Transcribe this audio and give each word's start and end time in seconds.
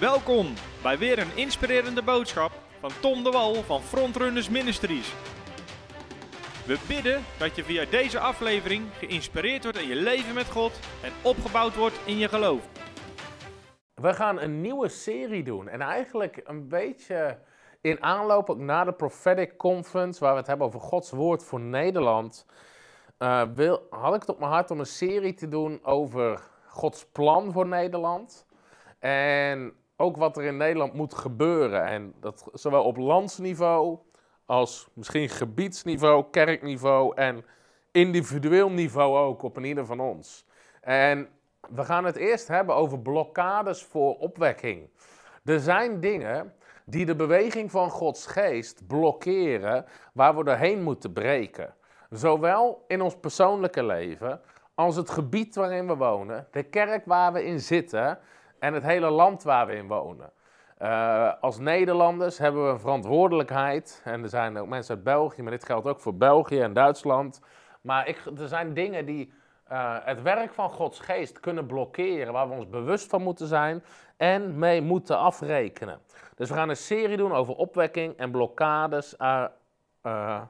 Welkom 0.00 0.46
bij 0.82 0.98
weer 0.98 1.18
een 1.18 1.36
inspirerende 1.36 2.02
boodschap 2.02 2.52
van 2.80 2.90
Tom 3.00 3.24
de 3.24 3.30
Wal 3.30 3.54
van 3.54 3.80
Frontrunners 3.80 4.48
Ministries. 4.48 5.14
We 6.66 6.78
bidden 6.88 7.24
dat 7.38 7.56
je 7.56 7.64
via 7.64 7.84
deze 7.84 8.18
aflevering 8.18 8.84
geïnspireerd 8.92 9.62
wordt 9.62 9.78
in 9.78 9.88
je 9.88 9.94
leven 9.94 10.34
met 10.34 10.50
God 10.50 10.80
en 11.02 11.12
opgebouwd 11.22 11.76
wordt 11.76 12.00
in 12.04 12.18
je 12.18 12.28
geloof. 12.28 12.68
We 13.94 14.14
gaan 14.14 14.40
een 14.40 14.60
nieuwe 14.60 14.88
serie 14.88 15.42
doen 15.42 15.68
en 15.68 15.80
eigenlijk 15.80 16.40
een 16.44 16.68
beetje 16.68 17.38
in 17.80 18.02
aanloop 18.02 18.50
ook 18.50 18.58
naar 18.58 18.84
de 18.84 18.92
Prophetic 18.92 19.56
Conference, 19.56 20.20
waar 20.20 20.32
we 20.32 20.38
het 20.38 20.46
hebben 20.46 20.66
over 20.66 20.80
Gods 20.80 21.10
woord 21.10 21.44
voor 21.44 21.60
Nederland, 21.60 22.46
uh, 23.18 23.42
wil, 23.54 23.86
had 23.90 24.14
ik 24.14 24.20
het 24.20 24.30
op 24.30 24.38
mijn 24.38 24.52
hart 24.52 24.70
om 24.70 24.78
een 24.78 24.86
serie 24.86 25.34
te 25.34 25.48
doen 25.48 25.84
over 25.84 26.42
Gods 26.66 27.06
plan 27.06 27.52
voor 27.52 27.66
Nederland. 27.66 28.46
En 28.98 29.72
ook 30.00 30.16
wat 30.16 30.36
er 30.36 30.44
in 30.44 30.56
Nederland 30.56 30.92
moet 30.92 31.14
gebeuren. 31.14 31.84
En 31.84 32.14
dat 32.20 32.48
zowel 32.52 32.84
op 32.84 32.96
landsniveau 32.96 33.98
als 34.46 34.88
misschien 34.92 35.28
gebiedsniveau, 35.28 36.24
kerkniveau 36.30 37.16
en 37.16 37.44
individueel 37.92 38.70
niveau 38.70 39.18
ook 39.18 39.42
op 39.42 39.56
een 39.56 39.64
ieder 39.64 39.86
van 39.86 40.00
ons. 40.00 40.46
En 40.80 41.28
we 41.68 41.84
gaan 41.84 42.04
het 42.04 42.16
eerst 42.16 42.48
hebben 42.48 42.74
over 42.74 42.98
blokkades 42.98 43.82
voor 43.82 44.18
opwekking. 44.18 44.88
Er 45.44 45.60
zijn 45.60 46.00
dingen 46.00 46.54
die 46.84 47.06
de 47.06 47.16
beweging 47.16 47.70
van 47.70 47.90
Gods 47.90 48.26
geest 48.26 48.86
blokkeren, 48.86 49.84
waar 50.12 50.36
we 50.36 50.44
doorheen 50.44 50.82
moeten 50.82 51.12
breken. 51.12 51.74
Zowel 52.10 52.84
in 52.86 53.00
ons 53.00 53.16
persoonlijke 53.16 53.84
leven 53.84 54.40
als 54.74 54.96
het 54.96 55.10
gebied 55.10 55.54
waarin 55.54 55.86
we 55.86 55.96
wonen, 55.96 56.46
de 56.50 56.62
kerk 56.62 57.04
waar 57.04 57.32
we 57.32 57.44
in 57.44 57.60
zitten 57.60 58.18
en 58.58 58.74
het 58.74 58.82
hele 58.82 59.10
land 59.10 59.42
waar 59.42 59.66
we 59.66 59.74
in 59.74 59.88
wonen. 59.88 60.32
Uh, 60.82 61.32
als 61.40 61.58
Nederlanders 61.58 62.38
hebben 62.38 62.64
we 62.64 62.72
een 62.72 62.80
verantwoordelijkheid. 62.80 64.00
En 64.04 64.22
er 64.22 64.28
zijn 64.28 64.58
ook 64.58 64.68
mensen 64.68 64.94
uit 64.94 65.04
België, 65.04 65.42
maar 65.42 65.50
dit 65.50 65.64
geldt 65.64 65.86
ook 65.86 66.00
voor 66.00 66.14
België 66.14 66.60
en 66.60 66.72
Duitsland. 66.72 67.40
Maar 67.80 68.08
ik, 68.08 68.22
er 68.38 68.48
zijn 68.48 68.74
dingen 68.74 69.06
die 69.06 69.32
uh, 69.72 69.96
het 70.00 70.22
werk 70.22 70.52
van 70.52 70.70
Gods 70.70 71.00
geest 71.00 71.40
kunnen 71.40 71.66
blokkeren, 71.66 72.32
waar 72.32 72.48
we 72.48 72.54
ons 72.54 72.68
bewust 72.68 73.10
van 73.10 73.22
moeten 73.22 73.46
zijn 73.46 73.84
en 74.16 74.58
mee 74.58 74.82
moeten 74.82 75.18
afrekenen. 75.18 76.00
Dus 76.36 76.48
we 76.48 76.54
gaan 76.54 76.68
een 76.68 76.76
serie 76.76 77.16
doen 77.16 77.32
over 77.32 77.54
opwekking 77.54 78.16
en 78.16 78.30
blokkades, 78.30 79.14
uh, 80.02 80.40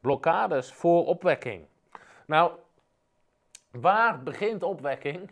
blokkades 0.00 0.72
voor 0.72 1.06
opwekking. 1.06 1.66
Nou, 2.26 2.52
waar 3.70 4.22
begint 4.22 4.62
opwekking? 4.62 5.30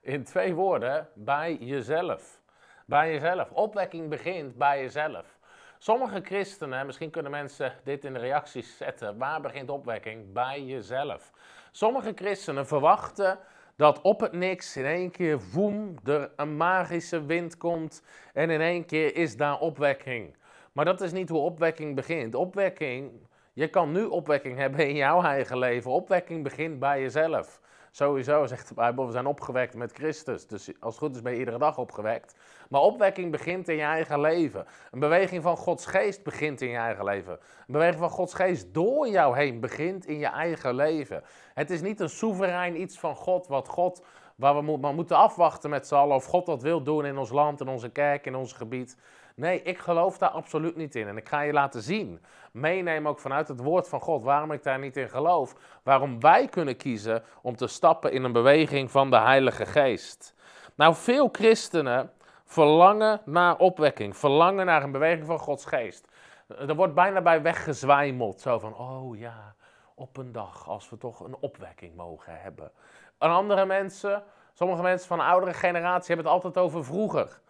In 0.00 0.24
twee 0.24 0.54
woorden, 0.54 1.08
bij 1.14 1.54
jezelf. 1.54 2.42
Bij 2.86 3.12
jezelf. 3.12 3.50
Opwekking 3.50 4.08
begint 4.08 4.56
bij 4.56 4.80
jezelf. 4.80 5.38
Sommige 5.78 6.20
christenen, 6.20 6.86
misschien 6.86 7.10
kunnen 7.10 7.30
mensen 7.30 7.72
dit 7.84 8.04
in 8.04 8.12
de 8.12 8.18
reacties 8.18 8.76
zetten, 8.76 9.18
waar 9.18 9.40
begint 9.40 9.70
opwekking? 9.70 10.32
Bij 10.32 10.64
jezelf. 10.64 11.32
Sommige 11.70 12.12
christenen 12.14 12.66
verwachten 12.66 13.38
dat 13.76 14.00
op 14.00 14.20
het 14.20 14.32
niks 14.32 14.76
in 14.76 14.84
één 14.84 15.10
keer, 15.10 15.40
voem, 15.40 15.94
er 16.04 16.30
een 16.36 16.56
magische 16.56 17.26
wind 17.26 17.56
komt 17.56 18.02
en 18.32 18.50
in 18.50 18.60
één 18.60 18.84
keer 18.84 19.16
is 19.16 19.36
daar 19.36 19.58
opwekking. 19.58 20.36
Maar 20.72 20.84
dat 20.84 21.00
is 21.00 21.12
niet 21.12 21.28
hoe 21.28 21.40
opwekking 21.40 21.94
begint. 21.94 22.34
Opwekking, 22.34 23.28
je 23.52 23.68
kan 23.68 23.92
nu 23.92 24.04
opwekking 24.04 24.58
hebben 24.58 24.88
in 24.88 24.96
jouw 24.96 25.22
eigen 25.22 25.58
leven. 25.58 25.90
Opwekking 25.90 26.42
begint 26.42 26.78
bij 26.78 27.00
jezelf. 27.00 27.60
Sowieso 27.90 28.46
zegt 28.46 28.68
de 28.68 28.74
Bijbel, 28.74 29.06
we 29.06 29.12
zijn 29.12 29.26
opgewekt 29.26 29.74
met 29.74 29.92
Christus. 29.92 30.46
Dus 30.46 30.72
als 30.80 30.94
het 30.94 31.04
goed 31.04 31.14
is 31.14 31.22
ben 31.22 31.32
je 31.32 31.38
iedere 31.38 31.58
dag 31.58 31.78
opgewekt. 31.78 32.34
Maar 32.68 32.80
opwekking 32.80 33.30
begint 33.30 33.68
in 33.68 33.76
je 33.76 33.82
eigen 33.82 34.20
leven. 34.20 34.66
Een 34.90 35.00
beweging 35.00 35.42
van 35.42 35.56
Gods 35.56 35.86
geest 35.86 36.22
begint 36.22 36.60
in 36.60 36.68
je 36.68 36.76
eigen 36.76 37.04
leven. 37.04 37.32
Een 37.32 37.72
beweging 37.72 38.00
van 38.00 38.10
Gods 38.10 38.34
geest 38.34 38.74
door 38.74 39.08
jou 39.08 39.36
heen 39.36 39.60
begint 39.60 40.06
in 40.06 40.18
je 40.18 40.26
eigen 40.26 40.74
leven. 40.74 41.22
Het 41.54 41.70
is 41.70 41.80
niet 41.80 42.00
een 42.00 42.10
soeverein 42.10 42.80
iets 42.80 42.98
van 42.98 43.16
God, 43.16 43.46
wat 43.46 43.68
God, 43.68 44.04
waar 44.36 44.64
we 44.64 44.76
maar 44.76 44.94
moeten 44.94 45.16
afwachten 45.16 45.70
met 45.70 45.86
z'n 45.86 45.94
allen. 45.94 46.16
Of 46.16 46.24
God 46.24 46.46
dat 46.46 46.62
wil 46.62 46.82
doen 46.82 47.04
in 47.04 47.18
ons 47.18 47.30
land, 47.30 47.60
in 47.60 47.68
onze 47.68 47.90
kerk, 47.90 48.26
in 48.26 48.34
ons 48.34 48.52
gebied. 48.52 48.96
Nee, 49.40 49.62
ik 49.62 49.78
geloof 49.78 50.18
daar 50.18 50.28
absoluut 50.28 50.76
niet 50.76 50.94
in. 50.94 51.08
En 51.08 51.16
ik 51.16 51.28
ga 51.28 51.40
je 51.40 51.52
laten 51.52 51.82
zien, 51.82 52.24
meenemen 52.52 53.10
ook 53.10 53.18
vanuit 53.18 53.48
het 53.48 53.60
woord 53.60 53.88
van 53.88 54.00
God, 54.00 54.22
waarom 54.22 54.52
ik 54.52 54.62
daar 54.62 54.78
niet 54.78 54.96
in 54.96 55.08
geloof. 55.08 55.54
Waarom 55.82 56.20
wij 56.20 56.48
kunnen 56.48 56.76
kiezen 56.76 57.22
om 57.42 57.56
te 57.56 57.66
stappen 57.66 58.12
in 58.12 58.24
een 58.24 58.32
beweging 58.32 58.90
van 58.90 59.10
de 59.10 59.18
Heilige 59.18 59.66
Geest. 59.66 60.34
Nou, 60.74 60.94
veel 60.94 61.28
christenen 61.32 62.10
verlangen 62.44 63.20
naar 63.24 63.56
opwekking, 63.56 64.16
verlangen 64.16 64.66
naar 64.66 64.82
een 64.82 64.92
beweging 64.92 65.26
van 65.26 65.38
Gods 65.38 65.64
Geest. 65.64 66.08
Er 66.48 66.74
wordt 66.74 66.94
bijna 66.94 67.20
bij 67.20 67.42
weggezwijmeld, 67.42 68.40
zo 68.40 68.58
van, 68.58 68.76
oh 68.76 69.18
ja, 69.18 69.54
op 69.94 70.16
een 70.16 70.32
dag, 70.32 70.68
als 70.68 70.90
we 70.90 70.98
toch 70.98 71.20
een 71.20 71.36
opwekking 71.40 71.96
mogen 71.96 72.40
hebben. 72.40 72.70
En 73.18 73.30
andere 73.30 73.66
mensen, 73.66 74.22
sommige 74.52 74.82
mensen 74.82 75.08
van 75.08 75.18
de 75.18 75.24
oudere 75.24 75.54
generatie 75.54 76.14
hebben 76.14 76.32
het 76.32 76.34
altijd 76.34 76.64
over 76.64 76.84
vroeger. 76.84 77.40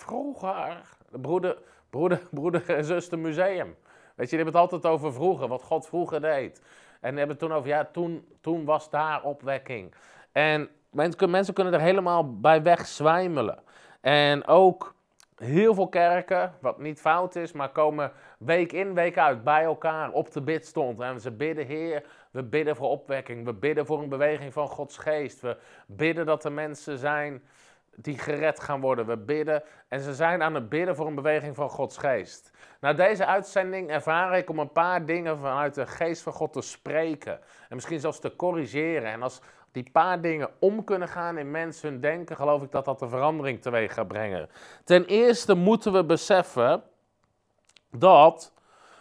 Vroeger, 0.00 0.82
broeder, 1.10 1.56
broeder, 1.90 2.20
broeder 2.38 2.76
en 2.76 2.84
zuster 2.84 3.18
museum. 3.18 3.76
Weet 4.14 4.30
je, 4.30 4.36
die 4.36 4.44
hebben 4.44 4.60
het 4.60 4.72
altijd 4.72 4.92
over 4.92 5.12
vroeger, 5.12 5.48
wat 5.48 5.62
God 5.62 5.86
vroeger 5.86 6.20
deed. 6.20 6.62
En 7.00 7.16
hebben 7.16 7.28
het 7.28 7.38
toen 7.38 7.52
over, 7.52 7.68
ja, 7.68 7.88
toen, 7.92 8.26
toen 8.40 8.64
was 8.64 8.90
daar 8.90 9.22
opwekking. 9.22 9.94
En 10.32 10.68
mensen, 10.90 11.30
mensen 11.30 11.54
kunnen 11.54 11.72
er 11.72 11.80
helemaal 11.80 12.40
bij 12.40 12.62
wegzwijmelen. 12.62 13.58
En 14.00 14.46
ook 14.46 14.94
heel 15.36 15.74
veel 15.74 15.88
kerken, 15.88 16.54
wat 16.60 16.78
niet 16.78 17.00
fout 17.00 17.36
is, 17.36 17.52
maar 17.52 17.70
komen 17.70 18.12
week 18.38 18.72
in, 18.72 18.94
week 18.94 19.18
uit 19.18 19.44
bij 19.44 19.62
elkaar 19.62 20.10
op 20.10 20.32
de 20.32 20.42
bidstond. 20.42 21.00
En 21.00 21.20
ze 21.20 21.30
bidden, 21.30 21.66
Heer, 21.66 22.04
we 22.30 22.42
bidden 22.42 22.76
voor 22.76 22.88
opwekking. 22.88 23.44
We 23.44 23.54
bidden 23.54 23.86
voor 23.86 24.02
een 24.02 24.08
beweging 24.08 24.52
van 24.52 24.68
Gods 24.68 24.98
geest. 24.98 25.40
We 25.40 25.56
bidden 25.86 26.26
dat 26.26 26.44
er 26.44 26.52
mensen 26.52 26.98
zijn 26.98 27.42
die 27.96 28.18
gered 28.18 28.60
gaan 28.60 28.80
worden. 28.80 29.06
We 29.06 29.16
bidden 29.16 29.62
en 29.88 30.00
ze 30.00 30.14
zijn 30.14 30.42
aan 30.42 30.54
het 30.54 30.68
bidden 30.68 30.96
voor 30.96 31.06
een 31.06 31.14
beweging 31.14 31.54
van 31.54 31.70
Gods 31.70 31.96
geest. 31.96 32.50
Na 32.80 32.92
deze 32.92 33.26
uitzending 33.26 33.90
ervaar 33.90 34.38
ik 34.38 34.50
om 34.50 34.58
een 34.58 34.72
paar 34.72 35.06
dingen 35.06 35.38
vanuit 35.38 35.74
de 35.74 35.86
geest 35.86 36.22
van 36.22 36.32
God 36.32 36.52
te 36.52 36.60
spreken. 36.60 37.32
En 37.68 37.74
misschien 37.74 38.00
zelfs 38.00 38.20
te 38.20 38.36
corrigeren. 38.36 39.10
En 39.10 39.22
als 39.22 39.40
die 39.72 39.90
paar 39.92 40.20
dingen 40.20 40.50
om 40.58 40.84
kunnen 40.84 41.08
gaan 41.08 41.38
in 41.38 41.50
mensen 41.50 41.88
hun 41.88 42.00
denken, 42.00 42.36
geloof 42.36 42.62
ik 42.62 42.70
dat 42.70 42.84
dat 42.84 43.00
een 43.02 43.08
verandering 43.08 43.62
teweeg 43.62 43.94
gaat 43.94 44.08
brengen. 44.08 44.50
Ten 44.84 45.04
eerste 45.04 45.54
moeten 45.54 45.92
we 45.92 46.04
beseffen 46.04 46.82
dat 47.90 48.52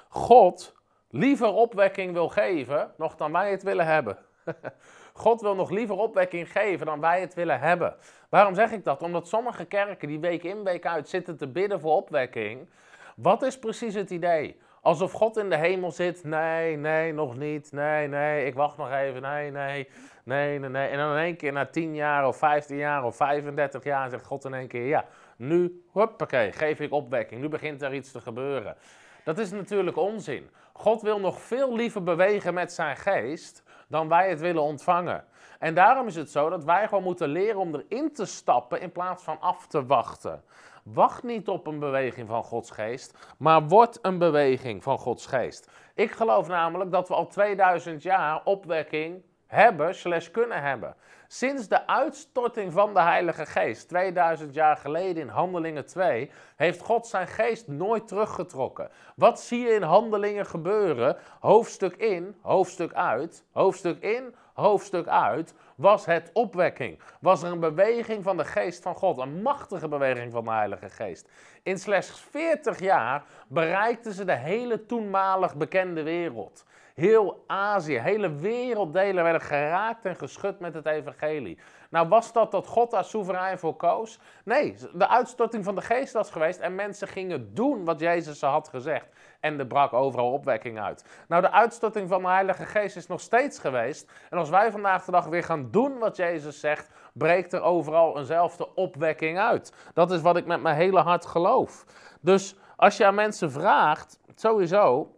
God 0.10 0.76
liever 1.10 1.48
opwekking 1.48 2.14
wil 2.14 2.30
geven, 2.30 2.92
nog 2.98 3.16
dan 3.16 3.32
wij 3.32 3.52
het 3.52 3.64
willen 3.64 3.86
hebben. 3.86 4.18
God 5.14 5.42
wil 5.42 5.56
nog 5.56 5.70
liever 5.70 5.96
opwekking 5.96 6.52
geven 6.52 6.86
dan 6.86 7.00
wij 7.00 7.22
het 7.22 7.34
willen 7.34 7.60
hebben. 7.60 7.96
Waarom 8.30 8.56
zeg 8.56 8.72
ik 8.72 8.84
dat? 8.84 9.02
Omdat 9.02 9.28
sommige 9.28 9.66
kerken 9.66 10.08
die 10.08 10.20
week 10.20 10.44
in 10.44 10.64
week 10.64 10.86
uit 10.86 11.10
zitten 11.10 11.38
te 11.38 11.48
bidden 11.48 11.80
voor 11.80 11.96
opwekking. 11.96 12.68
Wat 13.16 13.42
is 13.42 13.60
precies 13.60 13.94
het 13.94 14.10
idee? 14.10 14.60
Alsof 14.82 15.12
God 15.12 15.38
in 15.38 15.50
de 15.50 15.58
hemel 15.58 15.92
zit. 15.92 16.24
Nee, 16.24 16.78
nee, 16.78 17.14
nog 17.14 17.38
niet. 17.38 17.72
Nee, 17.72 18.08
nee, 18.08 18.46
ik 18.46 18.54
wacht 18.54 18.78
nog 18.78 18.92
even. 18.92 19.22
Nee, 19.22 19.52
nee, 19.52 19.90
nee, 20.24 20.60
nee, 20.60 20.70
nee. 20.70 20.88
En 20.88 20.98
dan 20.98 21.12
in 21.12 21.24
één 21.24 21.36
keer 21.36 21.52
na 21.52 21.66
10 21.66 21.96
jaar 21.96 22.28
of 22.28 22.38
15 22.38 22.78
jaar 22.78 23.04
of 23.04 23.16
35 23.16 23.84
jaar 23.84 24.10
zegt 24.10 24.26
God 24.26 24.46
in 24.46 24.54
één 24.54 24.68
keer: 24.68 24.86
Ja, 24.86 25.06
nu, 25.38 25.84
hoppakee, 25.92 26.52
geef 26.52 26.80
ik 26.80 26.92
opwekking. 26.92 27.42
Nu 27.42 27.50
begint 27.50 27.82
er 27.82 27.94
iets 27.94 28.12
te 28.12 28.22
gebeuren. 28.22 28.76
Dat 29.24 29.38
is 29.38 29.52
natuurlijk 29.52 29.98
onzin. 29.98 30.50
God 30.74 31.02
wil 31.02 31.20
nog 31.20 31.42
veel 31.42 31.76
liever 31.76 32.04
bewegen 32.04 32.54
met 32.54 32.74
zijn 32.74 32.98
geest 32.98 33.64
dan 33.90 34.08
wij 34.08 34.30
het 34.30 34.40
willen 34.40 34.62
ontvangen. 34.62 35.26
En 35.60 35.74
daarom 35.74 36.08
is 36.08 36.16
het 36.16 36.32
zo 36.32 36.50
dat 36.50 36.64
wij 36.64 36.88
gewoon 36.88 37.04
moeten 37.04 37.30
leren 37.30 37.60
om 37.60 37.76
erin 37.76 38.14
te 38.14 38.26
stappen 38.26 38.82
in 38.82 38.92
plaats 38.92 39.24
van 39.24 39.40
af 39.40 39.68
te 39.68 39.86
wachten. 39.86 40.44
Wacht 40.84 41.24
niet 41.24 41.48
op 41.48 41.68
een 41.68 41.80
beweging 41.80 42.28
van 42.28 42.44
Gods 42.44 42.72
geest, 42.72 43.36
maar 43.38 43.68
word 43.68 44.00
een 44.02 44.18
beweging 44.18 44.84
van 44.84 44.98
Gods 44.98 45.26
geest. 45.26 45.70
Ik 45.96 46.12
geloof 46.12 46.48
namelijk 46.48 46.92
dat 46.92 47.08
we 47.08 47.14
al 47.16 47.28
2000 47.28 48.02
jaar 48.04 48.42
opwekking 48.44 49.24
hebben, 49.50 49.96
slash 49.96 50.30
kunnen 50.32 50.62
hebben. 50.62 50.96
Sinds 51.28 51.68
de 51.68 51.88
uitstorting 51.88 52.74
van 52.74 52.94
de 52.94 53.02
Heilige 53.02 53.46
Geest, 53.46 53.88
2000 53.88 54.54
jaar 54.54 54.78
geleden 54.78 55.22
in 55.24 55.28
Handelingen 55.28 55.86
2, 55.86 56.32
heeft 56.56 56.82
God 56.82 57.08
zijn 57.08 57.28
geest 57.28 57.68
nooit 57.68 58.08
teruggetrokken. 58.08 58.90
Wat 59.16 59.42
zie 59.42 59.60
je 59.60 59.74
in 59.74 59.82
Handelingen 59.82 60.46
gebeuren? 60.46 61.18
Hoofdstuk 61.40 61.96
in, 61.96 62.36
hoofdstuk 62.42 62.94
uit, 62.94 63.44
hoofdstuk 63.52 64.02
in, 64.02 64.36
hoofdstuk 64.54 65.08
uit, 65.08 65.54
was 65.76 66.06
het 66.06 66.30
opwekking. 66.34 67.00
Was 67.22 67.44
er 67.44 67.52
een 67.52 67.60
beweging 67.60 68.24
van 68.24 68.38
de 68.38 68.46
geest 68.46 68.82
van 68.84 68.96
God, 68.96 69.18
een 69.18 69.42
machtige 69.42 69.88
beweging 69.88 70.32
van 70.32 70.44
de 70.44 70.52
Heilige 70.52 70.90
Geest. 70.90 71.30
In 71.64 71.80
slechts 71.80 72.22
40 72.32 72.80
jaar 72.80 73.24
bereikten 73.48 74.14
ze 74.14 74.26
de 74.26 74.38
hele 74.38 74.86
toenmalig 74.86 75.56
bekende 75.56 76.04
wereld. 76.04 76.66
Heel 77.00 77.44
Azië, 77.48 78.00
hele 78.00 78.36
werelddelen 78.36 79.24
werden 79.24 79.42
geraakt 79.42 80.06
en 80.06 80.16
geschud 80.16 80.60
met 80.60 80.74
het 80.74 80.86
evangelie. 80.86 81.60
Nou, 81.90 82.08
was 82.08 82.34
dat 82.34 82.52
dat 82.52 82.68
God 82.68 82.92
daar 82.92 83.06
soeverein 83.06 83.60
voor 83.60 83.76
koos? 83.76 84.20
Nee, 84.44 84.76
de 84.94 85.08
uitstorting 85.08 85.64
van 85.64 85.76
de 85.76 85.82
geest 85.82 86.14
was 86.14 86.32
geweest 86.32 86.60
en 86.60 86.76
mensen 86.76 87.08
gingen 87.08 87.54
doen 87.54 87.86
wat 87.86 88.00
Jezus 88.00 88.40
ze 88.40 88.46
had 88.46 88.68
gezegd. 88.68 89.08
En 89.40 89.60
er 89.60 89.68
brak 89.68 89.94
overal 89.94 90.32
opwekking 90.32 90.80
uit. 90.80 91.06
Nou, 91.28 91.42
de 91.42 91.52
uitstorting 91.52 92.10
van 92.10 92.22
de 92.22 92.28
Heilige 92.28 92.66
Geest 92.66 92.96
is 92.96 93.08
nog 93.08 93.22
steeds 93.22 93.60
geweest. 93.60 94.12
En 94.30 94.38
als 94.38 94.50
wij 94.50 94.72
vandaag 94.72 95.06
de 95.06 95.12
dag 95.12 95.26
weer 95.26 95.44
gaan 95.44 95.72
doen 95.72 95.98
wat 95.98 96.16
Jezus 96.16 96.60
zegt, 96.60 96.90
breekt 97.14 97.54
er 97.54 97.62
overal 97.62 98.18
eenzelfde 98.18 98.76
opwekking 98.76 99.40
uit. 99.40 99.74
Dat 99.94 100.12
is 100.12 100.22
wat 100.22 100.38
ik 100.38 100.46
met 100.46 100.62
mijn 100.62 100.76
hele 100.76 101.00
hart 101.00 101.26
geloof. 101.26 101.86
Dus 102.22 102.56
als 102.76 102.98
je 102.98 103.06
aan 103.06 103.16
mensen 103.16 103.52
vraagt, 103.52 104.20
sowieso, 104.36 105.16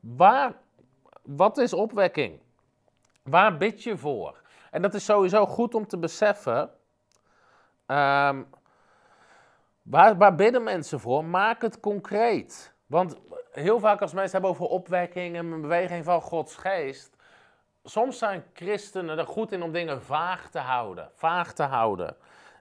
waar, 0.00 0.52
wat 1.22 1.58
is 1.58 1.72
opwekking? 1.72 2.40
Waar 3.22 3.56
bid 3.56 3.82
je 3.82 3.96
voor? 3.96 4.40
En 4.70 4.82
dat 4.82 4.94
is 4.94 5.04
sowieso 5.04 5.46
goed 5.46 5.74
om 5.74 5.86
te 5.86 5.98
beseffen. 5.98 6.70
Waar, 9.82 10.16
waar 10.16 10.34
bidden 10.34 10.62
mensen 10.62 11.00
voor? 11.00 11.24
Maak 11.24 11.62
het 11.62 11.80
concreet. 11.80 12.74
Want 12.86 13.16
heel 13.52 13.80
vaak 13.80 14.00
als 14.00 14.12
mensen 14.12 14.32
hebben 14.32 14.50
over 14.50 14.66
opwekking 14.66 15.36
en 15.36 15.46
een 15.46 15.60
beweging 15.60 16.04
van 16.04 16.20
Gods 16.20 16.56
geest. 16.56 17.16
Soms 17.84 18.18
zijn 18.18 18.44
christenen 18.52 19.18
er 19.18 19.26
goed 19.26 19.52
in 19.52 19.62
om 19.62 19.72
dingen 19.72 20.02
vaag 20.02 20.50
te 20.50 20.58
houden. 20.58 21.10
Vaag 21.14 21.52
te 21.52 21.62
houden. 21.62 22.16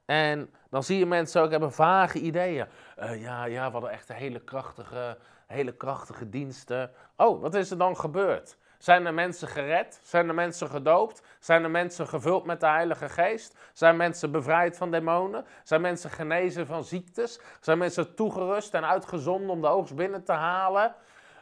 En 0.05 0.53
dan 0.69 0.83
zie 0.83 0.97
je 0.97 1.05
mensen 1.05 1.41
ook 1.41 1.51
hebben 1.51 1.71
vage 1.71 2.19
ideeën. 2.19 2.67
Uh, 2.99 3.21
ja, 3.21 3.45
ja, 3.45 3.65
we 3.65 3.71
hadden 3.71 3.91
echt 3.91 4.09
een 4.09 4.15
hele 4.15 4.39
krachtige, 4.39 5.17
hele 5.51 5.71
krachtige 5.71 6.29
diensten. 6.29 6.91
Oh, 7.15 7.41
wat 7.41 7.55
is 7.55 7.71
er 7.71 7.77
dan 7.77 7.97
gebeurd? 7.97 8.57
Zijn 8.77 9.05
er 9.05 9.13
mensen 9.13 9.47
gered? 9.47 9.99
Zijn 10.03 10.27
er 10.27 10.33
mensen 10.33 10.67
gedoopt? 10.67 11.21
Zijn 11.39 11.63
er 11.63 11.69
mensen 11.69 12.07
gevuld 12.07 12.45
met 12.45 12.59
de 12.59 12.67
Heilige 12.67 13.09
Geest? 13.09 13.57
Zijn 13.73 13.97
mensen 13.97 14.31
bevrijd 14.31 14.77
van 14.77 14.91
demonen? 14.91 15.45
Zijn 15.63 15.81
mensen 15.81 16.09
genezen 16.09 16.65
van 16.65 16.83
ziektes? 16.83 17.39
Zijn 17.59 17.77
mensen 17.77 18.15
toegerust 18.15 18.73
en 18.73 18.85
uitgezonden 18.85 19.49
om 19.49 19.61
de 19.61 19.67
oogst 19.67 19.95
binnen 19.95 20.23
te 20.23 20.31
halen? 20.31 20.95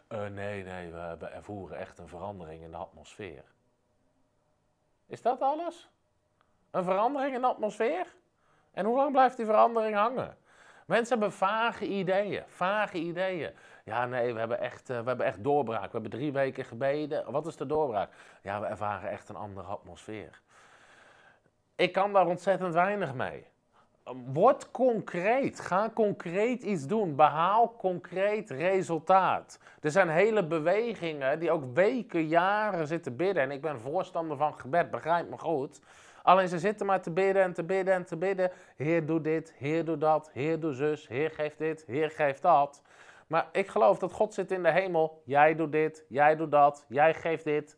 Uh, 0.10 0.20
nee, 0.26 0.64
nee, 0.64 0.92
we, 0.92 1.16
we 1.20 1.26
ervoeren 1.26 1.78
echt 1.78 2.00
een 2.00 2.08
verandering 2.08 2.64
in 2.64 2.72
de 2.72 2.78
atmosfeer. 2.78 3.44
Is 5.08 5.22
dat 5.22 5.42
alles? 5.42 5.90
Een 6.72 6.84
verandering 6.84 7.36
in 7.36 7.42
de 7.42 7.48
atmosfeer? 7.48 8.06
En 8.72 8.86
hoe 8.86 8.96
lang 8.96 9.12
blijft 9.12 9.38
die 9.38 9.46
verandering 9.46 9.96
hangen? 9.96 10.38
Mensen 10.86 11.20
hebben 11.20 11.38
vage 11.38 11.88
ideeën, 11.88 12.44
vage 12.48 12.98
ideeën. 12.98 13.54
Ja, 13.90 14.06
nee, 14.06 14.34
we 14.34 14.40
hebben, 14.40 14.60
echt, 14.60 14.90
uh, 14.90 15.00
we 15.00 15.08
hebben 15.08 15.26
echt 15.26 15.44
doorbraak. 15.44 15.86
We 15.86 15.92
hebben 15.92 16.12
drie 16.12 16.32
weken 16.32 16.66
gebeden. 16.66 17.32
Wat 17.32 17.46
is 17.46 17.56
de 17.56 17.66
doorbraak? 17.66 18.10
Ja, 18.42 18.60
we 18.60 18.66
ervaren 18.66 19.10
echt 19.10 19.30
een 19.30 19.36
andere 19.36 19.68
atmosfeer. 19.68 20.42
Ik 21.76 21.92
kan 21.92 22.14
daar 22.14 22.28
ontzettend 22.28 22.74
weinig 22.74 23.14
mee. 23.14 23.46
Word 24.34 24.72
concreet. 24.72 25.60
Ga 25.60 25.90
concreet 25.94 26.64
iets 26.64 26.88
doen. 26.88 27.16
Behaal 27.16 27.76
concreet 27.78 28.50
resultaat. 28.50 29.60
Er 29.82 29.92
zijn 29.92 30.10
hele 30.10 30.46
bewegingen 30.46 31.40
die 31.40 31.52
ook 31.52 31.64
weken, 31.74 32.28
jaren 32.28 32.88
zitten 32.88 33.16
bidden. 33.16 33.44
En 33.44 33.52
ik 33.52 33.62
ben 33.62 33.80
voorstander 33.80 34.38
van 34.38 34.54
gebed, 34.54 34.92
begrijp 34.92 35.30
me 35.30 35.38
goed. 35.38 35.82
Alleen 36.24 36.48
ze 36.48 36.60
zitten 36.60 36.86
maar 36.86 37.02
te 37.02 37.12
bidden 37.12 37.44
en 37.44 37.54
te 37.54 37.64
bidden 37.64 37.94
en 37.94 38.06
te 38.06 38.18
bidden. 38.18 38.52
Heer, 38.76 39.06
doe 39.06 39.22
dit. 39.22 39.54
Heer, 39.58 39.86
doe 39.86 39.98
dat. 39.98 40.30
Heer, 40.34 40.60
doe 40.60 40.74
zus. 40.74 41.08
Heer, 41.08 41.32
geef 41.32 41.56
dit. 41.56 41.84
Heer, 41.88 42.10
geef 42.10 42.40
dat. 42.40 42.82
Maar 43.30 43.50
ik 43.52 43.68
geloof 43.68 44.00
dat 44.00 44.14
God 44.14 44.34
zit 44.34 44.52
in 44.52 44.64
de 44.64 44.72
hemel. 44.72 45.22
Jij 45.26 45.56
doet 45.56 45.72
dit. 45.72 46.06
Jij 46.10 46.36
doet 46.36 46.52
dat. 46.52 46.86
Jij 46.88 47.14
geeft 47.14 47.44
dit. 47.44 47.78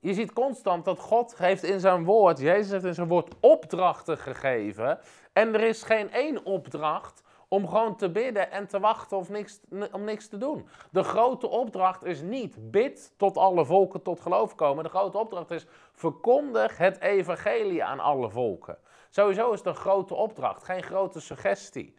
Je 0.00 0.14
ziet 0.14 0.32
constant 0.32 0.84
dat 0.84 0.98
God 0.98 1.38
heeft 1.38 1.62
in 1.62 1.80
zijn 1.80 2.04
woord, 2.04 2.38
Jezus 2.38 2.70
heeft 2.70 2.84
in 2.84 2.94
zijn 2.94 3.08
woord 3.08 3.34
opdrachten 3.40 4.18
gegeven. 4.18 4.98
En 5.32 5.54
er 5.54 5.60
is 5.60 5.82
geen 5.82 6.12
één 6.12 6.44
opdracht 6.44 7.22
om 7.48 7.68
gewoon 7.68 7.96
te 7.96 8.10
bidden 8.10 8.50
en 8.50 8.66
te 8.66 8.80
wachten 8.80 9.16
of 9.16 9.28
niks, 9.28 9.60
om 9.92 10.04
niks 10.04 10.28
te 10.28 10.38
doen. 10.38 10.68
De 10.90 11.02
grote 11.02 11.48
opdracht 11.48 12.04
is 12.04 12.22
niet 12.22 12.70
bid 12.70 13.12
tot 13.16 13.36
alle 13.36 13.64
volken 13.64 14.02
tot 14.02 14.20
geloof 14.20 14.54
komen. 14.54 14.84
De 14.84 14.90
grote 14.90 15.18
opdracht 15.18 15.50
is 15.50 15.66
verkondig 15.92 16.78
het 16.78 17.00
evangelie 17.00 17.84
aan 17.84 18.00
alle 18.00 18.30
volken. 18.30 18.78
Sowieso 19.10 19.52
is 19.52 19.64
een 19.64 19.74
grote 19.74 20.14
opdracht, 20.14 20.64
geen 20.64 20.82
grote 20.82 21.20
suggestie. 21.20 21.97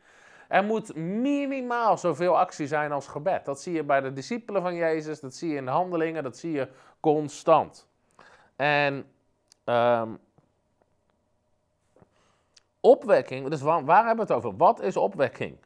Er 0.50 0.64
moet 0.64 0.96
minimaal 0.96 1.98
zoveel 1.98 2.38
actie 2.38 2.68
zijn 2.68 2.92
als 2.92 3.08
gebed. 3.08 3.46
Dat 3.46 3.62
zie 3.62 3.74
je 3.74 3.84
bij 3.84 4.02
de 4.02 4.14
discipelen 4.14 4.62
van 4.62 4.76
Jezus, 4.76 5.20
dat 5.20 5.36
zie 5.36 5.50
je 5.50 5.56
in 5.56 5.66
de 5.66 5.72
handelingen, 5.72 6.24
dat 6.24 6.38
zie 6.38 6.52
je 6.52 6.68
constant. 7.00 7.88
En 8.56 9.12
um, 9.66 10.20
opwekking, 12.80 13.50
dus 13.50 13.62
waar, 13.62 14.06
hebben 14.06 14.16
we 14.16 14.22
het 14.22 14.32
over? 14.32 14.58
Wat 14.58 14.82
is 14.82 14.98
opwekking? 14.98 15.58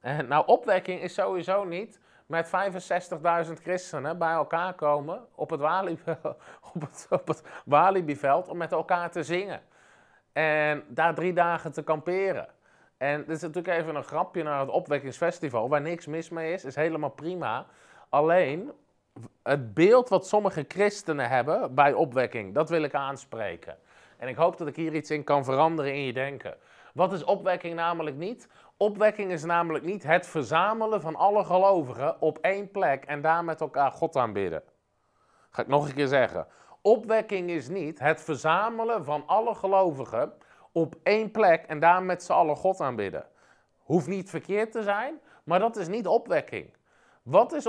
En, 0.00 0.28
nou, 0.28 0.46
opwekking 0.46 1.00
is 1.00 1.14
sowieso 1.14 1.64
niet 1.64 2.00
met 2.26 2.46
65.000 3.46 3.52
christenen 3.62 4.18
bij 4.18 4.32
elkaar 4.32 4.74
komen 4.74 5.26
op 5.34 5.50
het, 5.50 5.60
op, 6.74 6.80
het, 6.80 7.06
op 7.10 7.28
het 7.28 7.42
Walibi-veld 7.64 8.48
om 8.48 8.56
met 8.56 8.72
elkaar 8.72 9.10
te 9.10 9.22
zingen. 9.22 9.62
En 10.32 10.84
daar 10.88 11.14
drie 11.14 11.32
dagen 11.32 11.72
te 11.72 11.82
kamperen. 11.82 12.48
En 12.98 13.18
dit 13.18 13.36
is 13.36 13.40
natuurlijk 13.40 13.78
even 13.78 13.94
een 13.94 14.04
grapje 14.04 14.42
naar 14.42 14.60
het 14.60 14.68
opwekkingsfestival, 14.68 15.68
waar 15.68 15.80
niks 15.80 16.06
mis 16.06 16.28
mee 16.28 16.52
is, 16.52 16.64
is 16.64 16.74
helemaal 16.74 17.10
prima. 17.10 17.66
Alleen, 18.08 18.72
het 19.42 19.74
beeld 19.74 20.08
wat 20.08 20.26
sommige 20.26 20.64
christenen 20.68 21.28
hebben 21.28 21.74
bij 21.74 21.92
opwekking, 21.92 22.54
dat 22.54 22.68
wil 22.68 22.82
ik 22.82 22.94
aanspreken. 22.94 23.78
En 24.16 24.28
ik 24.28 24.36
hoop 24.36 24.56
dat 24.56 24.68
ik 24.68 24.76
hier 24.76 24.94
iets 24.94 25.10
in 25.10 25.24
kan 25.24 25.44
veranderen 25.44 25.94
in 25.94 26.02
je 26.04 26.12
denken. 26.12 26.56
Wat 26.94 27.12
is 27.12 27.24
opwekking 27.24 27.74
namelijk 27.74 28.16
niet? 28.16 28.48
Opwekking 28.76 29.30
is 29.30 29.44
namelijk 29.44 29.84
niet 29.84 30.02
het 30.02 30.26
verzamelen 30.26 31.00
van 31.00 31.16
alle 31.16 31.44
gelovigen 31.44 32.20
op 32.20 32.38
één 32.38 32.70
plek 32.70 33.04
en 33.04 33.20
daar 33.20 33.44
met 33.44 33.60
elkaar 33.60 33.92
God 33.92 34.16
aanbidden. 34.16 34.62
Ga 35.50 35.62
ik 35.62 35.68
nog 35.68 35.88
een 35.88 35.94
keer 35.94 36.06
zeggen. 36.06 36.46
Opwekking 36.82 37.50
is 37.50 37.68
niet 37.68 37.98
het 37.98 38.20
verzamelen 38.20 39.04
van 39.04 39.22
alle 39.26 39.54
gelovigen 39.54 40.32
op 40.80 40.94
één 41.02 41.30
plek 41.30 41.64
en 41.66 41.80
daar 41.80 42.02
met 42.02 42.22
z'n 42.22 42.32
allen 42.32 42.56
God 42.56 42.80
aanbidden. 42.80 43.26
Hoeft 43.78 44.06
niet 44.06 44.30
verkeerd 44.30 44.72
te 44.72 44.82
zijn, 44.82 45.20
maar 45.44 45.58
dat 45.58 45.76
is 45.76 45.88
niet 45.88 46.06
opwekking. 46.06 46.70
Wat 47.22 47.52
is, 47.52 47.68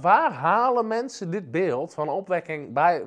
waar 0.00 0.32
halen 0.32 0.86
mensen 0.86 1.30
dit 1.30 1.50
beeld 1.50 1.94
van 1.94 2.08
opwekking 2.08 2.72
bij, 2.72 3.06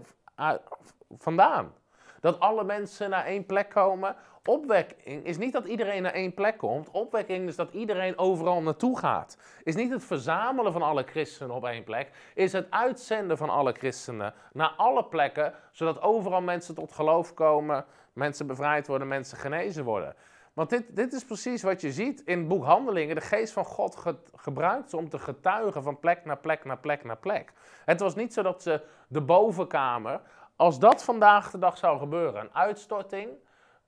vandaan? 1.17 1.73
Dat 2.19 2.39
alle 2.39 2.63
mensen 2.63 3.09
naar 3.09 3.25
één 3.25 3.45
plek 3.45 3.69
komen. 3.69 4.15
Opwekking 4.45 5.25
is 5.25 5.37
niet 5.37 5.53
dat 5.53 5.65
iedereen 5.65 6.01
naar 6.01 6.13
één 6.13 6.33
plek 6.33 6.57
komt. 6.57 6.91
Opwekking 6.91 7.47
is 7.47 7.55
dat 7.55 7.73
iedereen 7.73 8.17
overal 8.17 8.61
naartoe 8.61 8.97
gaat. 8.97 9.37
Is 9.63 9.75
niet 9.75 9.91
het 9.91 10.03
verzamelen 10.03 10.71
van 10.71 10.81
alle 10.81 11.03
christenen 11.03 11.55
op 11.55 11.65
één 11.65 11.83
plek. 11.83 12.11
Is 12.33 12.53
het 12.53 12.67
uitzenden 12.69 13.37
van 13.37 13.49
alle 13.49 13.71
christenen 13.71 14.33
naar 14.53 14.73
alle 14.77 15.05
plekken. 15.05 15.53
Zodat 15.71 16.01
overal 16.01 16.41
mensen 16.41 16.75
tot 16.75 16.91
geloof 16.91 17.33
komen. 17.33 17.85
Mensen 18.13 18.47
bevrijd 18.47 18.87
worden, 18.87 19.07
mensen 19.07 19.37
genezen 19.37 19.83
worden. 19.83 20.15
Want 20.53 20.69
dit, 20.69 20.95
dit 20.95 21.13
is 21.13 21.25
precies 21.25 21.63
wat 21.63 21.81
je 21.81 21.91
ziet 21.91 22.21
in 22.21 22.47
het. 22.47 23.15
De 23.15 23.21
geest 23.21 23.53
van 23.53 23.65
God 23.65 23.95
ge, 23.95 24.15
gebruikt 24.35 24.93
om 24.93 25.09
te 25.09 25.19
getuigen 25.19 25.83
van 25.83 25.99
plek 25.99 26.25
naar 26.25 26.37
plek 26.37 26.65
naar 26.65 26.77
plek 26.77 27.03
naar 27.03 27.17
plek. 27.17 27.53
Het 27.85 27.99
was 27.99 28.15
niet 28.15 28.33
zo 28.33 28.41
dat 28.41 28.61
ze 28.61 28.81
de 29.07 29.21
bovenkamer 29.21 30.21
als 30.55 30.79
dat 30.79 31.03
vandaag 31.03 31.51
de 31.51 31.59
dag 31.59 31.77
zou 31.77 31.99
gebeuren, 31.99 32.41
een 32.41 32.53
uitstorting, 32.53 33.29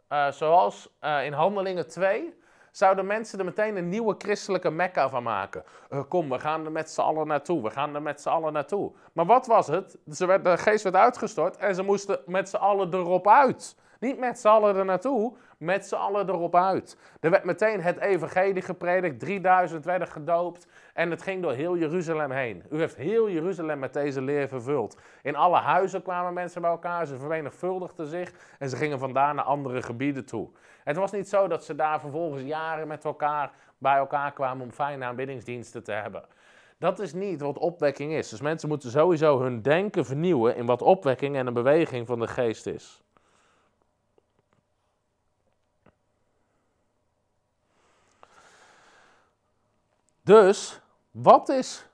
uh, 0.09 0.31
zoals 0.31 0.89
uh, 1.01 1.25
in 1.25 1.33
Handelingen 1.33 1.87
2, 1.87 2.33
zouden 2.71 3.05
mensen 3.05 3.39
er 3.39 3.45
meteen 3.45 3.75
een 3.75 3.89
nieuwe 3.89 4.15
christelijke 4.17 4.69
mekka 4.69 5.09
van 5.09 5.23
maken. 5.23 5.63
Uh, 5.89 5.99
kom, 6.09 6.29
we 6.29 6.39
gaan 6.39 6.65
er 6.65 6.71
met 6.71 6.89
z'n 6.89 7.01
allen 7.01 7.27
naartoe, 7.27 7.63
we 7.63 7.69
gaan 7.69 7.95
er 7.95 8.01
met 8.01 8.21
z'n 8.21 8.29
allen 8.29 8.53
naartoe. 8.53 8.91
Maar 9.13 9.25
wat 9.25 9.47
was 9.47 9.67
het? 9.67 9.97
Ze 10.11 10.25
werd, 10.25 10.43
de 10.43 10.57
geest 10.57 10.83
werd 10.83 10.95
uitgestort 10.95 11.57
en 11.57 11.75
ze 11.75 11.83
moesten 11.83 12.19
met 12.25 12.49
z'n 12.49 12.55
allen 12.55 12.93
erop 12.93 13.27
uit. 13.27 13.75
Niet 13.99 14.19
met 14.19 14.39
z'n 14.39 14.47
allen 14.47 14.75
er 14.75 14.85
naartoe, 14.85 15.33
met 15.57 15.85
z'n 15.85 15.95
allen 15.95 16.29
erop 16.29 16.55
uit. 16.55 16.97
Er 17.19 17.29
werd 17.29 17.43
meteen 17.43 17.81
het 17.81 17.99
evangelie 17.99 18.61
gepredikt, 18.61 19.19
3000 19.19 19.85
werden 19.85 20.07
gedoopt 20.07 20.67
en 20.93 21.09
het 21.09 21.21
ging 21.21 21.41
door 21.41 21.53
heel 21.53 21.77
Jeruzalem 21.77 22.31
heen. 22.31 22.63
U 22.71 22.79
heeft 22.79 22.95
heel 22.95 23.29
Jeruzalem 23.29 23.79
met 23.79 23.93
deze 23.93 24.21
leer 24.21 24.47
vervuld. 24.47 24.97
In 25.21 25.35
alle 25.35 25.57
huizen 25.57 26.01
kwamen 26.01 26.33
mensen 26.33 26.61
bij 26.61 26.69
elkaar, 26.69 27.05
ze 27.05 27.17
vermenigvuldigden 27.17 28.07
zich 28.07 28.31
en 28.59 28.69
ze 28.69 28.75
gingen 28.75 28.99
vandaan 28.99 29.35
naar 29.35 29.45
andere 29.45 29.81
gebieden 29.81 30.25
toe. 30.25 30.49
Het 30.83 30.95
was 30.95 31.11
niet 31.11 31.29
zo 31.29 31.47
dat 31.47 31.65
ze 31.65 31.75
daar 31.75 31.99
vervolgens 31.99 32.43
jaren 32.43 32.87
met 32.87 33.05
elkaar 33.05 33.51
bij 33.77 33.97
elkaar 33.97 34.33
kwamen 34.33 34.63
om 34.63 34.71
fijne 34.71 35.05
aanbiddingsdiensten 35.05 35.83
te 35.83 35.91
hebben. 35.91 36.23
Dat 36.77 36.99
is 36.99 37.13
niet 37.13 37.41
wat 37.41 37.57
opwekking 37.57 38.13
is. 38.13 38.29
Dus 38.29 38.41
mensen 38.41 38.69
moeten 38.69 38.91
sowieso 38.91 39.41
hun 39.41 39.61
denken 39.61 40.05
vernieuwen 40.05 40.55
in 40.55 40.65
wat 40.65 40.81
opwekking 40.81 41.35
en 41.35 41.47
een 41.47 41.53
beweging 41.53 42.07
van 42.07 42.19
de 42.19 42.27
geest 42.27 42.65
is. 42.65 43.04
Dus, 50.25 50.81
wat 51.11 51.49
is 51.49 51.87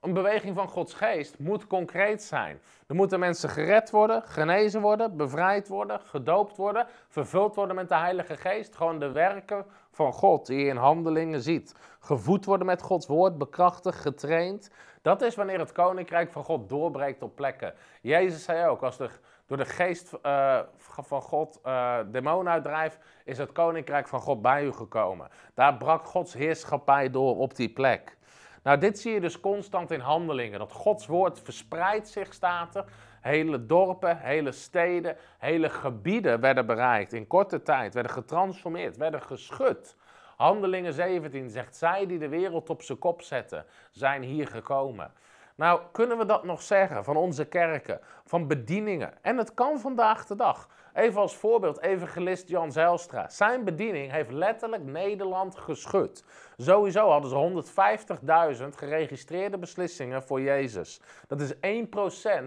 een 0.00 0.12
beweging 0.12 0.56
van 0.56 0.68
Gods 0.68 0.94
geest 0.94 1.38
moet 1.38 1.66
concreet 1.66 2.22
zijn. 2.22 2.60
Er 2.86 2.94
moeten 2.94 3.18
mensen 3.18 3.48
gered 3.48 3.90
worden, 3.90 4.22
genezen 4.22 4.80
worden, 4.80 5.16
bevrijd 5.16 5.68
worden, 5.68 6.00
gedoopt 6.00 6.56
worden, 6.56 6.86
vervuld 7.08 7.54
worden 7.54 7.76
met 7.76 7.88
de 7.88 7.96
Heilige 7.96 8.36
Geest. 8.36 8.76
Gewoon 8.76 8.98
de 8.98 9.12
werken 9.12 9.66
van 9.90 10.12
God 10.12 10.46
die 10.46 10.58
je 10.58 10.66
in 10.66 10.76
handelingen 10.76 11.40
ziet. 11.40 11.74
Gevoed 12.00 12.44
worden 12.44 12.66
met 12.66 12.82
Gods 12.82 13.06
woord, 13.06 13.38
bekrachtigd, 13.38 14.00
getraind. 14.00 14.70
Dat 15.02 15.22
is 15.22 15.34
wanneer 15.34 15.58
het 15.58 15.72
koninkrijk 15.72 16.32
van 16.32 16.44
God 16.44 16.68
doorbreekt 16.68 17.22
op 17.22 17.34
plekken. 17.34 17.74
Jezus 18.00 18.44
zei 18.44 18.68
ook, 18.68 18.82
als 18.82 18.98
er 18.98 19.20
door 19.46 19.56
de 19.56 19.64
geest 19.64 20.12
uh, 20.22 20.58
van 20.76 21.22
God 21.22 21.60
uh, 21.66 21.98
demonen 22.06 22.52
uitdrijft, 22.52 22.98
is 23.24 23.38
het 23.38 23.52
koninkrijk 23.52 24.08
van 24.08 24.20
God 24.20 24.42
bij 24.42 24.64
u 24.64 24.72
gekomen. 24.72 25.28
Daar 25.54 25.76
brak 25.76 26.06
Gods 26.06 26.34
heerschappij 26.34 27.10
door 27.10 27.36
op 27.36 27.56
die 27.56 27.68
plek. 27.68 28.16
Nou, 28.62 28.78
dit 28.78 28.98
zie 28.98 29.12
je 29.12 29.20
dus 29.20 29.40
constant 29.40 29.90
in 29.90 30.00
handelingen. 30.00 30.58
Dat 30.58 30.72
Gods 30.72 31.06
woord 31.06 31.40
verspreidt 31.40 32.08
zich, 32.08 32.34
staat 32.34 32.74
er. 32.74 32.84
Hele 33.20 33.66
dorpen, 33.66 34.18
hele 34.18 34.52
steden, 34.52 35.16
hele 35.38 35.68
gebieden 35.68 36.40
werden 36.40 36.66
bereikt 36.66 37.12
in 37.12 37.26
korte 37.26 37.62
tijd, 37.62 37.94
werden 37.94 38.12
getransformeerd, 38.12 38.96
werden 38.96 39.22
geschud. 39.22 39.96
Handelingen 40.36 40.92
17 40.92 41.50
zegt, 41.50 41.76
zij 41.76 42.06
die 42.06 42.18
de 42.18 42.28
wereld 42.28 42.70
op 42.70 42.82
zijn 42.82 42.98
kop 42.98 43.22
zetten, 43.22 43.64
zijn 43.90 44.22
hier 44.22 44.46
gekomen. 44.46 45.12
Nou, 45.56 45.80
kunnen 45.92 46.18
we 46.18 46.26
dat 46.26 46.44
nog 46.44 46.62
zeggen 46.62 47.04
van 47.04 47.16
onze 47.16 47.44
kerken, 47.44 48.00
van 48.24 48.46
bedieningen? 48.46 49.12
En 49.22 49.36
het 49.36 49.54
kan 49.54 49.80
vandaag 49.80 50.26
de 50.26 50.36
dag. 50.36 50.68
Even 50.94 51.20
als 51.20 51.36
voorbeeld, 51.36 51.80
evangelist 51.80 52.48
Jan 52.48 52.72
Zijlstra. 52.72 53.28
Zijn 53.28 53.64
bediening 53.64 54.12
heeft 54.12 54.30
letterlijk 54.30 54.84
Nederland 54.84 55.56
geschud. 55.56 56.24
Sowieso 56.56 57.10
hadden 57.10 57.30
ze 57.30 58.62
150.000 58.62 58.68
geregistreerde 58.76 59.58
beslissingen 59.58 60.22
voor 60.22 60.40
Jezus. 60.40 61.00
Dat 61.26 61.40
is 61.40 61.54
1% 61.54 61.58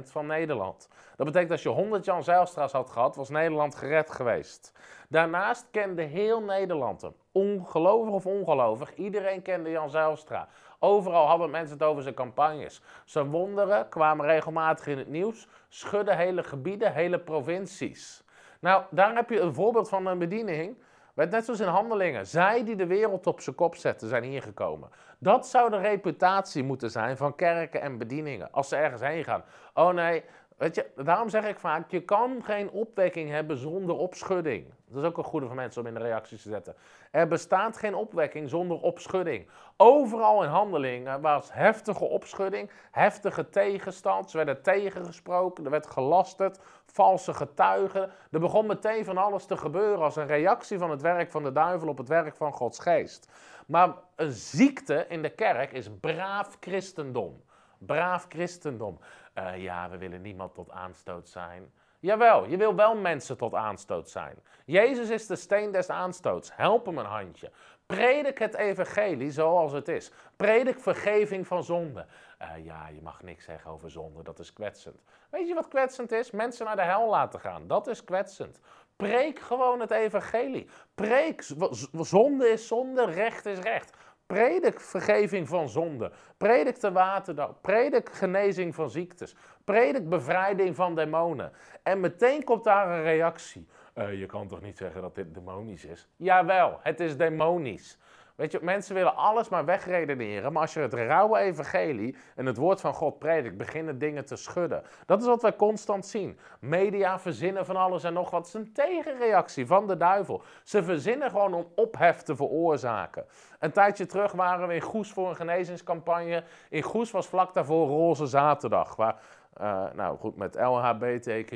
van 0.03 0.25
Nederland. 0.25 0.87
Dat 1.15 1.25
betekent 1.25 1.51
als 1.51 1.63
je 1.63 1.69
100 1.69 2.05
Jan 2.05 2.23
Zijlstra's 2.23 2.71
had 2.71 2.89
gehad, 2.89 3.15
was 3.15 3.29
Nederland 3.29 3.75
gered 3.75 4.11
geweest. 4.11 4.71
Daarnaast 5.09 5.67
kende 5.71 6.01
heel 6.01 6.41
Nederland 6.41 7.01
hem. 7.01 7.13
Ongelovig 7.31 8.13
of 8.13 8.25
ongelovig, 8.25 8.95
iedereen 8.95 9.41
kende 9.41 9.69
Jan 9.69 9.89
Zijlstra. 9.89 10.47
Overal 10.79 11.27
hadden 11.27 11.49
mensen 11.49 11.77
het 11.77 11.87
over 11.87 12.03
zijn 12.03 12.15
campagnes. 12.15 12.81
Zijn 13.05 13.29
wonderen 13.29 13.89
kwamen 13.89 14.25
regelmatig 14.25 14.87
in 14.87 14.97
het 14.97 15.07
nieuws, 15.07 15.47
schudden 15.69 16.17
hele 16.17 16.43
gebieden, 16.43 16.93
hele 16.93 17.19
provincies. 17.19 18.23
Nou, 18.59 18.83
daar 18.89 19.15
heb 19.15 19.29
je 19.29 19.39
een 19.39 19.53
voorbeeld 19.53 19.89
van 19.89 20.05
een 20.05 20.19
bediening. 20.19 20.77
Net 21.13 21.45
zoals 21.45 21.59
in 21.59 21.67
handelingen. 21.67 22.27
Zij 22.27 22.63
die 22.63 22.75
de 22.75 22.87
wereld 22.87 23.27
op 23.27 23.41
zijn 23.41 23.55
kop 23.55 23.75
zetten, 23.75 24.07
zijn 24.07 24.23
hier 24.23 24.41
gekomen. 24.41 24.89
Dat 25.19 25.47
zou 25.47 25.69
de 25.69 25.77
reputatie 25.77 26.63
moeten 26.63 26.91
zijn 26.91 27.17
van 27.17 27.35
kerken 27.35 27.81
en 27.81 27.97
bedieningen. 27.97 28.51
Als 28.51 28.69
ze 28.69 28.75
ergens 28.75 29.01
heen 29.01 29.23
gaan. 29.23 29.43
Oh 29.73 29.89
nee, 29.89 30.23
weet 30.57 30.75
je, 30.75 30.85
daarom 30.95 31.29
zeg 31.29 31.45
ik 31.47 31.59
vaak: 31.59 31.91
je 31.91 32.01
kan 32.01 32.43
geen 32.43 32.69
opwekking 32.69 33.29
hebben 33.29 33.57
zonder 33.57 33.95
opschudding. 33.95 34.73
Dat 34.87 35.03
is 35.03 35.09
ook 35.09 35.17
een 35.17 35.23
goede 35.23 35.45
voor 35.45 35.55
mensen 35.55 35.81
om 35.81 35.87
in 35.87 35.93
de 35.93 35.99
reacties 35.99 36.41
te 36.41 36.49
zetten. 36.49 36.75
Er 37.11 37.27
bestaat 37.27 37.77
geen 37.77 37.95
opwekking 37.95 38.49
zonder 38.49 38.81
opschudding. 38.81 39.47
Overal 39.77 40.43
in 40.43 40.49
handelingen 40.49 41.21
was 41.21 41.53
heftige 41.53 42.03
opschudding, 42.03 42.69
heftige 42.91 43.49
tegenstand. 43.49 44.29
Ze 44.29 44.37
werden 44.37 44.61
tegengesproken, 44.61 45.65
er 45.65 45.71
werd 45.71 45.87
gelasterd, 45.87 46.59
valse 46.85 47.33
getuigen. 47.33 48.11
Er 48.31 48.39
begon 48.39 48.65
meteen 48.65 49.05
van 49.05 49.17
alles 49.17 49.45
te 49.45 49.57
gebeuren 49.57 50.03
als 50.03 50.15
een 50.15 50.27
reactie 50.27 50.77
van 50.77 50.89
het 50.89 51.01
werk 51.01 51.31
van 51.31 51.43
de 51.43 51.51
duivel 51.51 51.87
op 51.87 51.97
het 51.97 52.07
werk 52.07 52.35
van 52.35 52.53
Gods 52.53 52.79
geest. 52.79 53.31
Maar 53.67 53.93
een 54.15 54.31
ziekte 54.31 55.05
in 55.09 55.21
de 55.21 55.29
kerk 55.29 55.71
is 55.71 55.89
braaf 55.99 56.57
christendom. 56.59 57.41
Braaf 57.77 58.25
christendom. 58.29 58.99
Uh, 59.37 59.57
ja, 59.57 59.89
we 59.89 59.97
willen 59.97 60.21
niemand 60.21 60.53
tot 60.53 60.71
aanstoot 60.71 61.29
zijn. 61.29 61.71
Jawel, 61.99 62.47
je 62.47 62.57
wil 62.57 62.75
wel 62.75 62.95
mensen 62.95 63.37
tot 63.37 63.53
aanstoot 63.53 64.09
zijn. 64.09 64.35
Jezus 64.65 65.09
is 65.09 65.27
de 65.27 65.35
steen 65.35 65.71
des 65.71 65.89
aanstoots. 65.89 66.55
Help 66.55 66.85
hem 66.85 66.97
een 66.97 67.05
handje. 67.05 67.51
Predik 67.85 68.37
het 68.37 68.55
evangelie 68.55 69.31
zoals 69.31 69.71
het 69.71 69.87
is. 69.87 70.11
Predik 70.35 70.79
vergeving 70.79 71.47
van 71.47 71.63
zonde. 71.63 72.05
Uh, 72.41 72.65
ja, 72.65 72.87
je 72.87 73.01
mag 73.01 73.23
niks 73.23 73.45
zeggen 73.45 73.71
over 73.71 73.91
zonde, 73.91 74.23
dat 74.23 74.39
is 74.39 74.53
kwetsend. 74.53 75.03
Weet 75.29 75.47
je 75.47 75.53
wat 75.53 75.67
kwetsend 75.67 76.11
is? 76.11 76.31
Mensen 76.31 76.65
naar 76.65 76.75
de 76.75 76.81
hel 76.81 77.09
laten 77.09 77.39
gaan, 77.39 77.67
dat 77.67 77.87
is 77.87 78.03
kwetsend. 78.03 78.59
Preek 78.95 79.39
gewoon 79.39 79.79
het 79.79 79.91
evangelie. 79.91 80.69
Preek, 80.95 81.43
zonde 81.91 82.47
is 82.47 82.67
zonde, 82.67 83.05
recht 83.05 83.45
is 83.45 83.59
recht. 83.59 83.97
Predik 84.27 84.79
vergeving 84.79 85.47
van 85.47 85.69
zonde. 85.69 86.11
Predik 86.37 86.79
de 86.79 86.91
waterdoop. 86.91 87.61
Predik 87.61 88.09
genezing 88.09 88.75
van 88.75 88.89
ziektes. 88.89 89.35
Predik 89.63 90.09
bevrijding 90.09 90.75
van 90.75 90.95
demonen. 90.95 91.51
En 91.83 91.99
meteen 91.99 92.43
komt 92.43 92.63
daar 92.63 92.89
een 92.89 93.03
reactie. 93.03 93.67
Uh, 93.95 94.19
je 94.19 94.25
kan 94.25 94.47
toch 94.47 94.61
niet 94.61 94.77
zeggen 94.77 95.01
dat 95.01 95.15
dit 95.15 95.33
demonisch 95.33 95.85
is? 95.85 96.07
Jawel, 96.15 96.79
het 96.81 96.99
is 96.99 97.17
demonisch. 97.17 97.97
Weet 98.37 98.51
je, 98.51 98.59
mensen 98.61 98.95
willen 98.95 99.15
alles 99.15 99.49
maar 99.49 99.65
wegredeneren. 99.65 100.53
Maar 100.53 100.61
als 100.61 100.73
je 100.73 100.79
het 100.79 100.93
rauwe 100.93 101.37
evangelie 101.37 102.15
en 102.35 102.45
het 102.45 102.57
woord 102.57 102.81
van 102.81 102.93
God 102.93 103.19
predikt, 103.19 103.57
beginnen 103.57 103.99
dingen 103.99 104.25
te 104.25 104.35
schudden. 104.35 104.83
Dat 105.05 105.21
is 105.21 105.27
wat 105.27 105.41
wij 105.41 105.55
constant 105.55 106.05
zien. 106.05 106.39
Media 106.59 107.19
verzinnen 107.19 107.65
van 107.65 107.75
alles 107.75 108.03
en 108.03 108.13
nog 108.13 108.29
wat. 108.29 108.45
Het 108.45 108.47
is 108.47 108.53
een 108.53 108.73
tegenreactie 108.73 109.67
van 109.67 109.87
de 109.87 109.97
duivel. 109.97 110.41
Ze 110.63 110.83
verzinnen 110.83 111.29
gewoon 111.29 111.53
om 111.53 111.67
ophef 111.75 112.21
te 112.21 112.35
veroorzaken. 112.35 113.25
Een 113.59 113.71
tijdje 113.71 114.05
terug 114.05 114.31
waren 114.31 114.67
we 114.67 114.73
in 114.73 114.81
Goes 114.81 115.11
voor 115.11 115.29
een 115.29 115.35
genezingscampagne. 115.35 116.43
In 116.69 116.81
Goes 116.81 117.11
was 117.11 117.27
vlak 117.27 117.53
daarvoor 117.53 117.87
Roze 117.87 118.25
Zaterdag. 118.25 118.95
Waar, 118.95 119.15
uh, 119.61 119.83
nou 119.93 120.17
goed, 120.17 120.35
met 120.35 120.55
LHBTQ+, 120.55 121.51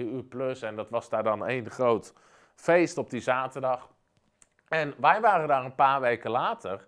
en 0.61 0.75
dat 0.75 0.89
was 0.89 1.09
daar 1.09 1.23
dan 1.23 1.45
één 1.45 1.69
groot 1.69 2.13
feest 2.55 2.97
op 2.97 3.09
die 3.09 3.21
zaterdag. 3.21 3.89
En 4.71 4.93
wij 4.97 5.21
waren 5.21 5.47
daar 5.47 5.65
een 5.65 5.75
paar 5.75 6.01
weken 6.01 6.31
later, 6.31 6.87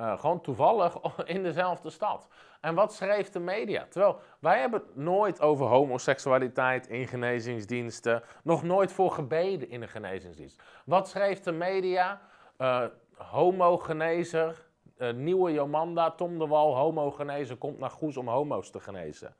uh, 0.00 0.18
gewoon 0.18 0.40
toevallig 0.40 0.96
in 1.24 1.42
dezelfde 1.42 1.90
stad. 1.90 2.28
En 2.60 2.74
wat 2.74 2.94
schreef 2.94 3.30
de 3.30 3.38
media? 3.38 3.86
Terwijl 3.88 4.20
wij 4.38 4.60
hebben 4.60 4.80
het 4.80 4.96
nooit 4.96 5.40
over 5.40 5.66
homoseksualiteit 5.66 6.86
in 6.86 7.06
genezingsdiensten, 7.06 8.22
nog 8.42 8.62
nooit 8.62 8.92
voor 8.92 9.10
gebeden 9.10 9.70
in 9.70 9.82
een 9.82 9.88
genezingsdienst. 9.88 10.62
Wat 10.84 11.08
schreef 11.08 11.40
de 11.40 11.52
media? 11.52 12.20
Uh, 12.58 12.84
homogenezer, 13.16 14.66
uh, 14.98 15.12
nieuwe 15.12 15.52
Jomanda, 15.52 16.10
Tom 16.10 16.38
de 16.38 16.46
Wal, 16.46 16.76
homogenezer, 16.76 17.56
komt 17.56 17.78
naar 17.78 17.90
Goes 17.90 18.16
om 18.16 18.28
homo's 18.28 18.70
te 18.70 18.80
genezen. 18.80 19.34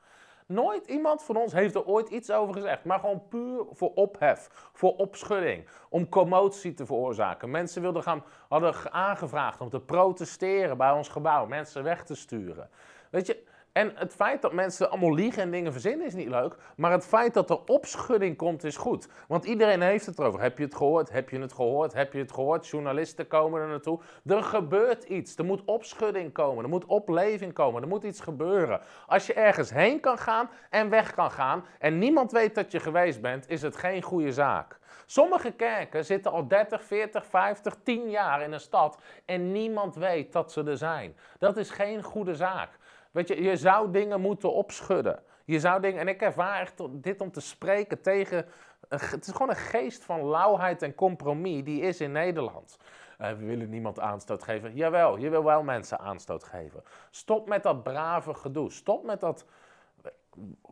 Nooit 0.47 0.87
iemand 0.87 1.23
van 1.23 1.37
ons 1.37 1.53
heeft 1.53 1.75
er 1.75 1.87
ooit 1.87 2.09
iets 2.09 2.31
over 2.31 2.55
gezegd. 2.55 2.85
Maar 2.85 2.99
gewoon 2.99 3.29
puur 3.29 3.65
voor 3.71 3.93
ophef, 3.95 4.49
voor 4.73 4.97
opschudding, 4.97 5.69
om 5.89 6.09
commotie 6.09 6.75
te 6.75 6.87
veroorzaken. 6.87 7.51
Mensen 7.51 7.83
wilden 7.83 8.03
gaan, 8.03 8.25
hadden 8.49 8.93
aangevraagd 8.93 9.61
om 9.61 9.69
te 9.69 9.81
protesteren 9.81 10.77
bij 10.77 10.91
ons 10.91 11.09
gebouw, 11.09 11.47
mensen 11.47 11.83
weg 11.83 12.05
te 12.05 12.15
sturen. 12.15 12.71
Weet 13.11 13.27
je, 13.27 13.45
en 13.75 13.93
het 13.95 14.15
feit 14.15 14.43
dat 14.43 14.53
mensen 14.53 14.91
allemaal 14.91 15.15
liegen 15.15 15.43
en 15.43 15.51
dingen 15.51 15.73
verzinnen 15.73 16.07
is 16.07 16.15
niet 16.15 16.29
leuk. 16.29 16.57
Maar 16.77 16.91
het 16.91 17.07
feit 17.07 17.35
dat 17.35 17.51
er 17.51 17.65
opschudding 17.67 18.37
komt 18.37 18.65
is 18.65 18.77
goed. 18.77 19.09
Want 19.29 19.45
iedereen 19.45 19.83
heeft 19.83 20.07
het 20.07 20.19
erover. 20.19 20.41
Heb 20.41 20.59
je 20.59 20.65
het 20.65 20.75
gehoord? 20.75 21.11
Heb 21.11 21.31
je 21.31 21.39
het 21.39 21.53
gehoord? 21.53 21.93
Heb 21.93 22.13
je 22.13 22.19
het 22.19 22.33
gehoord? 22.33 22.67
Journalisten 22.67 23.27
komen 23.27 23.61
er 23.61 23.69
naartoe. 23.69 24.01
Er 24.27 24.43
gebeurt 24.43 25.05
iets. 25.05 25.37
Er 25.37 25.45
moet 25.45 25.65
opschudding 25.65 26.33
komen. 26.33 26.65
Er 26.65 26.71
moet 26.71 26.85
opleving 26.85 27.53
komen. 27.53 27.83
Er 27.83 27.89
moet 27.89 28.05
iets 28.05 28.21
gebeuren. 28.21 28.81
Als 29.07 29.27
je 29.27 29.35
ergens 29.35 29.71
heen 29.71 30.01
kan 30.01 30.19
gaan 30.19 30.51
en 30.71 30.91
weg 30.91 31.15
kan 31.15 31.31
gaan. 31.31 31.65
En 31.79 31.99
niemand 31.99 32.33
weet 32.33 32.55
dat 32.55 32.73
je 32.73 32.81
geweest 32.81 33.21
bent, 33.21 33.49
is 33.49 33.63
het 33.63 33.77
geen 33.77 34.03
goede 34.03 34.33
zaak. 34.33 34.79
Sommige 35.07 35.53
kerken 35.53 36.05
zitten 36.05 36.33
al 36.33 36.49
30, 36.49 36.85
40, 36.85 37.27
50, 37.27 37.77
10 37.83 38.11
jaar 38.11 38.43
in 38.43 38.53
een 38.53 38.61
stad 38.61 38.99
en 39.25 39.53
niemand 39.53 39.95
weet 39.95 40.33
dat 40.33 40.53
ze 40.53 40.65
er 40.65 40.77
zijn. 40.77 41.17
Dat 41.39 41.57
is 41.57 41.71
geen 41.71 42.03
goede 42.03 42.35
zaak. 42.35 42.79
Weet 43.15 43.29
je, 43.29 43.43
je 43.43 43.57
zou 43.57 43.91
dingen 43.91 44.21
moeten 44.21 44.53
opschudden. 44.53 45.23
Je 45.45 45.61
zou 45.61 45.81
dingen, 45.81 46.01
en 46.01 46.09
ik 46.09 46.23
ervaar 46.23 46.61
echt 46.61 46.83
dit 46.91 47.21
om 47.21 47.31
te 47.31 47.41
spreken 47.41 48.01
tegen. 48.01 48.47
Het 48.89 49.27
is 49.27 49.33
gewoon 49.33 49.49
een 49.49 49.57
geest 49.57 50.05
van 50.05 50.25
lauwheid 50.25 50.83
en 50.83 50.95
compromis 50.95 51.65
die 51.65 51.81
is 51.81 52.01
in 52.01 52.13
Nederland. 52.13 52.79
Uh, 53.21 53.29
we 53.29 53.45
willen 53.45 53.71
niemand 53.71 54.01
aanstoot 54.01 54.43
geven. 54.43 54.75
Jawel, 54.75 55.17
je 55.17 55.29
wil 55.29 55.45
wel 55.45 55.63
mensen 55.63 55.99
aanstoot 55.99 56.45
geven. 56.45 56.83
Stop 57.11 57.49
met 57.49 57.63
dat 57.63 57.83
brave 57.83 58.35
gedoe. 58.35 58.71
Stop 58.71 59.05
met 59.05 59.21
dat. 59.21 59.47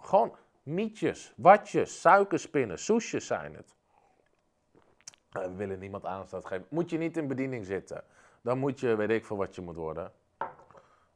Gewoon 0.00 0.36
mietjes, 0.62 1.32
watjes, 1.36 2.00
suikerspinnen, 2.00 2.78
soesjes 2.78 3.26
zijn 3.26 3.54
het. 3.54 3.74
Uh, 5.36 5.42
we 5.42 5.54
willen 5.54 5.78
niemand 5.78 6.04
aanstoot 6.04 6.46
geven. 6.46 6.66
Moet 6.68 6.90
je 6.90 6.98
niet 6.98 7.16
in 7.16 7.28
bediening 7.28 7.66
zitten. 7.66 8.04
Dan 8.40 8.58
moet 8.58 8.80
je, 8.80 8.96
weet 8.96 9.10
ik 9.10 9.24
veel 9.24 9.36
wat 9.36 9.54
je 9.54 9.60
moet 9.60 9.76
worden. 9.76 10.12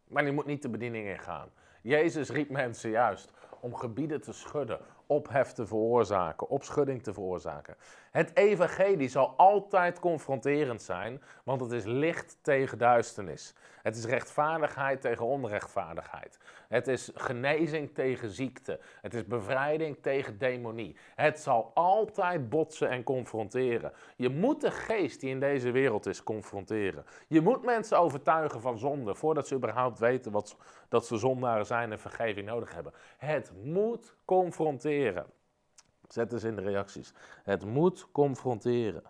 Maar 0.09 0.25
je 0.25 0.33
moet 0.33 0.47
niet 0.47 0.63
de 0.63 0.69
bediening 0.69 1.09
ingaan. 1.09 1.49
Jezus 1.83 2.31
riep 2.31 2.51
mensen 2.51 2.91
juist 2.91 3.33
om 3.61 3.75
gebieden 3.75 4.21
te 4.21 4.33
schudden, 4.33 4.81
ophef 5.07 5.53
te 5.53 5.67
veroorzaken, 5.67 6.49
opschudding 6.49 7.03
te 7.03 7.13
veroorzaken. 7.13 7.77
Het 8.11 8.37
evangelie 8.37 9.09
zal 9.09 9.35
altijd 9.37 9.99
confronterend 9.99 10.83
zijn, 10.83 11.23
want 11.45 11.61
het 11.61 11.73
is 11.73 11.85
licht 11.85 12.39
tegen 12.43 12.79
duisternis. 12.79 13.55
Het 13.83 13.97
is 13.97 14.05
rechtvaardigheid 14.05 15.01
tegen 15.01 15.27
onrechtvaardigheid. 15.27 16.39
Het 16.69 16.89
is 16.89 17.11
genezing 17.15 17.95
tegen 17.95 18.31
ziekte. 18.31 18.81
Het 19.01 19.15
is 19.15 19.27
bevrijding 19.27 19.97
tegen 20.01 20.39
demonie. 20.39 20.97
Het 21.15 21.41
zal 21.41 21.71
altijd 21.75 22.49
botsen 22.49 22.89
en 22.89 23.03
confronteren. 23.03 23.93
Je 24.17 24.29
moet 24.29 24.61
de 24.61 24.71
geest 24.71 25.21
die 25.21 25.31
in 25.31 25.41
deze 25.41 25.71
wereld 25.71 26.07
is 26.07 26.23
confronteren. 26.23 27.05
Je 27.29 27.41
moet 27.41 27.65
mensen 27.65 27.99
overtuigen 27.99 28.61
van 28.61 28.79
zonde 28.79 29.15
voordat 29.15 29.49
ze 29.49 29.55
überhaupt 29.55 29.99
weten 29.99 30.33
wat, 30.33 30.57
dat 30.89 31.07
ze 31.07 31.17
zondaren 31.17 31.67
zijn 31.67 31.93
en 31.93 32.01
vergeving 32.01 32.47
nodig 32.47 32.75
hebben. 32.75 32.93
Het 33.17 33.53
moet 33.63 34.16
confronteren. 34.27 35.27
Zet 36.09 36.33
eens 36.33 36.45
in 36.45 36.57
de 36.57 36.63
reacties. 36.63 37.13
Het 37.45 37.65
moet 37.65 38.11
confronteren. 38.13 39.03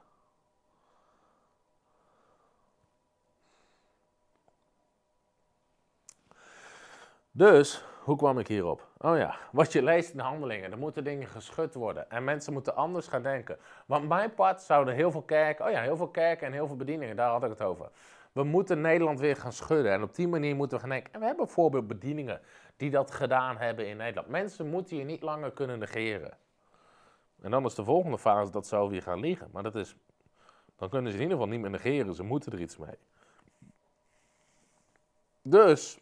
Dus, 7.31 7.85
hoe 8.03 8.17
kwam 8.17 8.39
ik 8.39 8.49
hierop? 8.49 8.89
Oh 8.99 9.17
ja, 9.17 9.37
wat 9.53 9.73
je 9.73 9.83
leest 9.83 10.11
in 10.11 10.17
de 10.17 10.23
handelingen, 10.23 10.73
er 10.73 10.79
moeten 10.79 11.05
dingen 11.05 11.29
geschud 11.29 11.75
worden. 11.75 12.11
En 12.11 12.25
mensen 12.25 12.53
moeten 12.53 12.77
anders 12.77 13.09
gaan 13.09 13.23
denken. 13.23 13.59
Want 13.87 14.09
mijn 14.09 14.35
part 14.35 14.63
zouden 14.63 14.95
heel 14.95 15.11
veel 15.11 15.23
kerken, 15.23 15.65
oh 15.65 15.71
ja, 15.71 15.81
heel 15.81 15.97
veel 15.97 16.09
kerken 16.09 16.47
en 16.47 16.53
heel 16.53 16.67
veel 16.67 16.77
bedieningen, 16.77 17.17
daar 17.17 17.31
had 17.31 17.45
ik 17.45 17.51
het 17.51 17.63
over. 17.63 17.91
We 18.33 18.45
moeten 18.45 18.81
Nederland 18.81 19.21
weer 19.21 19.37
gaan 19.37 19.53
schudden. 19.53 19.93
En 19.93 20.03
op 20.03 20.15
die 20.15 20.29
manier 20.29 20.57
moeten 20.57 20.77
we 20.77 20.83
gaan 20.83 20.93
denken. 20.93 21.13
En 21.13 21.21
we 21.21 21.27
hebben 21.27 21.45
bijvoorbeeld 21.45 21.87
bedieningen 21.87 22.41
die 22.77 22.91
dat 22.91 23.11
gedaan 23.11 23.57
hebben 23.57 23.89
in 23.89 23.97
Nederland. 23.97 24.29
Mensen 24.29 24.67
moeten 24.67 24.97
je 24.97 25.05
niet 25.05 25.23
langer 25.23 25.53
kunnen 25.53 25.79
negeren. 25.79 26.39
En 27.41 27.51
dan 27.51 27.65
is 27.65 27.75
de 27.75 27.85
volgende 27.85 28.19
fase 28.19 28.53
dat 28.53 28.67
ze 28.67 28.89
je 28.91 29.01
gaan 29.01 29.21
liegen. 29.21 29.49
Maar 29.53 29.63
dat 29.63 29.75
is, 29.75 29.97
dan 30.77 30.89
kunnen 30.89 31.13
ze 31.13 31.17
in 31.17 31.23
ieder 31.23 31.37
geval 31.37 31.53
niet 31.53 31.61
meer 31.61 31.71
negeren. 31.71 32.15
Ze 32.15 32.23
moeten 32.23 32.53
er 32.53 32.61
iets 32.61 32.77
mee. 32.77 32.99
Dus, 35.43 35.99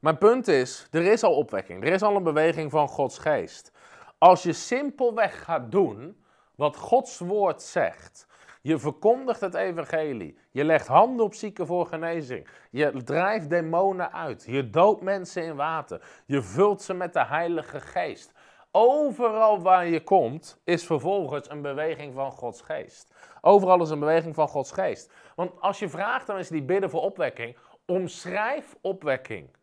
mijn 0.00 0.18
punt 0.18 0.48
is, 0.48 0.86
er 0.90 1.04
is 1.04 1.22
al 1.22 1.34
opwekking. 1.34 1.84
Er 1.84 1.92
is 1.92 2.02
al 2.02 2.16
een 2.16 2.22
beweging 2.22 2.70
van 2.70 2.88
Gods 2.88 3.18
geest. 3.18 3.72
Als 4.18 4.42
je 4.42 4.52
simpelweg 4.52 5.44
gaat 5.44 5.70
doen 5.70 6.24
wat 6.54 6.76
Gods 6.76 7.18
woord 7.18 7.62
zegt. 7.62 8.26
Je 8.62 8.78
verkondigt 8.78 9.40
het 9.40 9.54
evangelie. 9.54 10.38
Je 10.50 10.64
legt 10.64 10.86
handen 10.86 11.24
op 11.24 11.34
zieken 11.34 11.66
voor 11.66 11.86
genezing. 11.86 12.48
Je 12.70 13.02
drijft 13.04 13.50
demonen 13.50 14.12
uit. 14.12 14.44
Je 14.46 14.70
doopt 14.70 15.02
mensen 15.02 15.42
in 15.42 15.56
water. 15.56 16.22
Je 16.26 16.42
vult 16.42 16.82
ze 16.82 16.94
met 16.94 17.12
de 17.12 17.24
Heilige 17.24 17.80
Geest. 17.80 18.32
Overal 18.70 19.60
waar 19.60 19.86
je 19.86 20.02
komt, 20.02 20.60
is 20.64 20.86
vervolgens 20.86 21.50
een 21.50 21.62
beweging 21.62 22.14
van 22.14 22.32
Gods 22.32 22.60
geest. 22.60 23.14
Overal 23.40 23.82
is 23.82 23.90
een 23.90 23.98
beweging 23.98 24.34
van 24.34 24.48
Gods 24.48 24.72
geest. 24.72 25.12
Want 25.34 25.60
als 25.60 25.78
je 25.78 25.88
vraagt 25.88 26.28
aan 26.28 26.34
mensen 26.34 26.54
die 26.54 26.64
bidden 26.64 26.90
voor 26.90 27.02
opwekking, 27.02 27.56
omschrijf 27.86 28.76
opwekking. 28.80 29.56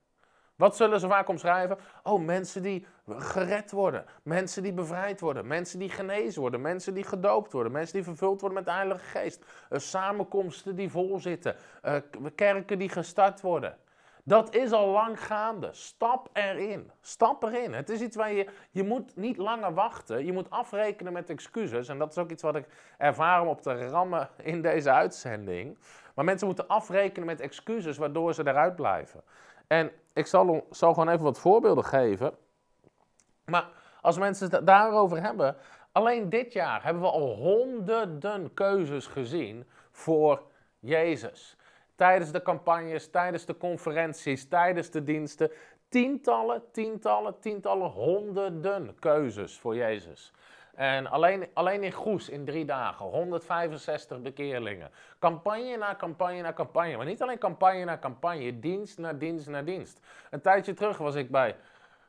Wat 0.56 0.76
zullen 0.76 1.00
ze 1.00 1.08
vaak 1.08 1.28
omschrijven? 1.28 1.78
Oh, 2.04 2.22
mensen 2.22 2.64
die 2.64 2.86
gered 3.08 3.72
worden, 3.72 4.06
mensen 4.24 4.64
die 4.64 4.74
bevrijd 4.74 5.20
worden, 5.20 5.48
mensen 5.48 5.80
die 5.80 5.90
genezen 5.90 6.42
worden, 6.42 6.62
mensen 6.62 6.94
die 6.94 7.04
gedoopt 7.04 7.52
worden, 7.52 7.72
mensen 7.72 7.94
die 7.94 8.04
vervuld 8.04 8.42
worden 8.42 8.58
met 8.58 8.68
de 8.68 8.74
Heilige 8.74 9.04
Geest, 9.04 9.46
uh, 9.70 9.80
samenkomsten 9.80 10.76
die 10.76 10.90
vol 10.90 11.20
zitten, 11.20 11.56
uh, 11.84 11.96
kerken 12.36 12.80
die 12.80 12.90
gestart 12.90 13.42
worden. 13.42 13.78
Dat 14.28 14.56
is 14.56 14.72
al 14.72 14.88
lang 14.88 15.26
gaande. 15.26 15.70
Stap 15.72 16.30
erin. 16.34 16.92
Stap 17.02 17.44
erin. 17.44 17.74
Het 17.74 17.90
is 17.90 18.02
iets 18.02 18.16
waar 18.16 18.34
je, 18.34 18.48
je 18.72 18.84
moet 18.84 19.16
niet 19.16 19.38
langer 19.38 19.74
wachten. 19.74 20.26
Je 20.26 20.34
moet 20.34 20.50
afrekenen 20.50 21.14
met 21.14 21.30
excuses. 21.30 21.88
En 21.88 21.98
dat 21.98 22.10
is 22.12 22.18
ook 22.18 22.32
iets 22.32 22.44
wat 22.44 22.56
ik 22.56 22.66
ervaar 22.98 23.42
om 23.42 23.48
op 23.48 23.62
te 23.62 23.88
rammen 23.88 24.30
in 24.44 24.62
deze 24.62 24.92
uitzending. 24.92 25.78
Maar 26.16 26.26
mensen 26.26 26.48
moeten 26.48 26.68
afrekenen 26.68 27.26
met 27.26 27.40
excuses 27.40 27.98
waardoor 27.98 28.34
ze 28.34 28.48
eruit 28.48 28.76
blijven. 28.76 29.22
En 29.68 29.92
ik 30.14 30.26
zal, 30.26 30.68
zal 30.70 30.94
gewoon 30.94 31.10
even 31.10 31.24
wat 31.24 31.40
voorbeelden 31.40 31.86
geven. 31.86 32.34
Maar 33.46 33.68
als 34.02 34.18
mensen 34.18 34.52
het 34.52 34.68
daarover 34.68 35.22
hebben. 35.22 35.56
Alleen 35.92 36.30
dit 36.30 36.54
jaar 36.54 36.84
hebben 36.84 37.02
we 37.02 37.10
al 37.10 37.36
honderden 37.36 38.54
keuzes 38.54 39.08
gezien 39.08 39.66
voor 39.92 40.42
Jezus. 40.80 41.58
Tijdens 41.96 42.32
de 42.32 42.42
campagnes, 42.42 43.10
tijdens 43.10 43.46
de 43.46 43.58
conferenties, 43.58 44.48
tijdens 44.48 44.90
de 44.90 45.04
diensten. 45.04 45.52
Tientallen, 45.90 46.64
tientallen, 46.72 47.40
tientallen, 47.40 47.90
honderden 47.90 48.96
keuzes 49.00 49.60
voor 49.60 49.76
Jezus. 49.76 50.34
En 50.76 51.08
alleen, 51.08 51.48
alleen 51.54 51.84
in 51.84 51.92
Goes 51.92 52.30
in 52.30 52.46
drie 52.46 52.66
dagen, 52.66 53.06
165 53.06 54.22
bekeerlingen. 54.22 54.92
Campagne 55.20 55.78
na 55.78 55.96
campagne 55.96 56.42
na 56.42 56.54
campagne. 56.54 56.98
Maar 56.98 57.06
niet 57.06 57.22
alleen 57.22 57.38
campagne 57.38 57.86
na 57.86 57.98
campagne, 57.98 58.60
dienst 58.60 58.98
na 58.98 59.14
dienst 59.14 59.48
na 59.48 59.62
dienst. 59.62 60.00
Een 60.30 60.42
tijdje 60.42 60.74
terug 60.74 60.98
was 60.98 61.16
ik 61.16 61.32
bij 61.32 61.56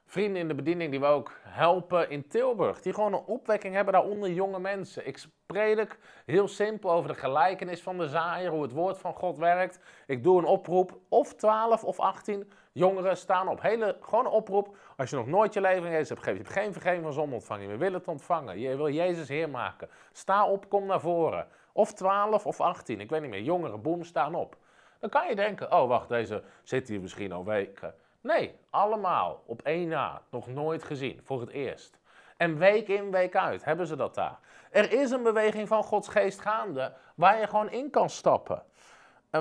vrienden 0.06 0.40
in 0.40 0.48
de 0.48 0.54
bediening 0.54 0.90
die 0.90 1.00
we 1.00 1.06
ook 1.06 1.32
helpen 1.42 2.10
in 2.10 2.28
Tilburg. 2.28 2.80
Die 2.80 2.94
gewoon 2.94 3.12
een 3.12 3.24
opwekking 3.26 3.74
hebben 3.74 3.92
daaronder 3.92 4.30
jonge 4.30 4.60
mensen. 4.60 5.06
Ik 5.06 5.24
predik 5.46 5.98
heel 6.24 6.48
simpel 6.48 6.90
over 6.90 7.08
de 7.08 7.18
gelijkenis 7.18 7.82
van 7.82 7.98
de 7.98 8.08
zaaier, 8.08 8.50
hoe 8.50 8.62
het 8.62 8.72
woord 8.72 8.98
van 8.98 9.14
God 9.14 9.38
werkt. 9.38 9.80
Ik 10.06 10.22
doe 10.22 10.38
een 10.38 10.44
oproep, 10.44 10.98
of 11.08 11.34
12 11.34 11.84
of 11.84 12.00
18 12.00 12.50
jongeren 12.76 13.16
staan 13.16 13.48
op. 13.48 13.62
Hele, 13.62 13.96
gewoon 14.00 14.26
oproep. 14.26 14.76
Als 14.96 15.10
je 15.10 15.16
nog 15.16 15.26
nooit 15.26 15.54
je 15.54 15.60
leven 15.60 15.90
Jezus 15.90 16.08
hebt 16.08 16.22
gegeven, 16.22 16.44
je 16.44 16.52
geen 16.52 16.72
vergeving 16.72 17.02
van 17.02 17.12
zonde 17.12 17.34
ontvangen, 17.34 17.68
je 17.68 17.76
wil 17.76 17.92
het 17.92 18.08
ontvangen, 18.08 18.58
je 18.58 18.76
wil 18.76 18.88
Jezus 18.88 19.28
Heer 19.28 19.50
maken. 19.50 19.88
Sta 20.12 20.46
op, 20.46 20.68
kom 20.68 20.86
naar 20.86 21.00
voren. 21.00 21.46
Of 21.72 21.92
12 21.92 22.46
of 22.46 22.60
18, 22.60 23.00
ik 23.00 23.10
weet 23.10 23.20
niet 23.20 23.30
meer, 23.30 23.42
jongeren, 23.42 23.82
boem, 23.82 24.04
staan 24.04 24.34
op. 24.34 24.56
Dan 24.98 25.10
kan 25.10 25.28
je 25.28 25.34
denken, 25.34 25.72
oh 25.72 25.88
wacht, 25.88 26.08
deze 26.08 26.42
zit 26.62 26.88
hier 26.88 27.00
misschien 27.00 27.32
al 27.32 27.44
weken. 27.44 27.94
Nee, 28.20 28.54
allemaal 28.70 29.42
op 29.46 29.62
één 29.62 29.88
na, 29.88 30.22
nog 30.30 30.46
nooit 30.46 30.82
gezien, 30.82 31.20
voor 31.22 31.40
het 31.40 31.50
eerst. 31.50 31.98
En 32.36 32.58
week 32.58 32.88
in, 32.88 33.10
week 33.10 33.36
uit 33.36 33.64
hebben 33.64 33.86
ze 33.86 33.96
dat 33.96 34.14
daar. 34.14 34.38
Er 34.70 34.92
is 34.92 35.10
een 35.10 35.22
beweging 35.22 35.68
van 35.68 35.82
Gods 35.82 36.08
geest 36.08 36.40
gaande 36.40 36.92
waar 37.14 37.40
je 37.40 37.46
gewoon 37.46 37.70
in 37.70 37.90
kan 37.90 38.10
stappen. 38.10 38.62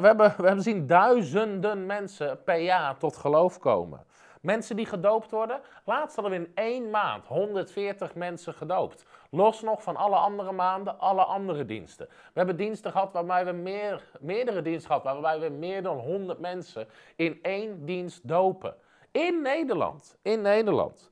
We 0.02 0.08
hebben, 0.08 0.34
we 0.38 0.46
hebben 0.46 0.64
zien 0.64 0.88
duizenden 0.88 1.86
mensen 1.86 2.44
per 2.44 2.60
jaar 2.60 2.98
tot 2.98 3.18
geloof 3.18 3.60
komen. 3.60 4.06
Mensen 4.42 4.76
die 4.76 4.86
gedoopt 4.86 5.32
worden. 5.32 5.60
Laatst 5.84 6.16
hadden 6.16 6.34
we 6.34 6.46
in 6.46 6.52
één 6.56 6.90
maand 6.90 7.26
140 7.26 8.16
mensen 8.16 8.54
gedoopt. 8.54 9.06
Los 9.30 9.62
nog 9.62 9.84
van 9.84 9.96
alle 9.96 10.16
andere 10.16 10.52
maanden, 10.52 11.00
alle 11.00 11.24
andere 11.24 11.66
diensten. 11.66 12.08
We 12.08 12.32
hebben 12.34 12.58
diensten 12.58 12.92
gehad 12.92 13.14
waarbij 13.14 13.46
we 13.46 13.52
meer, 13.52 14.04
meerdere 14.20 14.62
diensten 14.62 14.88
gehad, 14.88 15.04
waarbij 15.04 15.40
we 15.40 15.50
meer 15.50 15.84
dan 15.84 15.98
100 15.98 16.40
mensen 16.40 16.88
in 17.16 17.40
één 17.42 17.86
dienst 17.86 18.28
dopen. 18.28 18.76
In 19.12 19.42
Nederland. 19.42 20.18
In 20.22 20.42
Nederland. 20.42 21.12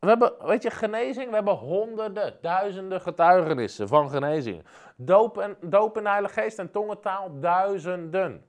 We 0.00 0.08
hebben, 0.08 0.32
weet 0.38 0.62
je, 0.62 0.70
genezing, 0.70 1.28
we 1.28 1.34
hebben 1.34 1.54
honderden, 1.54 2.38
duizenden 2.40 3.00
getuigenissen 3.00 3.88
van 3.88 4.10
genezing. 4.10 4.64
Doop 4.96 5.38
en, 5.38 5.56
doop 5.60 5.96
in 5.96 6.02
de 6.02 6.08
Heilige 6.08 6.40
Geest 6.40 6.58
en 6.58 6.70
tongentaal, 6.70 7.40
duizenden. 7.40 8.44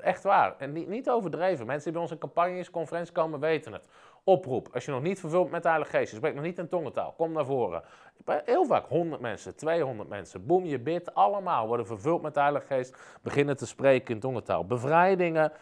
Echt 0.00 0.22
waar. 0.22 0.54
En 0.58 0.72
niet, 0.72 0.88
niet 0.88 1.10
overdreven. 1.10 1.66
Mensen 1.66 1.84
die 1.84 1.92
bij 1.92 2.02
onze 2.02 2.18
campagnes, 2.18 2.70
conferenties 2.70 3.12
komen, 3.12 3.40
weten 3.40 3.72
het. 3.72 3.88
Oproep. 4.24 4.68
Als 4.74 4.84
je 4.84 4.90
nog 4.90 5.02
niet 5.02 5.20
vervult 5.20 5.50
met 5.50 5.62
de 5.62 5.68
Heilige 5.68 5.96
Geest, 5.96 6.10
je 6.10 6.16
spreekt 6.16 6.34
nog 6.34 6.44
niet 6.44 6.58
in 6.58 6.68
tongentaal, 6.68 7.12
kom 7.12 7.32
naar 7.32 7.44
voren. 7.44 7.82
Heel 8.24 8.64
vaak 8.64 8.86
100 8.86 9.20
mensen, 9.20 9.56
200 9.56 10.08
mensen. 10.08 10.46
Boem, 10.46 10.64
je 10.64 10.78
bidt. 10.78 11.14
Allemaal 11.14 11.66
worden 11.66 11.86
vervuld 11.86 12.22
met 12.22 12.34
de 12.34 12.40
Heilige 12.40 12.66
Geest. 12.66 13.18
Beginnen 13.22 13.56
te 13.56 13.66
spreken 13.66 14.14
in 14.14 14.20
tongentaal. 14.20 14.64
Bevrijdingen. 14.64 15.52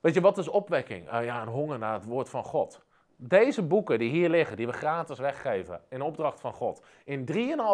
Weet 0.00 0.14
je, 0.14 0.20
wat 0.20 0.38
is 0.38 0.48
opwekking? 0.48 1.12
Uh, 1.12 1.24
ja, 1.24 1.42
een 1.42 1.48
honger 1.48 1.78
naar 1.78 1.92
het 1.92 2.04
woord 2.04 2.28
van 2.28 2.44
God. 2.44 2.85
Deze 3.18 3.62
boeken 3.62 3.98
die 3.98 4.10
hier 4.10 4.28
liggen, 4.28 4.56
die 4.56 4.66
we 4.66 4.72
gratis 4.72 5.18
weggeven 5.18 5.80
in 5.88 6.02
opdracht 6.02 6.40
van 6.40 6.52
God. 6.52 6.82
In 7.04 7.28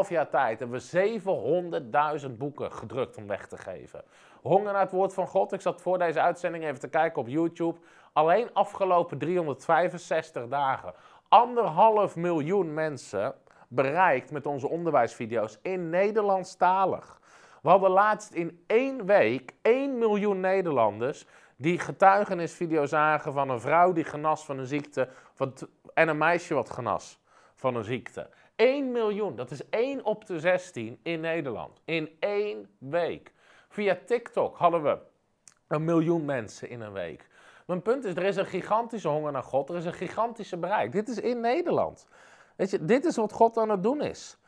3,5 0.04 0.08
jaar 0.08 0.28
tijd 0.28 0.58
hebben 0.58 0.80
we 0.80 2.20
700.000 2.26 2.30
boeken 2.30 2.72
gedrukt 2.72 3.16
om 3.16 3.26
weg 3.26 3.46
te 3.46 3.56
geven. 3.56 4.04
Honger 4.42 4.72
naar 4.72 4.80
het 4.82 4.90
woord 4.90 5.14
van 5.14 5.26
God. 5.26 5.52
Ik 5.52 5.60
zat 5.60 5.80
voor 5.80 5.98
deze 5.98 6.20
uitzending 6.20 6.64
even 6.64 6.80
te 6.80 6.88
kijken 6.88 7.20
op 7.20 7.28
YouTube. 7.28 7.78
Alleen 8.12 8.52
afgelopen 8.52 9.18
365 9.18 10.48
dagen. 10.48 10.92
Anderhalf 11.28 12.16
miljoen 12.16 12.74
mensen 12.74 13.34
bereikt 13.68 14.30
met 14.30 14.46
onze 14.46 14.68
onderwijsvideo's 14.68 15.58
in 15.62 15.90
Nederlandstalig. 15.90 17.20
We 17.62 17.68
hadden 17.68 17.90
laatst 17.90 18.32
in 18.32 18.64
één 18.66 19.06
week 19.06 19.54
1 19.62 19.98
miljoen 19.98 20.40
Nederlanders 20.40 21.26
die 21.62 21.78
getuigenisvideo 21.78 22.86
zagen 22.86 23.32
van 23.32 23.48
een 23.48 23.60
vrouw 23.60 23.92
die 23.92 24.04
genas 24.04 24.44
van 24.44 24.58
een 24.58 24.66
ziekte 24.66 25.08
en 25.94 26.08
een 26.08 26.18
meisje 26.18 26.54
wat 26.54 26.70
genas 26.70 27.20
van 27.54 27.74
een 27.74 27.84
ziekte. 27.84 28.28
1 28.56 28.92
miljoen, 28.92 29.36
dat 29.36 29.50
is 29.50 29.68
1 29.68 30.04
op 30.04 30.26
de 30.26 30.40
16 30.40 31.00
in 31.02 31.20
Nederland. 31.20 31.80
In 31.84 32.16
één 32.18 32.76
week. 32.78 33.32
Via 33.68 33.98
TikTok 34.06 34.56
hadden 34.56 34.82
we 34.82 34.98
een 35.66 35.84
miljoen 35.84 36.24
mensen 36.24 36.68
in 36.68 36.80
een 36.80 36.92
week. 36.92 37.28
Mijn 37.66 37.82
punt 37.82 38.04
is, 38.04 38.14
er 38.14 38.22
is 38.22 38.36
een 38.36 38.46
gigantische 38.46 39.08
honger 39.08 39.32
naar 39.32 39.42
God. 39.42 39.68
Er 39.68 39.76
is 39.76 39.84
een 39.84 39.92
gigantische 39.92 40.56
bereik. 40.56 40.92
Dit 40.92 41.08
is 41.08 41.18
in 41.18 41.40
Nederland. 41.40 42.06
Weet 42.56 42.70
je, 42.70 42.84
dit 42.84 43.04
is 43.04 43.16
wat 43.16 43.32
God 43.32 43.56
aan 43.56 43.70
het 43.70 43.82
doen 43.82 44.02
is. 44.02 44.38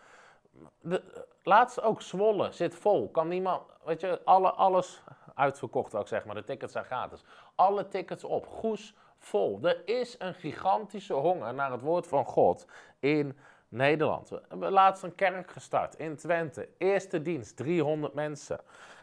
De, 0.80 1.26
laatst 1.42 1.82
ook 1.82 2.02
Zwolle 2.02 2.52
zit 2.52 2.74
vol. 2.74 3.10
Kan 3.10 3.28
niemand, 3.28 3.62
weet 3.84 4.00
je, 4.00 4.20
alle, 4.24 4.50
alles 4.50 5.02
uitverkocht 5.34 5.94
ook 5.94 6.08
zeg 6.08 6.24
maar. 6.24 6.34
De 6.34 6.44
tickets 6.44 6.72
zijn 6.72 6.84
gratis. 6.84 7.24
Alle 7.54 7.88
tickets 7.88 8.24
op. 8.24 8.46
Goes 8.46 8.94
vol. 9.18 9.58
Er 9.62 9.82
is 9.84 10.16
een 10.18 10.34
gigantische 10.34 11.14
honger 11.14 11.54
naar 11.54 11.72
het 11.72 11.80
woord 11.80 12.06
van 12.06 12.24
God 12.24 12.66
in 12.98 13.38
Nederland. 13.68 14.28
We 14.28 14.42
hebben 14.48 14.72
laatst 14.72 15.02
een 15.02 15.14
kerk 15.14 15.50
gestart 15.50 15.94
in 15.94 16.16
Twente. 16.16 16.68
Eerste 16.78 17.22
dienst, 17.22 17.56
300 17.56 18.14
mensen. 18.14 18.60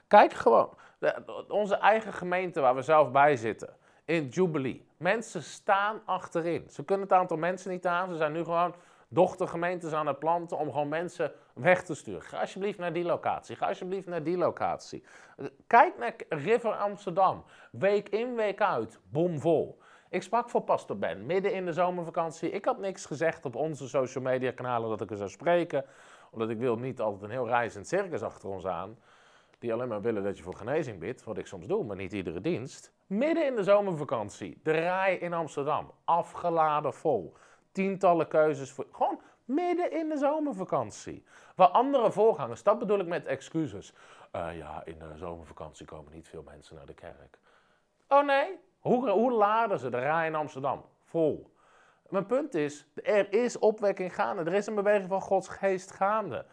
Kijk 0.08 0.34
gewoon, 0.34 0.70
de, 1.00 1.46
onze 1.48 1.76
eigen 1.76 2.13
gemeente 2.13 2.60
waar 2.60 2.76
we 2.76 2.82
zelf 2.82 3.12
bij 3.12 3.36
zitten, 3.36 3.76
in 4.06 4.28
Jubilee. 4.28 4.88
Mensen 4.98 5.44
staan 5.44 6.02
achterin. 6.06 6.70
Ze 6.70 6.84
kunnen 6.84 7.08
het 7.08 7.17
aantal 7.17 7.38
mensen 7.38 7.72
niet 7.72 7.88
aan. 7.88 8.10
Ze 8.10 8.15
zijn 8.15 8.32
nu 8.32 8.44
gewoon 8.44 8.76
dochtergemeentes 9.08 9.91
aan 9.91 10.08
het 10.08 10.20
planten 10.20 10.58
om 10.58 10.72
gewoon 10.72 10.89
mensen 10.89 11.32
weg 11.62 11.84
te 11.84 11.95
sturen. 11.95 12.21
Ga 12.21 12.39
alsjeblieft 12.39 12.78
naar 12.78 12.93
die 12.93 13.04
locatie. 13.04 13.56
Ga 13.56 13.67
alsjeblieft 13.67 14.08
naar 14.08 14.24
die 14.24 14.38
locatie. 14.38 15.04
Kijk 15.67 15.97
naar 15.97 16.13
River 16.30 16.71
Amsterdam. 16.71 17.43
Week 17.71 18.10
in, 18.10 18.36
week 18.36 18.62
uit. 18.62 19.00
Bomvol. 19.10 19.80
Ik 20.10 20.24
sprak 20.24 20.50
voor 20.50 20.62
Pastor 20.62 20.97
Ben 20.97 21.26
midden 21.26 21.54
in 21.54 21.65
de 21.65 21.74
zomervakantie. 21.74 22.50
Ik 22.50 22.65
had 22.65 22.80
niks 22.80 23.06
gezegd 23.06 23.45
op 23.45 23.56
onze 23.56 23.88
social 23.88 24.24
media 24.24 24.52
kanalen 24.52 24.89
dat 24.89 25.02
ik 25.02 25.12
er 25.12 25.17
zou 25.17 25.30
spreken. 25.30 25.86
Omdat 26.32 26.50
ik 26.50 26.58
wil 26.58 26.76
niet 26.76 27.00
altijd 27.00 27.24
een 27.24 27.30
heel 27.30 27.47
reizend 27.47 27.88
circus 27.88 28.21
achter 28.21 28.50
ons 28.50 28.65
aan. 28.65 28.97
Die 29.60 29.74
alleen 29.74 29.88
maar 29.88 30.02
willen 30.02 30.24
dat 30.24 30.38
je 30.38 30.43
voor 30.43 30.56
genezing 30.56 31.00
bidt. 31.00 31.24
Wat 31.24 31.38
ik 31.38 31.47
soms 31.47 31.67
doe, 31.67 31.84
maar 31.84 31.95
niet 31.95 32.13
iedere 32.13 32.41
dienst. 32.41 32.91
Midden 33.08 33.45
in 33.45 33.56
de 33.56 33.63
zomervakantie. 33.63 34.60
De 34.63 34.71
rij 34.71 35.17
in 35.17 35.34
Amsterdam. 35.34 35.91
Afgeladen 36.06 36.93
vol. 36.93 37.34
Tientallen 37.71 38.28
keuzes. 38.28 38.71
Voor, 38.71 38.86
gewoon 38.91 39.21
midden 39.53 39.91
in 39.91 40.09
de 40.09 40.17
zomervakantie. 40.17 41.23
Waar 41.55 41.67
andere 41.67 42.11
voorgangers, 42.11 42.63
dat 42.63 42.79
bedoel 42.79 42.99
ik 42.99 43.07
met 43.07 43.25
excuses. 43.25 43.93
Uh, 44.35 44.57
ja, 44.57 44.81
in 44.85 44.99
de 44.99 45.17
zomervakantie 45.17 45.85
komen 45.85 46.13
niet 46.13 46.27
veel 46.27 46.43
mensen 46.43 46.75
naar 46.75 46.85
de 46.85 46.93
kerk. 46.93 47.39
Oh 48.07 48.25
nee, 48.25 48.59
hoe, 48.79 49.09
hoe 49.09 49.31
laden 49.31 49.79
ze 49.79 49.89
de 49.89 49.99
rij 49.99 50.27
in 50.27 50.35
Amsterdam? 50.35 50.85
Vol. 51.03 51.51
Mijn 52.09 52.25
punt 52.25 52.55
is, 52.55 52.85
er 53.03 53.33
is 53.33 53.59
opwekking 53.59 54.15
gaande. 54.15 54.43
Er 54.43 54.53
is 54.53 54.67
een 54.67 54.75
beweging 54.75 55.09
van 55.09 55.21
Gods 55.21 55.47
geest 55.47 55.91
gaande. 55.91 56.45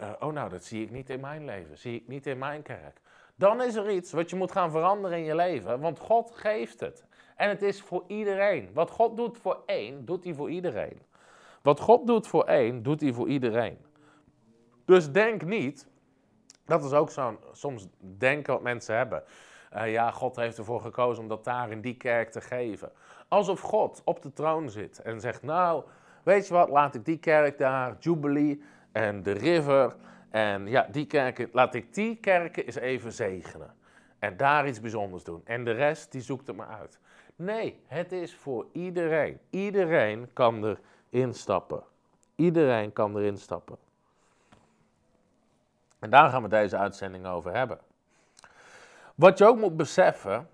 Uh, 0.00 0.10
oh 0.20 0.32
nou, 0.32 0.48
dat 0.48 0.64
zie 0.64 0.82
ik 0.82 0.90
niet 0.90 1.10
in 1.10 1.20
mijn 1.20 1.44
leven. 1.44 1.78
Zie 1.78 2.00
ik 2.00 2.08
niet 2.08 2.26
in 2.26 2.38
mijn 2.38 2.62
kerk. 2.62 3.00
Dan 3.34 3.62
is 3.62 3.74
er 3.74 3.90
iets 3.90 4.12
wat 4.12 4.30
je 4.30 4.36
moet 4.36 4.52
gaan 4.52 4.70
veranderen 4.70 5.18
in 5.18 5.24
je 5.24 5.34
leven. 5.34 5.80
Want 5.80 5.98
God 5.98 6.30
geeft 6.30 6.80
het. 6.80 7.04
En 7.36 7.48
het 7.48 7.62
is 7.62 7.82
voor 7.82 8.04
iedereen. 8.06 8.70
Wat 8.72 8.90
God 8.90 9.16
doet 9.16 9.38
voor 9.38 9.62
één, 9.66 10.04
doet 10.04 10.24
hij 10.24 10.34
voor 10.34 10.50
iedereen. 10.50 11.02
Wat 11.62 11.80
God 11.80 12.06
doet 12.06 12.26
voor 12.26 12.44
één, 12.44 12.82
doet 12.82 13.00
hij 13.00 13.12
voor 13.12 13.28
iedereen. 13.28 13.78
Dus 14.84 15.10
denk 15.10 15.44
niet, 15.44 15.88
dat 16.64 16.84
is 16.84 16.92
ook 16.92 17.10
zo'n 17.10 17.38
soms 17.52 17.88
denken 17.98 18.52
wat 18.52 18.62
mensen 18.62 18.96
hebben. 18.96 19.22
Uh, 19.74 19.92
ja, 19.92 20.10
God 20.10 20.36
heeft 20.36 20.58
ervoor 20.58 20.80
gekozen 20.80 21.22
om 21.22 21.28
dat 21.28 21.44
daar 21.44 21.70
in 21.70 21.80
die 21.80 21.96
kerk 21.96 22.30
te 22.30 22.40
geven. 22.40 22.92
Alsof 23.28 23.60
God 23.60 24.02
op 24.04 24.22
de 24.22 24.32
troon 24.32 24.70
zit 24.70 25.02
en 25.02 25.20
zegt, 25.20 25.42
nou, 25.42 25.84
weet 26.22 26.48
je 26.48 26.54
wat, 26.54 26.68
laat 26.68 26.94
ik 26.94 27.04
die 27.04 27.18
kerk 27.18 27.58
daar, 27.58 27.96
Jubilee 27.98 28.62
en 28.92 29.22
de 29.22 29.32
River 29.32 29.96
en 30.30 30.66
ja, 30.66 30.88
die 30.90 31.06
kerken, 31.06 31.48
laat 31.52 31.74
ik 31.74 31.94
die 31.94 32.16
kerken 32.16 32.64
eens 32.64 32.76
even 32.76 33.12
zegenen. 33.12 33.74
En 34.18 34.36
daar 34.36 34.68
iets 34.68 34.80
bijzonders 34.80 35.24
doen. 35.24 35.40
En 35.44 35.64
de 35.64 35.70
rest, 35.70 36.12
die 36.12 36.20
zoekt 36.20 36.46
het 36.46 36.56
maar 36.56 36.78
uit. 36.80 36.98
Nee, 37.36 37.80
het 37.86 38.12
is 38.12 38.34
voor 38.34 38.66
iedereen. 38.72 39.38
Iedereen 39.50 40.28
kan 40.32 40.64
erin 40.64 40.78
stappen. 41.30 41.82
Iedereen 42.34 42.92
kan 42.92 43.16
erin 43.16 43.38
stappen. 43.38 43.76
En 45.98 46.10
daar 46.10 46.30
gaan 46.30 46.42
we 46.42 46.48
deze 46.48 46.76
uitzending 46.76 47.26
over 47.26 47.54
hebben. 47.54 47.78
Wat 49.14 49.38
je 49.38 49.46
ook 49.46 49.58
moet 49.58 49.76
beseffen 49.76 50.48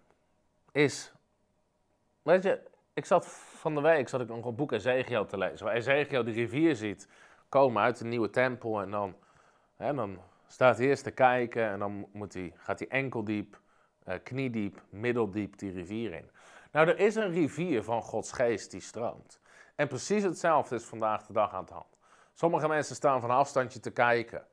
is, 0.73 1.13
weet 2.23 2.43
je, 2.43 2.61
ik 2.95 3.05
zat 3.05 3.27
van 3.27 3.75
de 3.75 3.81
week 3.81 4.09
zat 4.09 4.21
ik 4.21 4.29
nog 4.29 4.45
een 4.45 4.55
boek 4.55 4.73
Ezekiel 4.73 5.27
te 5.27 5.39
lezen, 5.39 5.67
waar 5.67 5.75
Ezekiel 5.75 6.25
die 6.25 6.35
rivier 6.35 6.77
ziet 6.77 7.09
komen 7.49 7.83
uit 7.83 7.99
de 7.99 8.05
nieuwe 8.05 8.31
tempel 8.31 8.81
en 8.81 8.91
dan, 8.91 9.15
hè, 9.77 9.95
dan 9.95 10.19
staat 10.47 10.79
hij 10.79 10.87
eerst 10.87 11.05
te 11.05 11.11
kijken 11.11 11.69
en 11.69 11.79
dan 11.79 12.09
moet 12.13 12.35
hij, 12.35 12.53
gaat 12.57 12.79
hij 12.79 12.89
enkeldiep, 12.89 13.61
uh, 14.09 14.15
kniediep, 14.23 14.83
middeldiep 14.89 15.59
die 15.59 15.73
rivier 15.73 16.13
in. 16.13 16.31
Nou, 16.73 16.89
er 16.89 16.99
is 16.99 17.15
een 17.15 17.31
rivier 17.31 17.83
van 17.83 18.03
Gods 18.03 18.33
geest 18.33 18.71
die 18.71 18.81
stroomt. 18.81 19.41
En 19.79 19.89
precies 19.89 20.23
hetzelfde 20.23 20.75
is 20.75 20.85
vandaag 20.85 21.27
de 21.27 21.33
dag 21.33 21.53
aan 21.53 21.65
de 21.65 21.73
hand. 21.73 21.99
Sommige 22.35 22.69
mensen 22.69 22.95
staan 22.95 23.21
van 23.21 23.31
afstandje 23.31 23.81
te 23.81 23.91
kijken. 23.91 24.47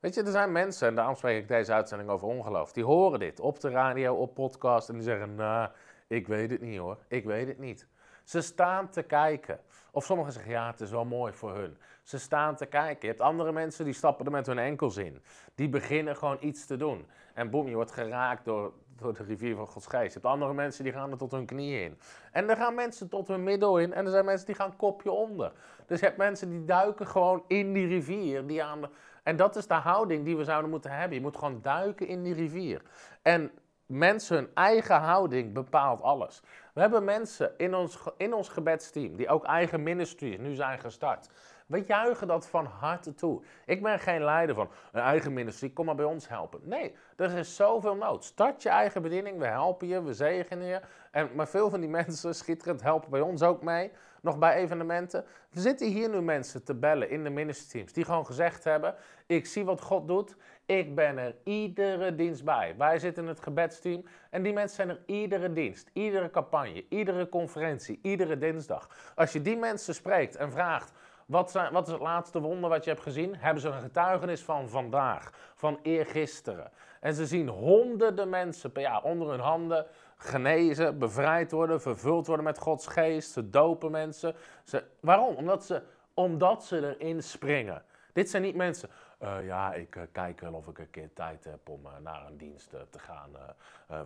Weet 0.00 0.14
je, 0.14 0.22
er 0.22 0.30
zijn 0.30 0.52
mensen, 0.52 0.88
en 0.88 0.94
daarom 0.94 1.14
spreek 1.14 1.42
ik 1.42 1.48
deze 1.48 1.72
uitzending 1.72 2.10
over 2.10 2.28
ongeloof, 2.28 2.72
die 2.72 2.84
horen 2.84 3.18
dit 3.18 3.40
op 3.40 3.60
de 3.60 3.70
radio, 3.70 4.14
op 4.14 4.34
podcast 4.34 4.88
en 4.88 4.94
die 4.94 5.02
zeggen, 5.02 5.34
nou, 5.34 5.70
ik 6.06 6.26
weet 6.26 6.50
het 6.50 6.60
niet 6.60 6.78
hoor, 6.78 6.98
ik 7.08 7.24
weet 7.24 7.46
het 7.46 7.58
niet. 7.58 7.86
Ze 8.26 8.40
staan 8.40 8.88
te 8.88 9.02
kijken. 9.02 9.60
Of 9.90 10.04
sommigen 10.04 10.32
zeggen, 10.32 10.50
ja, 10.50 10.70
het 10.70 10.80
is 10.80 10.90
wel 10.90 11.04
mooi 11.04 11.32
voor 11.32 11.54
hun. 11.54 11.76
Ze 12.02 12.18
staan 12.18 12.56
te 12.56 12.66
kijken. 12.66 12.98
Je 13.00 13.06
hebt 13.06 13.20
andere 13.20 13.52
mensen 13.52 13.84
die 13.84 13.94
stappen 13.94 14.26
er 14.26 14.32
met 14.32 14.46
hun 14.46 14.58
enkels 14.58 14.96
in. 14.96 15.22
Die 15.54 15.68
beginnen 15.68 16.16
gewoon 16.16 16.36
iets 16.40 16.66
te 16.66 16.76
doen. 16.76 17.06
En 17.34 17.50
boem, 17.50 17.68
je 17.68 17.74
wordt 17.74 17.92
geraakt 17.92 18.44
door, 18.44 18.72
door 18.96 19.14
de 19.14 19.22
rivier 19.22 19.56
van 19.56 19.66
Gods 19.66 19.86
geest. 19.86 20.06
Je 20.06 20.12
hebt 20.12 20.24
andere 20.24 20.54
mensen 20.54 20.84
die 20.84 20.92
gaan 20.92 21.10
er 21.10 21.18
tot 21.18 21.30
hun 21.30 21.46
knieën 21.46 21.82
in. 21.82 21.98
En 22.32 22.50
er 22.50 22.56
gaan 22.56 22.74
mensen 22.74 23.08
tot 23.08 23.28
hun 23.28 23.42
middel 23.42 23.78
in. 23.78 23.92
En 23.92 24.04
er 24.04 24.10
zijn 24.10 24.24
mensen 24.24 24.46
die 24.46 24.54
gaan 24.54 24.76
kopje 24.76 25.10
onder. 25.10 25.52
Dus 25.86 26.00
je 26.00 26.06
hebt 26.06 26.18
mensen 26.18 26.50
die 26.50 26.64
duiken 26.64 27.06
gewoon 27.06 27.44
in 27.46 27.72
die 27.72 27.86
rivier. 27.86 28.46
Die 28.46 28.64
aan 28.64 28.80
de, 28.80 28.88
en 29.22 29.36
dat 29.36 29.56
is 29.56 29.66
de 29.66 29.74
houding 29.74 30.24
die 30.24 30.36
we 30.36 30.44
zouden 30.44 30.70
moeten 30.70 30.90
hebben. 30.90 31.16
Je 31.16 31.22
moet 31.22 31.36
gewoon 31.36 31.62
duiken 31.62 32.06
in 32.06 32.22
die 32.22 32.34
rivier. 32.34 32.82
En 33.22 33.50
mensen 33.86 34.36
hun 34.36 34.50
eigen 34.54 35.00
houding 35.00 35.52
bepaalt 35.52 36.02
alles. 36.02 36.42
We 36.74 36.80
hebben 36.80 37.04
mensen 37.04 37.52
in 37.56 37.74
ons, 37.74 37.98
in 38.16 38.34
ons 38.34 38.48
gebedsteam 38.48 39.16
die 39.16 39.28
ook 39.28 39.44
eigen 39.44 39.82
ministries 39.82 40.38
nu 40.38 40.54
zijn 40.54 40.78
gestart. 40.78 41.28
We 41.66 41.82
juichen 41.86 42.26
dat 42.26 42.48
van 42.48 42.66
harte 42.66 43.14
toe. 43.14 43.42
Ik 43.66 43.82
ben 43.82 43.98
geen 43.98 44.24
leider 44.24 44.54
van 44.54 44.68
een 44.92 45.00
eigen 45.00 45.32
ministerie, 45.32 45.74
kom 45.74 45.86
maar 45.86 45.94
bij 45.94 46.04
ons 46.04 46.28
helpen. 46.28 46.60
Nee, 46.62 46.94
er 47.16 47.38
is 47.38 47.56
zoveel 47.56 47.96
nood. 47.96 48.24
Start 48.24 48.62
je 48.62 48.68
eigen 48.68 49.02
bediening, 49.02 49.38
we 49.38 49.46
helpen 49.46 49.86
je, 49.86 50.02
we 50.02 50.14
zegenen 50.14 50.66
je. 50.66 50.80
En, 51.10 51.30
maar 51.34 51.48
veel 51.48 51.70
van 51.70 51.80
die 51.80 51.88
mensen, 52.00 52.34
schitterend, 52.34 52.82
helpen 52.82 53.10
bij 53.10 53.20
ons 53.20 53.42
ook 53.42 53.62
mee. 53.62 53.92
Nog 54.20 54.38
bij 54.38 54.54
evenementen. 54.54 55.24
We 55.50 55.60
zitten 55.60 55.86
hier 55.86 56.08
nu 56.08 56.20
mensen 56.20 56.64
te 56.64 56.74
bellen 56.74 57.10
in 57.10 57.24
de 57.24 57.30
ministerteams 57.30 57.92
die 57.92 58.04
gewoon 58.04 58.26
gezegd 58.26 58.64
hebben: 58.64 58.94
Ik 59.26 59.46
zie 59.46 59.64
wat 59.64 59.80
God 59.80 60.08
doet. 60.08 60.36
Ik 60.66 60.94
ben 60.94 61.18
er 61.18 61.34
iedere 61.44 62.14
dienst 62.14 62.44
bij. 62.44 62.74
Wij 62.78 62.98
zitten 62.98 63.22
in 63.22 63.28
het 63.28 63.40
gebedsteam 63.40 64.04
en 64.30 64.42
die 64.42 64.52
mensen 64.52 64.76
zijn 64.76 64.88
er 64.88 65.02
iedere 65.06 65.52
dienst, 65.52 65.90
iedere 65.92 66.30
campagne, 66.30 66.84
iedere 66.88 67.28
conferentie, 67.28 67.98
iedere 68.02 68.38
dinsdag. 68.38 69.12
Als 69.14 69.32
je 69.32 69.42
die 69.42 69.56
mensen 69.56 69.94
spreekt 69.94 70.36
en 70.36 70.50
vraagt 70.52 70.92
wat, 71.26 71.50
zijn, 71.50 71.72
wat 71.72 71.86
is 71.86 71.92
het 71.92 72.02
laatste 72.02 72.40
wonder 72.40 72.70
wat 72.70 72.84
je 72.84 72.90
hebt 72.90 73.02
gezien? 73.02 73.36
Hebben 73.36 73.62
ze 73.62 73.68
een 73.68 73.80
getuigenis 73.80 74.42
van 74.42 74.68
vandaag, 74.68 75.52
van 75.54 75.78
eergisteren. 75.82 76.70
En 77.00 77.14
ze 77.14 77.26
zien 77.26 77.48
honderden 77.48 78.28
mensen 78.28 78.72
per 78.72 78.82
jaar 78.82 79.02
onder 79.02 79.30
hun 79.30 79.40
handen 79.40 79.86
genezen, 80.16 80.98
bevrijd 80.98 81.50
worden, 81.50 81.80
vervuld 81.80 82.26
worden 82.26 82.44
met 82.44 82.58
Gods 82.58 82.86
geest. 82.86 83.30
Ze 83.30 83.50
dopen 83.50 83.90
mensen. 83.90 84.34
Ze, 84.64 84.84
waarom? 85.00 85.34
Omdat 85.34 85.64
ze, 85.64 85.82
omdat 86.14 86.64
ze 86.64 86.96
erin 86.96 87.22
springen. 87.22 87.82
Dit 88.12 88.30
zijn 88.30 88.42
niet 88.42 88.54
mensen. 88.54 88.88
Uh, 89.22 89.46
ja, 89.46 89.74
ik 89.74 89.96
uh, 89.96 90.02
kijk 90.12 90.40
wel 90.40 90.52
of 90.52 90.66
ik 90.68 90.78
een 90.78 90.90
keer 90.90 91.12
tijd 91.12 91.44
heb 91.44 91.68
om 91.68 91.86
uh, 91.86 91.98
naar 91.98 92.26
een 92.26 92.36
dienst 92.36 92.70
te 92.70 92.98
gaan. 92.98 93.30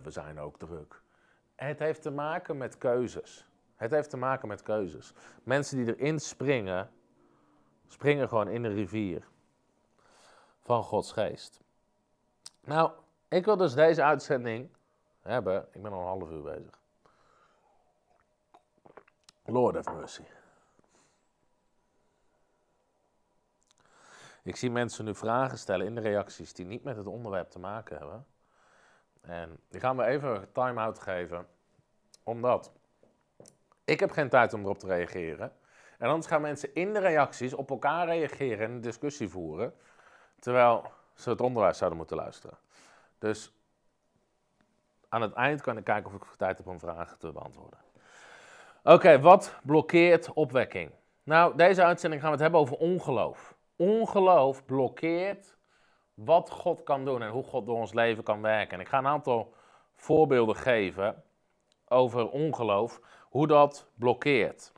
we 0.03 0.11
zijn 0.11 0.39
ook 0.39 0.59
druk. 0.59 1.01
Het 1.55 1.79
heeft 1.79 2.01
te 2.01 2.11
maken 2.11 2.57
met 2.57 2.77
keuzes. 2.77 3.47
Het 3.75 3.91
heeft 3.91 4.09
te 4.09 4.17
maken 4.17 4.47
met 4.47 4.61
keuzes. 4.61 5.13
Mensen 5.43 5.77
die 5.77 5.95
erin 5.95 6.19
springen, 6.19 6.91
springen 7.87 8.29
gewoon 8.29 8.47
in 8.47 8.61
de 8.61 8.73
rivier 8.73 9.27
van 10.59 10.83
Gods 10.83 11.11
geest. 11.11 11.61
Nou, 12.63 12.91
ik 13.27 13.45
wil 13.45 13.57
dus 13.57 13.73
deze 13.73 14.03
uitzending 14.03 14.69
hebben. 15.21 15.67
Ik 15.71 15.81
ben 15.81 15.91
al 15.91 15.99
een 15.99 16.05
half 16.05 16.29
uur 16.29 16.41
bezig. 16.41 16.79
Lord 19.45 19.75
have 19.75 19.91
mercy. 19.91 20.23
Ik 24.43 24.55
zie 24.55 24.71
mensen 24.71 25.05
nu 25.05 25.15
vragen 25.15 25.57
stellen 25.57 25.85
in 25.85 25.95
de 25.95 26.01
reacties 26.01 26.53
die 26.53 26.65
niet 26.65 26.83
met 26.83 26.97
het 26.97 27.07
onderwerp 27.07 27.49
te 27.49 27.59
maken 27.59 27.97
hebben. 27.97 28.25
En 29.21 29.59
die 29.69 29.79
gaan 29.79 29.97
we 29.97 30.05
even 30.05 30.51
time-out 30.51 30.99
geven. 30.99 31.47
Omdat 32.23 32.71
ik 33.85 33.99
heb 33.99 34.11
geen 34.11 34.29
tijd 34.29 34.53
om 34.53 34.63
erop 34.63 34.79
te 34.79 34.87
reageren. 34.87 35.53
En 35.97 36.09
anders 36.09 36.27
gaan 36.27 36.41
mensen 36.41 36.73
in 36.73 36.93
de 36.93 36.99
reacties 36.99 37.53
op 37.53 37.69
elkaar 37.69 38.05
reageren 38.05 38.65
en 38.65 38.71
een 38.71 38.81
discussie 38.81 39.29
voeren. 39.29 39.73
Terwijl 40.39 40.91
ze 41.13 41.29
het 41.29 41.41
onderwijs 41.41 41.77
zouden 41.77 41.99
moeten 41.99 42.17
luisteren. 42.17 42.57
Dus 43.17 43.53
aan 45.09 45.21
het 45.21 45.33
eind 45.33 45.61
kan 45.61 45.77
ik 45.77 45.83
kijken 45.83 46.13
of 46.13 46.21
ik 46.21 46.27
tijd 46.37 46.57
heb 46.57 46.67
om 46.67 46.79
vragen 46.79 47.17
te 47.17 47.31
beantwoorden. 47.31 47.79
Oké, 48.83 49.19
wat 49.19 49.55
blokkeert 49.63 50.33
opwekking? 50.33 50.91
Nou, 51.23 51.55
deze 51.55 51.83
uitzending 51.83 52.21
gaan 52.21 52.31
we 52.31 52.35
het 52.35 52.43
hebben 52.45 52.61
over 52.61 52.77
ongeloof. 52.77 53.50
Ongeloof 53.81 54.65
blokkeert 54.65 55.57
wat 56.13 56.49
God 56.49 56.83
kan 56.83 57.05
doen 57.05 57.21
en 57.21 57.29
hoe 57.29 57.43
God 57.43 57.65
door 57.65 57.77
ons 57.77 57.93
leven 57.93 58.23
kan 58.23 58.41
werken. 58.41 58.73
En 58.73 58.79
ik 58.79 58.87
ga 58.87 58.97
een 58.97 59.07
aantal 59.07 59.53
voorbeelden 59.95 60.55
geven 60.55 61.23
over 61.87 62.29
ongeloof, 62.29 63.01
hoe 63.29 63.47
dat 63.47 63.87
blokkeert. 63.95 64.73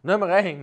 Nummer 0.00 0.28
1. 0.28 0.58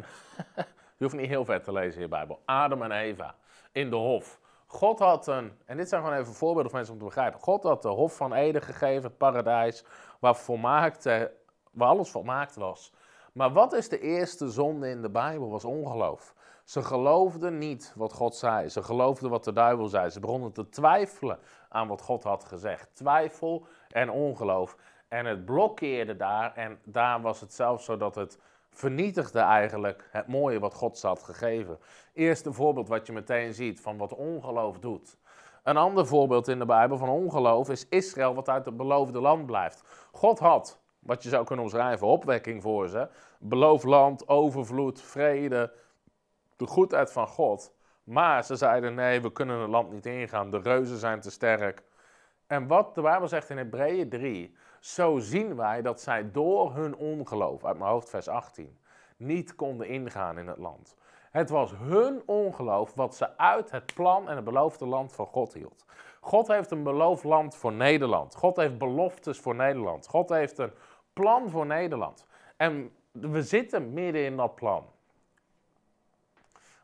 Je 0.97 1.03
hoeft 1.09 1.15
niet 1.15 1.27
heel 1.27 1.45
ver 1.45 1.61
te 1.61 1.71
lezen 1.71 1.95
in 1.95 2.01
je 2.01 2.07
Bijbel. 2.07 2.41
Adam 2.45 2.81
en 2.81 2.91
Eva 2.91 3.35
in 3.71 3.89
de 3.89 3.95
hof. 3.95 4.39
God 4.67 4.99
had 4.99 5.27
een, 5.27 5.57
en 5.65 5.77
dit 5.77 5.89
zijn 5.89 6.03
gewoon 6.03 6.17
even 6.17 6.33
voorbeelden 6.33 6.69
voor 6.71 6.79
mensen 6.79 6.93
om 6.93 6.99
te 6.99 7.05
begrijpen. 7.05 7.39
God 7.39 7.63
had 7.63 7.81
de 7.81 7.87
Hof 7.87 8.15
van 8.15 8.33
Eden 8.33 8.61
gegeven, 8.61 9.03
het 9.03 9.17
paradijs, 9.17 9.85
waar, 10.19 10.35
volmaakt, 10.35 11.03
waar 11.71 11.87
alles 11.87 12.09
volmaakt 12.09 12.55
was. 12.55 12.93
Maar 13.33 13.53
wat 13.53 13.73
is 13.73 13.89
de 13.89 13.99
eerste 13.99 14.49
zonde 14.49 14.89
in 14.89 15.01
de 15.01 15.09
Bijbel? 15.09 15.49
Was 15.49 15.65
ongeloof. 15.65 16.33
Ze 16.63 16.83
geloofden 16.83 17.57
niet 17.57 17.93
wat 17.95 18.13
God 18.13 18.35
zei. 18.35 18.69
Ze 18.69 18.83
geloofden 18.83 19.29
wat 19.29 19.43
de 19.43 19.53
duivel 19.53 19.87
zei. 19.87 20.09
Ze 20.09 20.19
begonnen 20.19 20.51
te 20.51 20.69
twijfelen 20.69 21.39
aan 21.69 21.87
wat 21.87 22.01
God 22.01 22.23
had 22.23 22.43
gezegd. 22.43 22.89
Twijfel 22.93 23.65
en 23.89 24.09
ongeloof. 24.09 24.77
En 25.07 25.25
het 25.25 25.45
blokkeerde 25.45 26.15
daar. 26.15 26.55
En 26.55 26.79
daar 26.83 27.21
was 27.21 27.41
het 27.41 27.53
zelfs 27.53 27.85
zo 27.85 27.97
dat 27.97 28.15
het 28.15 28.37
vernietigde 28.69 29.39
eigenlijk 29.39 30.07
het 30.11 30.27
mooie 30.27 30.59
wat 30.59 30.73
God 30.73 30.97
ze 30.97 31.07
had 31.07 31.23
gegeven. 31.23 31.77
Eerste 32.13 32.53
voorbeeld 32.53 32.87
wat 32.87 33.07
je 33.07 33.13
meteen 33.13 33.53
ziet 33.53 33.81
van 33.81 33.97
wat 33.97 34.15
ongeloof 34.15 34.79
doet. 34.79 35.17
Een 35.63 35.77
ander 35.77 36.07
voorbeeld 36.07 36.47
in 36.47 36.59
de 36.59 36.65
Bijbel 36.65 36.97
van 36.97 37.09
ongeloof 37.09 37.69
is 37.69 37.89
Israël 37.89 38.33
wat 38.33 38.49
uit 38.49 38.65
het 38.65 38.77
beloofde 38.77 39.19
land 39.19 39.45
blijft. 39.45 39.83
God 40.11 40.39
had, 40.39 40.79
wat 40.99 41.23
je 41.23 41.29
zou 41.29 41.45
kunnen 41.45 41.65
omschrijven, 41.65 42.07
opwekking 42.07 42.61
voor 42.61 42.87
ze. 42.87 43.07
Beloofd 43.39 43.83
land, 43.83 44.27
overvloed, 44.27 45.01
vrede, 45.01 45.73
de 46.63 46.71
goedheid 46.71 47.11
van 47.11 47.27
God. 47.27 47.73
Maar 48.03 48.43
ze 48.43 48.55
zeiden 48.55 48.93
nee, 48.93 49.21
we 49.21 49.31
kunnen 49.31 49.59
het 49.59 49.69
land 49.69 49.91
niet 49.91 50.05
ingaan, 50.05 50.51
de 50.51 50.59
reuzen 50.59 50.97
zijn 50.97 51.19
te 51.19 51.31
sterk. 51.31 51.83
En 52.47 52.67
wat 52.67 52.95
de 52.95 53.01
Bijbel 53.01 53.27
zegt 53.27 53.49
in 53.49 53.57
Hebreeën 53.57 54.09
3, 54.09 54.55
zo 54.79 55.19
zien 55.19 55.55
wij 55.55 55.81
dat 55.81 56.01
zij 56.01 56.31
door 56.31 56.75
hun 56.75 56.95
ongeloof, 56.95 57.65
uit 57.65 57.77
mijn 57.77 57.91
hoofd 57.91 58.09
vers 58.09 58.27
18, 58.27 58.79
niet 59.17 59.55
konden 59.55 59.87
ingaan 59.87 60.37
in 60.37 60.47
het 60.47 60.57
land. 60.57 60.95
Het 61.31 61.49
was 61.49 61.73
hun 61.77 62.21
ongeloof 62.25 62.93
wat 62.93 63.15
ze 63.15 63.37
uit 63.37 63.71
het 63.71 63.93
plan 63.93 64.29
en 64.29 64.35
het 64.35 64.45
beloofde 64.45 64.85
land 64.85 65.13
van 65.13 65.25
God 65.25 65.53
hield. 65.53 65.85
God 66.21 66.47
heeft 66.47 66.71
een 66.71 66.83
beloofd 66.83 67.23
land 67.23 67.55
voor 67.55 67.73
Nederland. 67.73 68.35
God 68.35 68.55
heeft 68.55 68.77
beloftes 68.77 69.39
voor 69.39 69.55
Nederland. 69.55 70.07
God 70.07 70.29
heeft 70.29 70.57
een 70.57 70.73
plan 71.13 71.49
voor 71.49 71.65
Nederland. 71.65 72.27
En 72.57 72.91
we 73.11 73.43
zitten 73.43 73.93
midden 73.93 74.25
in 74.25 74.37
dat 74.37 74.55
plan. 74.55 74.85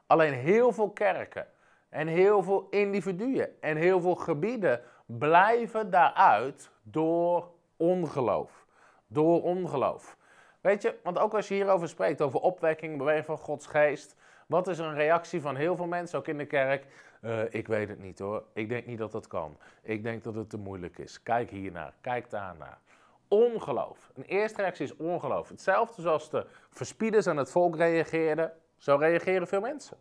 Alleen 0.10 0.34
heel 0.34 0.72
veel 0.72 0.90
kerken 0.90 1.48
en 1.90 2.08
heel 2.08 2.44
veel 2.44 2.68
individuen 2.70 3.62
en 3.62 3.78
heel 3.78 4.02
veel 4.02 4.16
gebieden 4.16 4.82
blijven 5.06 5.90
daaruit 5.90 6.72
door 6.84 7.52
ongeloof. 7.78 8.66
Door 9.08 9.44
ongeloof. 9.44 10.18
Weet 10.62 10.82
je, 10.82 10.96
want 11.04 11.20
ook 11.20 11.34
als 11.34 11.48
je 11.48 11.54
hierover 11.54 11.90
spreekt, 11.90 12.22
over 12.22 12.40
opwekking, 12.40 12.98
beweging 12.98 13.26
van 13.26 13.38
Gods 13.38 13.68
geest, 13.68 14.16
wat 14.48 14.68
is 14.68 14.78
een 14.78 14.94
reactie 14.94 15.42
van 15.42 15.56
heel 15.56 15.76
veel 15.76 15.88
mensen, 15.88 16.20
ook 16.20 16.28
in 16.28 16.38
de 16.38 16.46
kerk? 16.46 16.86
Uh, 17.22 17.42
ik 17.50 17.68
weet 17.68 17.90
het 17.90 18.00
niet 18.00 18.20
hoor, 18.20 18.44
ik 18.54 18.70
denk 18.70 18.86
niet 18.86 18.98
dat 18.98 19.12
dat 19.12 19.28
kan. 19.28 19.58
Ik 19.82 20.04
denk 20.04 20.24
dat 20.24 20.36
het 20.36 20.50
te 20.50 20.58
moeilijk 20.58 20.98
is. 20.98 21.24
Kijk 21.24 21.50
hiernaar, 21.50 21.94
kijk 22.02 22.30
daarnaar. 22.30 22.80
Ongeloof. 23.28 24.12
Een 24.16 24.24
eerste 24.24 24.62
reactie 24.62 24.86
is 24.86 24.96
ongeloof. 24.96 25.50
Hetzelfde 25.50 26.02
zoals 26.02 26.30
de 26.30 26.46
verspieders 26.70 27.28
aan 27.28 27.38
het 27.38 27.52
volk 27.52 27.76
reageerden, 27.76 28.54
zo 28.80 28.96
reageren 28.96 29.48
veel 29.48 29.62
mensen. 29.62 29.98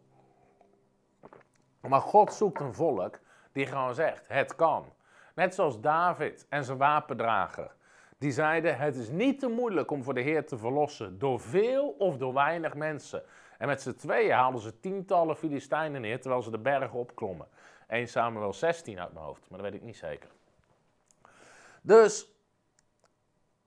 Maar 1.81 2.01
God 2.01 2.33
zoekt 2.33 2.61
een 2.61 2.75
volk 2.75 3.19
die 3.53 3.67
gewoon 3.67 3.95
zegt, 3.95 4.29
het 4.29 4.55
kan. 4.57 4.93
Net 5.35 5.55
zoals 5.55 5.81
David 5.81 6.47
en 6.49 6.65
zijn 6.65 6.79
wapendrager. 6.79 7.77
Die 8.19 8.33
zeiden, 8.33 8.79
het 8.79 8.97
is 8.97 9.09
niet 9.09 9.41
te 9.41 9.49
moeilijk 9.49 9.91
om 9.91 10.03
voor 10.03 10.15
de 10.15 10.21
Heer 10.21 10.47
te 10.47 10.59
verlossen 10.59 11.19
door 11.19 11.41
veel 11.41 11.89
of 11.89 12.17
door 12.17 12.35
weinig 12.35 12.75
mensen. 12.75 13.23
En 13.59 13.67
met 13.67 13.83
z'n 13.83 13.95
tweeën 13.95 14.33
haalden 14.33 14.61
ze 14.61 14.81
tientallen 14.81 15.37
Filistijnen 15.37 16.01
neer 16.01 16.21
terwijl 16.21 16.43
ze 16.43 16.51
de 16.51 16.59
bergen 16.59 16.99
opklommen. 16.99 17.47
1 17.87 18.09
Samuel 18.09 18.53
16 18.53 19.01
uit 19.01 19.13
mijn 19.13 19.25
hoofd, 19.25 19.51
maar 19.51 19.59
dat 19.59 19.71
weet 19.71 19.81
ik 19.81 19.87
niet 19.87 19.97
zeker. 19.97 20.31
Dus, 21.81 22.33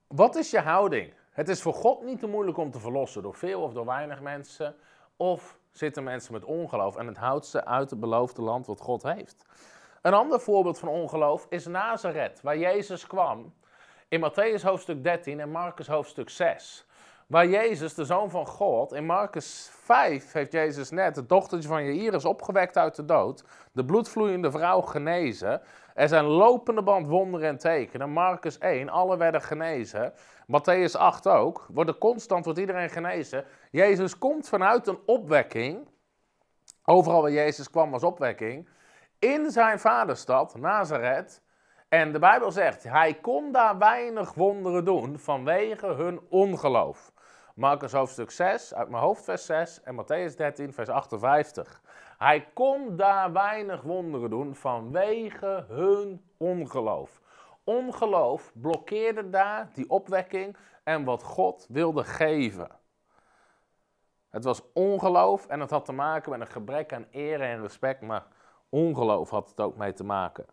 wat 0.07 0.35
is 0.35 0.51
je 0.51 0.59
houding? 0.59 1.13
Het 1.31 1.49
is 1.49 1.61
voor 1.61 1.73
God 1.73 2.03
niet 2.03 2.19
te 2.19 2.27
moeilijk 2.27 2.57
om 2.57 2.71
te 2.71 2.79
verlossen 2.79 3.23
door 3.23 3.35
veel 3.35 3.61
of 3.61 3.73
door 3.73 3.85
weinig 3.85 4.21
mensen. 4.21 4.75
Of 5.21 5.57
zitten 5.71 6.03
mensen 6.03 6.33
met 6.33 6.43
ongeloof 6.43 6.95
en 6.95 7.07
het 7.07 7.17
houdt 7.17 7.45
ze 7.45 7.65
uit 7.65 7.89
het 7.89 7.99
beloofde 7.99 8.41
land 8.41 8.65
wat 8.65 8.81
God 8.81 9.03
heeft. 9.03 9.45
Een 10.01 10.13
ander 10.13 10.39
voorbeeld 10.39 10.79
van 10.79 10.89
ongeloof 10.89 11.45
is 11.49 11.65
Nazareth, 11.65 12.41
waar 12.41 12.57
Jezus 12.57 13.07
kwam 13.07 13.53
in 14.07 14.29
Matthäus 14.29 14.61
hoofdstuk 14.61 15.03
13 15.03 15.39
en 15.39 15.51
Marcus 15.51 15.87
hoofdstuk 15.87 16.29
6. 16.29 16.85
Waar 17.27 17.47
Jezus, 17.47 17.93
de 17.93 18.05
Zoon 18.05 18.29
van 18.29 18.47
God, 18.47 18.93
in 18.93 19.05
Marcus 19.05 19.69
5 19.73 20.31
heeft 20.31 20.51
Jezus 20.51 20.89
net 20.89 21.15
het 21.15 21.29
dochtertje 21.29 21.67
van 21.67 21.83
Jairus 21.95 22.25
opgewekt 22.25 22.77
uit 22.77 22.95
de 22.95 23.05
dood. 23.05 23.43
De 23.71 23.85
bloedvloeiende 23.85 24.51
vrouw 24.51 24.81
genezen. 24.81 25.61
Er 25.93 26.07
zijn 26.07 26.25
lopende 26.25 26.83
band 26.83 27.07
wonderen 27.07 27.47
en 27.47 27.57
tekenen. 27.57 28.09
Marcus 28.09 28.57
1, 28.57 28.89
alle 28.89 29.17
werden 29.17 29.41
genezen. 29.41 30.13
Matthäus 30.51 30.95
8 30.97 31.27
ook. 31.27 31.65
Worden 31.73 31.97
constant, 31.97 32.45
wordt 32.45 32.59
iedereen 32.59 32.89
genezen. 32.89 33.45
Jezus 33.71 34.17
komt 34.17 34.49
vanuit 34.49 34.87
een 34.87 34.99
opwekking. 35.05 35.87
Overal 36.85 37.21
waar 37.21 37.31
Jezus 37.31 37.69
kwam 37.69 37.91
was 37.91 38.03
opwekking 38.03 38.67
in 39.21 39.51
zijn 39.51 39.79
vaderstad, 39.79 40.55
Nazareth. 40.55 41.41
En 41.89 42.11
de 42.11 42.19
Bijbel 42.19 42.51
zegt, 42.51 42.83
hij 42.83 43.13
kon 43.13 43.51
daar 43.51 43.77
weinig 43.77 44.33
wonderen 44.33 44.85
doen 44.85 45.19
vanwege 45.19 45.87
hun 45.87 46.19
ongeloof. 46.29 47.11
Marcus 47.55 47.91
hoofdstuk 47.91 48.31
6, 48.31 48.73
uit 48.73 48.89
mijn 48.89 49.03
hoofd 49.03 49.23
vers 49.23 49.45
6 49.45 49.81
en 49.83 49.95
Matthäus 49.95 50.35
13 50.35 50.73
vers 50.73 50.89
58. 50.89 51.81
Hij 52.17 52.47
kon 52.53 52.95
daar 52.95 53.31
weinig 53.31 53.81
wonderen 53.81 54.29
doen 54.29 54.55
vanwege 54.55 55.65
hun 55.67 56.21
ongeloof. 56.37 57.21
Ongeloof 57.63 58.51
blokkeerde 58.53 59.29
daar 59.29 59.69
die 59.73 59.89
opwekking 59.89 60.57
en 60.83 61.03
wat 61.03 61.23
God 61.23 61.65
wilde 61.69 62.03
geven. 62.03 62.67
Het 64.29 64.43
was 64.43 64.61
ongeloof 64.73 65.47
en 65.47 65.59
het 65.59 65.69
had 65.69 65.85
te 65.85 65.91
maken 65.91 66.31
met 66.31 66.41
een 66.41 66.47
gebrek 66.47 66.93
aan 66.93 67.07
eer 67.11 67.41
en 67.41 67.61
respect, 67.61 68.01
maar 68.01 68.25
ongeloof 68.69 69.29
had 69.29 69.49
het 69.49 69.59
ook 69.59 69.77
mee 69.77 69.93
te 69.93 70.03
maken. 70.03 70.45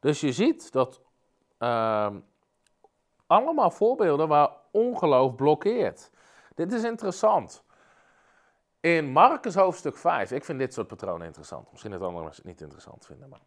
Dus 0.00 0.20
je 0.20 0.32
ziet 0.32 0.72
dat 0.72 1.00
uh, 1.58 2.14
allemaal 3.26 3.70
voorbeelden 3.70 4.28
waar 4.28 4.50
ongeloof 4.70 5.34
blokkeert. 5.34 6.10
Dit 6.54 6.72
is 6.72 6.84
interessant. 6.84 7.64
In 8.80 9.06
Marcus 9.06 9.54
hoofdstuk 9.54 9.96
5, 9.96 10.30
ik 10.30 10.44
vind 10.44 10.58
dit 10.58 10.74
soort 10.74 10.86
patronen 10.86 11.26
interessant. 11.26 11.70
Misschien 11.70 11.92
dat 11.92 12.00
andere 12.00 12.24
mensen 12.24 12.42
het 12.42 12.52
niet 12.52 12.60
interessant 12.60 13.06
vinden. 13.06 13.28
Maar. 13.28 13.40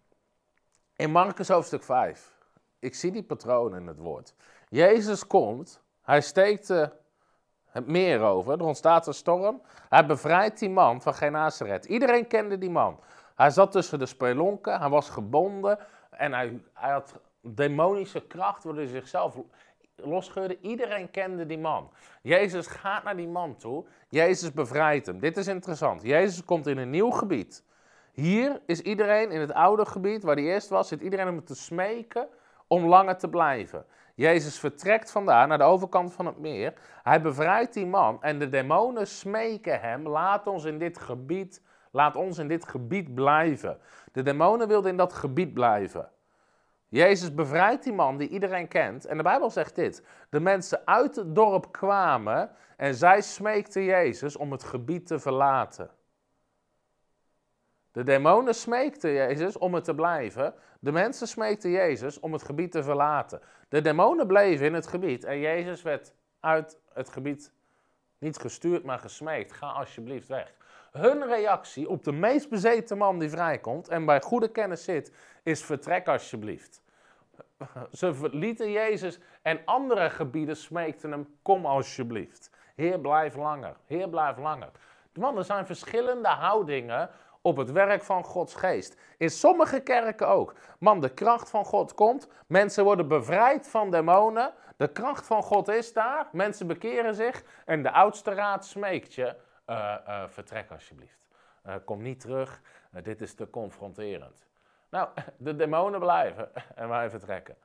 In 0.96 1.12
Marcus 1.12 1.48
hoofdstuk 1.50 1.84
5, 1.84 2.39
ik 2.80 2.96
zie 2.96 3.12
die 3.12 3.24
patronen 3.24 3.80
in 3.80 3.88
het 3.88 4.00
woord. 4.00 4.34
Jezus 4.70 5.28
komt, 5.28 5.82
hij 6.02 6.22
steekt 6.22 6.68
het 7.70 7.88
meer 7.88 8.22
over, 8.22 8.54
er 8.54 8.66
ontstaat 8.66 9.08
een 9.08 9.14
storm. 9.14 9.62
Hij 9.90 10.06
bevrijdt 10.06 10.60
die 10.60 10.70
man 10.70 11.02
van 11.02 11.14
Genazaret. 11.14 11.86
Iedereen 11.86 12.28
kende 12.28 12.58
die 12.58 12.70
man. 12.70 13.00
Hij 13.36 13.50
zat 13.50 13.72
tussen 13.72 14.00
de 14.00 14.06
spelonken, 14.06 14.80
hij 14.80 14.90
was 14.90 15.10
gebonden 15.10 15.80
en 16.10 16.34
hij, 16.34 16.62
hij 16.74 16.92
had 16.92 17.20
demonische 17.42 18.22
kracht 18.22 18.64
waardoor 18.64 18.84
hij 18.84 18.92
zichzelf 18.92 19.38
losscheurde. 19.96 20.58
Iedereen 20.62 21.12
kende 21.12 21.46
die 21.46 21.58
man. 21.58 21.90
Jezus 22.22 22.68
gaat 22.68 23.04
naar 23.04 23.16
die 23.16 23.28
man 23.28 23.56
toe. 23.56 23.86
Jezus 24.10 24.52
bevrijdt 24.52 25.06
hem. 25.06 25.20
Dit 25.20 25.38
is 25.38 25.48
interessant. 25.48 26.02
Jezus 26.02 26.44
komt 26.46 26.68
in 26.68 26.78
een 26.78 26.90
nieuw 26.90 27.10
gebied. 27.10 27.64
Hier 28.12 28.62
is 28.66 28.82
iedereen 28.82 29.32
in 29.32 29.40
het 29.40 29.54
oude 29.54 29.86
gebied 29.86 30.24
waar 30.24 30.36
hij 30.36 30.44
eerst 30.44 30.70
was, 30.70 30.88
zit 30.88 31.02
iedereen 31.02 31.28
om 31.28 31.44
te 31.44 31.56
smeken 31.56 32.28
om 32.70 32.86
langer 32.86 33.18
te 33.18 33.30
blijven. 33.30 33.86
Jezus 34.16 34.60
vertrekt 34.60 35.12
vandaar 35.12 35.48
naar 35.48 35.58
de 35.58 35.64
overkant 35.64 36.14
van 36.14 36.26
het 36.26 36.38
meer. 36.38 36.74
Hij 37.04 37.22
bevrijdt 37.22 37.74
die 37.74 37.86
man 37.86 38.22
en 38.22 38.40
de 38.40 38.50
demonen 38.50 39.08
smeken 39.08 39.82
hem: 39.82 40.08
laat 40.08 40.48
ons 40.48 40.64
in 40.64 40.78
dit 40.78 40.98
gebied 40.98 41.62
Laat 41.92 42.16
ons 42.16 42.38
in 42.38 42.48
dit 42.48 42.66
gebied 42.66 43.14
blijven. 43.14 43.78
De 44.12 44.22
demonen 44.22 44.68
wilden 44.68 44.92
in 44.92 44.98
dat 44.98 45.14
gebied 45.14 45.54
blijven. 45.54 46.10
Jezus 46.88 47.34
bevrijdt 47.34 47.84
die 47.84 47.94
man 47.94 48.18
die 48.18 48.30
iedereen 48.30 48.68
kent. 48.68 49.06
En 49.06 49.18
de 49.18 49.24
Bijbel 49.24 49.50
zegt 49.50 49.76
dit: 49.76 50.04
De 50.30 50.40
mensen 50.40 50.82
uit 50.86 51.16
het 51.16 51.36
dorp 51.36 51.72
kwamen 51.72 52.52
en 52.78 52.96
zij 52.96 53.22
smeekten 53.22 53.84
Jezus 53.84 54.38
om 54.38 54.52
het 54.52 54.64
gebied 54.64 55.08
te 55.08 55.20
verlaten. 55.20 55.90
De 58.00 58.06
demonen 58.06 58.56
smeekten 58.56 59.14
Jezus 59.14 59.58
om 59.58 59.74
het 59.74 59.84
te 59.84 59.96
blijven. 59.96 60.54
De 60.80 60.92
mensen 60.92 61.28
smeekten 61.28 61.70
Jezus 61.70 62.20
om 62.20 62.34
het 62.34 62.44
gebied 62.44 62.72
te 62.72 62.84
verlaten. 62.84 63.42
De 63.70 63.82
demonen 63.82 64.28
bleven 64.28 64.66
in 64.66 64.74
het 64.74 64.88
gebied 64.88 65.24
en 65.24 65.40
Jezus 65.40 65.82
werd 65.82 66.14
uit 66.40 66.80
het 66.94 67.10
gebied 67.10 67.54
niet 68.18 68.38
gestuurd, 68.38 68.84
maar 68.84 69.00
gesmeekt. 69.00 69.52
Ga 69.52 69.68
alsjeblieft 69.68 70.28
weg. 70.28 70.54
Hun 70.92 71.28
reactie 71.28 71.90
op 71.90 72.04
de 72.04 72.12
meest 72.12 72.50
bezeten 72.50 72.98
man 72.98 73.20
die 73.20 73.30
vrijkomt 73.30 73.88
en 73.88 74.06
bij 74.06 74.22
goede 74.22 74.52
kennis 74.52 74.84
zit, 74.84 75.12
is 75.44 75.64
vertrek 75.64 76.08
alsjeblieft. 76.08 76.82
Ze 77.92 78.14
verlieten 78.14 78.72
Jezus 78.72 79.20
en 79.42 79.62
andere 79.66 80.10
gebieden 80.10 80.58
smeekten 80.58 81.12
hem, 81.12 81.36
kom 81.42 81.66
alsjeblieft. 81.66 82.50
Heer, 82.76 83.00
blijf 83.00 83.36
langer. 83.36 83.76
Heer, 83.86 84.10
blijf 84.10 84.38
langer. 84.38 84.72
Man, 85.14 85.38
er 85.38 85.44
zijn 85.44 85.66
verschillende 85.66 86.28
houdingen 86.28 87.10
op 87.42 87.58
het 87.58 87.72
werk 87.72 88.04
van 88.04 88.24
Gods 88.24 88.56
geest. 88.56 89.00
In 89.18 89.30
sommige 89.30 89.80
kerken 89.80 90.28
ook. 90.28 90.56
Man, 90.80 91.00
de 91.00 91.14
kracht 91.14 91.50
van 91.50 91.66
God 91.66 91.94
komt. 91.94 92.28
Mensen 92.48 92.84
worden 92.84 93.08
bevrijd 93.08 93.68
van 93.68 93.92
demonen. 93.92 94.54
De 94.78 94.92
kracht 94.92 95.26
van 95.26 95.44
God 95.44 95.68
is 95.68 95.94
daar. 95.94 96.28
Mensen 96.32 96.68
bekeren 96.68 97.16
zich. 97.16 97.44
En 97.66 97.84
de 97.84 97.92
oudste 97.92 98.34
raad 98.34 98.66
smeekt 98.66 99.14
je: 99.14 99.36
uh, 99.68 99.96
uh, 100.08 100.24
vertrek 100.28 100.72
alsjeblieft. 100.72 101.28
Uh, 101.66 101.76
kom 101.86 102.02
niet 102.02 102.20
terug. 102.20 102.62
dit 103.04 103.22
is 103.22 103.34
te 103.34 103.50
confronterend. 103.50 104.48
Nou, 104.90 105.10
de 105.38 105.56
demonen 105.56 106.00
blijven 106.00 106.52
en 106.76 106.90
wij 106.90 107.10
vertrekken. 107.10 107.58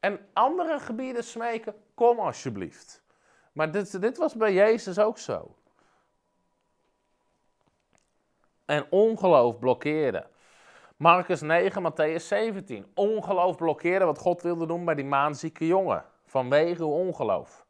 En 0.00 0.28
andere 0.32 0.78
gebieden 0.78 1.24
smeken: 1.24 1.74
kom 1.94 2.18
alsjeblieft. 2.18 3.02
Maar 3.52 3.70
dit, 3.70 4.00
dit 4.00 4.16
was 4.16 4.34
bij 4.34 4.52
Jezus 4.52 4.98
ook 4.98 5.18
zo. 5.18 5.56
En 8.64 8.86
ongeloof 8.90 9.58
blokkeerde. 9.58 10.26
Marcus 10.96 11.40
9, 11.40 11.92
Matthäus 11.92 12.26
17. 12.26 12.86
Ongeloof 12.94 13.56
blokkeerde 13.56 14.04
wat 14.04 14.18
God 14.18 14.42
wilde 14.42 14.66
doen 14.66 14.84
bij 14.84 14.94
die 14.94 15.04
maanzieke 15.04 15.66
jongen. 15.66 16.04
Vanwege 16.26 16.84
ongeloof. 16.84 17.66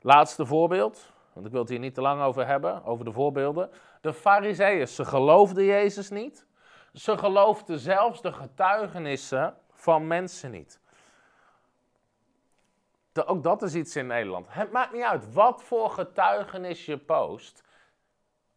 Laatste 0.00 0.46
voorbeeld, 0.46 1.12
want 1.32 1.46
ik 1.46 1.52
wil 1.52 1.60
het 1.60 1.70
hier 1.70 1.78
niet 1.78 1.94
te 1.94 2.00
lang 2.00 2.22
over 2.22 2.46
hebben, 2.46 2.84
over 2.84 3.04
de 3.04 3.12
voorbeelden. 3.12 3.70
De 4.00 4.12
fariseeën, 4.12 4.88
ze 4.88 5.04
geloofden 5.04 5.64
Jezus 5.64 6.10
niet. 6.10 6.46
Ze 6.92 7.18
geloofden 7.18 7.78
zelfs 7.78 8.22
de 8.22 8.32
getuigenissen 8.32 9.56
van 9.72 10.06
mensen 10.06 10.50
niet. 10.50 10.80
Ook 13.26 13.42
dat 13.42 13.62
is 13.62 13.74
iets 13.74 13.96
in 13.96 14.06
Nederland. 14.06 14.46
Het 14.48 14.72
maakt 14.72 14.92
niet 14.92 15.02
uit 15.02 15.32
wat 15.32 15.62
voor 15.62 15.90
getuigenis 15.90 16.86
je 16.86 16.98
post 16.98 17.62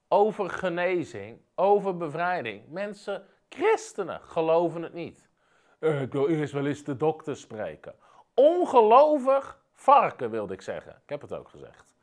over 0.07 0.49
genezing, 0.49 1.41
over 1.55 1.97
bevrijding. 1.97 2.63
Mensen, 2.69 3.25
christenen, 3.49 4.21
geloven 4.21 4.81
het 4.81 4.93
niet. 4.93 5.29
Uh, 5.79 6.01
ik 6.01 6.11
wil 6.11 6.27
eerst 6.27 6.53
wel 6.53 6.65
eens 6.65 6.83
de 6.83 6.97
dokter 6.97 7.37
spreken. 7.37 7.95
Ongelovig 8.33 9.59
varken, 9.73 10.29
wilde 10.29 10.53
ik 10.53 10.61
zeggen. 10.61 10.91
Ik 11.03 11.09
heb 11.09 11.21
het 11.21 11.33
ook 11.33 11.49
gezegd. 11.49 11.95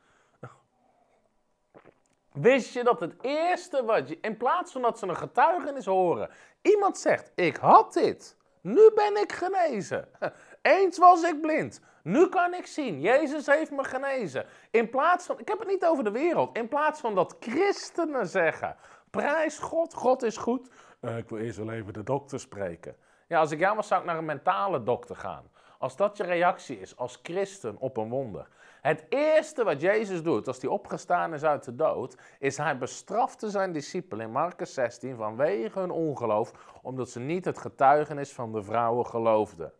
Wist 2.35 2.73
je 2.73 2.83
dat 2.83 2.99
het 2.99 3.15
eerste 3.21 3.85
wat 3.85 4.09
je, 4.09 4.17
in 4.21 4.37
plaats 4.37 4.71
van 4.71 4.81
dat 4.81 4.99
ze 4.99 5.07
een 5.07 5.15
getuigenis 5.15 5.85
horen, 5.85 6.29
iemand 6.61 6.97
zegt: 6.97 7.31
Ik 7.35 7.55
had 7.55 7.93
dit, 7.93 8.37
nu 8.61 8.91
ben 8.95 9.17
ik 9.17 9.31
genezen. 9.31 10.07
Eens 10.61 10.97
was 10.97 11.23
ik 11.23 11.41
blind, 11.41 11.81
nu 12.05 12.27
kan 12.27 12.53
ik 12.53 12.65
zien. 12.65 13.01
Jezus 13.01 13.45
heeft 13.45 13.71
me 13.71 13.83
genezen. 13.83 14.45
In 14.71 14.89
plaats 14.89 15.25
van, 15.25 15.39
ik 15.39 15.47
heb 15.47 15.59
het 15.59 15.67
niet 15.67 15.85
over 15.85 16.03
de 16.03 16.11
wereld, 16.11 16.57
in 16.57 16.67
plaats 16.67 16.99
van 16.99 17.15
dat 17.15 17.35
christenen 17.39 18.27
zeggen: 18.27 18.75
Prijs 19.09 19.59
God, 19.59 19.93
God 19.93 20.23
is 20.23 20.37
goed. 20.37 20.69
Uh, 21.01 21.17
ik 21.17 21.29
wil 21.29 21.39
eerst 21.39 21.57
wel 21.57 21.71
even 21.71 21.93
de 21.93 22.03
dokter 22.03 22.39
spreken. 22.39 22.95
Ja, 23.27 23.39
als 23.39 23.51
ik 23.51 23.59
jou 23.59 23.75
was, 23.75 23.87
zou 23.87 24.01
ik 24.01 24.07
naar 24.07 24.17
een 24.17 24.25
mentale 24.25 24.83
dokter 24.83 25.15
gaan. 25.15 25.43
Als 25.79 25.95
dat 25.95 26.17
je 26.17 26.23
reactie 26.23 26.79
is 26.79 26.97
als 26.97 27.19
christen 27.23 27.77
op 27.79 27.97
een 27.97 28.09
wonder. 28.09 28.47
Het 28.81 29.05
eerste 29.09 29.63
wat 29.63 29.81
Jezus 29.81 30.23
doet 30.23 30.47
als 30.47 30.61
hij 30.61 30.69
opgestaan 30.69 31.33
is 31.33 31.43
uit 31.43 31.63
de 31.63 31.75
dood, 31.75 32.17
is 32.39 32.57
hij 32.57 32.77
bestrafte 32.77 33.49
zijn 33.49 33.71
discipelen 33.71 34.25
in 34.25 34.31
Marcus 34.31 34.73
16 34.73 35.15
vanwege 35.15 35.79
hun 35.79 35.91
ongeloof, 35.91 36.51
omdat 36.81 37.09
ze 37.09 37.19
niet 37.19 37.45
het 37.45 37.57
getuigenis 37.57 38.31
van 38.31 38.51
de 38.51 38.63
vrouwen 38.63 39.05
geloofden. 39.05 39.73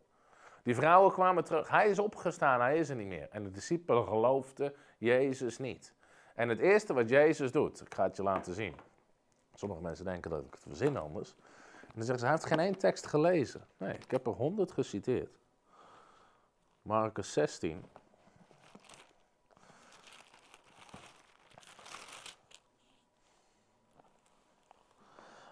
Die 0.66 0.74
vrouwen 0.74 1.12
kwamen 1.12 1.44
terug, 1.44 1.68
hij 1.68 1.88
is 1.88 1.98
opgestaan, 1.98 2.60
hij 2.60 2.78
is 2.78 2.88
er 2.88 2.96
niet 2.96 3.06
meer. 3.06 3.28
En 3.30 3.42
de 3.42 3.50
discipelen 3.50 4.06
geloofden 4.06 4.74
Jezus 4.98 5.58
niet. 5.58 5.92
En 6.34 6.48
het 6.48 6.58
eerste 6.58 6.94
wat 6.94 7.08
Jezus 7.08 7.52
doet, 7.52 7.80
ik 7.80 7.94
ga 7.94 8.02
het 8.02 8.16
je 8.16 8.22
laten 8.22 8.54
zien. 8.54 8.74
Sommige 9.54 9.82
mensen 9.82 10.04
denken 10.04 10.30
dat 10.30 10.44
ik 10.44 10.50
het 10.50 10.60
verzin 10.60 10.96
anders. 10.96 11.34
En 11.80 11.92
dan 11.94 12.04
zeggen 12.04 12.18
ze, 12.18 12.24
hij 12.24 12.34
heeft 12.34 12.46
geen 12.46 12.60
één 12.60 12.78
tekst 12.78 13.06
gelezen. 13.06 13.66
Nee, 13.76 13.94
ik 13.94 14.10
heb 14.10 14.26
er 14.26 14.32
honderd 14.32 14.72
geciteerd. 14.72 15.38
Marcus 16.82 17.32
16. 17.32 17.84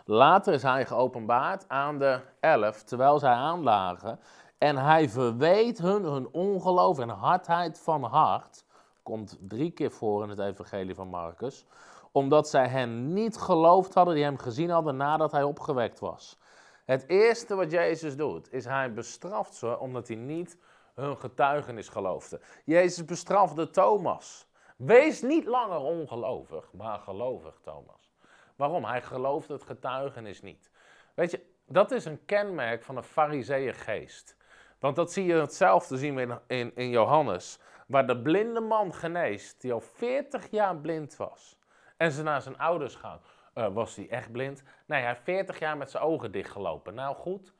Later 0.05 0.53
is 0.53 0.62
hij 0.62 0.87
geopenbaard 0.87 1.68
aan 1.68 1.98
de 1.98 2.20
elf, 2.40 2.83
terwijl 2.83 3.18
zij 3.18 3.33
aanlagen. 3.33 4.20
En 4.64 4.77
hij 4.77 5.09
verweet 5.09 5.79
hun 5.79 6.05
hun 6.05 6.29
ongeloof 6.33 6.98
en 6.98 7.09
hardheid 7.09 7.81
van 7.81 8.03
hart. 8.03 8.64
Komt 9.03 9.38
drie 9.40 9.70
keer 9.70 9.90
voor 9.90 10.22
in 10.22 10.29
het 10.29 10.38
evangelie 10.38 10.94
van 10.94 11.09
Marcus. 11.09 11.66
Omdat 12.12 12.48
zij 12.48 12.68
hen 12.68 13.12
niet 13.12 13.37
geloofd 13.37 13.94
hadden 13.94 14.14
die 14.14 14.24
hem 14.24 14.38
gezien 14.38 14.70
hadden 14.70 14.96
nadat 14.96 15.33
hij 15.33 15.42
opgewekt 15.42 16.00
was. 16.00 16.38
Het 16.85 17.09
eerste 17.09 17.55
wat 17.55 17.70
Jezus 17.70 18.16
doet, 18.16 18.53
is 18.53 18.64
hij 18.64 18.92
bestraft 18.92 19.55
ze 19.55 19.79
omdat 19.79 20.09
hij 20.09 20.16
niet 20.16 20.59
hun 20.94 21.16
getuigenis 21.16 21.88
geloofde. 21.88 22.40
Jezus 22.64 23.05
bestrafte 23.05 23.70
Thomas. 23.70 24.46
Wees 24.77 25.22
niet 25.22 25.44
langer 25.44 25.81
ongelovig, 25.81 26.72
maar 26.72 26.98
gelovig, 26.98 27.59
Thomas. 27.62 28.14
Waarom? 28.57 28.85
Hij 28.85 29.03
geloofde 29.03 29.53
het 29.53 29.64
getuigenis 29.64 30.42
niet. 30.42 30.70
Weet 31.14 31.31
je, 31.31 31.46
dat 31.66 31.90
is 31.90 32.05
een 32.05 32.24
kenmerk 32.24 32.83
van 32.83 32.96
een 32.96 33.74
geest. 33.74 34.37
Want 34.85 34.97
dat 34.97 35.12
zie 35.12 35.25
je 35.25 35.35
hetzelfde 35.35 35.97
zien 35.97 36.18
in, 36.18 36.38
in, 36.47 36.73
in 36.75 36.88
Johannes, 36.88 37.59
waar 37.87 38.07
de 38.07 38.23
blinde 38.23 38.61
man 38.61 38.94
geneest, 38.94 39.61
die 39.61 39.73
al 39.73 39.81
40 39.81 40.51
jaar 40.51 40.77
blind 40.77 41.16
was. 41.16 41.59
En 41.97 42.12
ze 42.12 42.23
naar 42.23 42.42
zijn 42.42 42.59
ouders 42.59 42.94
gaan. 42.94 43.20
Uh, 43.55 43.75
was 43.75 43.97
hij 43.97 44.09
echt 44.09 44.33
blind? 44.33 44.62
Nee, 44.87 45.01
hij 45.01 45.09
heeft 45.09 45.23
40 45.23 45.59
jaar 45.59 45.77
met 45.77 45.90
zijn 45.90 46.03
ogen 46.03 46.33
dichtgelopen. 46.33 46.94
Nou 46.94 47.16
goed, 47.16 47.53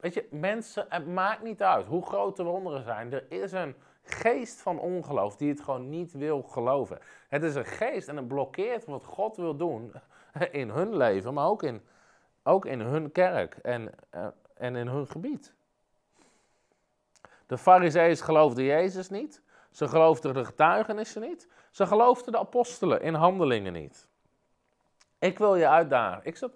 weet 0.00 0.14
je, 0.14 0.28
mensen, 0.30 0.86
het 0.88 1.06
maakt 1.06 1.42
niet 1.42 1.62
uit 1.62 1.86
hoe 1.86 2.06
groot 2.06 2.36
de 2.36 2.42
wonderen 2.42 2.82
zijn. 2.82 3.12
Er 3.12 3.26
is 3.28 3.52
een 3.52 3.74
geest 4.02 4.60
van 4.60 4.78
ongeloof 4.78 5.36
die 5.36 5.48
het 5.48 5.60
gewoon 5.60 5.88
niet 5.88 6.12
wil 6.12 6.42
geloven. 6.42 6.98
Het 7.28 7.42
is 7.42 7.54
een 7.54 7.64
geest 7.64 8.08
en 8.08 8.16
het 8.16 8.28
blokkeert 8.28 8.84
wat 8.84 9.04
God 9.04 9.36
wil 9.36 9.56
doen 9.56 9.92
in 10.50 10.70
hun 10.70 10.96
leven, 10.96 11.34
maar 11.34 11.46
ook 11.46 11.62
in, 11.62 11.82
ook 12.42 12.66
in 12.66 12.80
hun 12.80 13.12
kerk 13.12 13.54
en, 13.54 13.90
uh, 14.14 14.26
en 14.54 14.76
in 14.76 14.86
hun 14.86 15.06
gebied. 15.06 15.54
De 17.52 17.58
fariseeën 17.58 18.16
geloofden 18.16 18.64
Jezus 18.64 19.08
niet. 19.08 19.42
Ze 19.70 19.88
geloofden 19.88 20.34
de 20.34 20.44
getuigenissen 20.44 21.22
niet. 21.22 21.48
Ze 21.70 21.86
geloofden 21.86 22.32
de 22.32 22.38
apostelen 22.38 23.02
in 23.02 23.14
handelingen 23.14 23.72
niet. 23.72 24.08
Ik 25.18 25.38
wil 25.38 25.56
je 25.56 25.68
uitdagen. 25.68 26.24
Ik, 26.24 26.48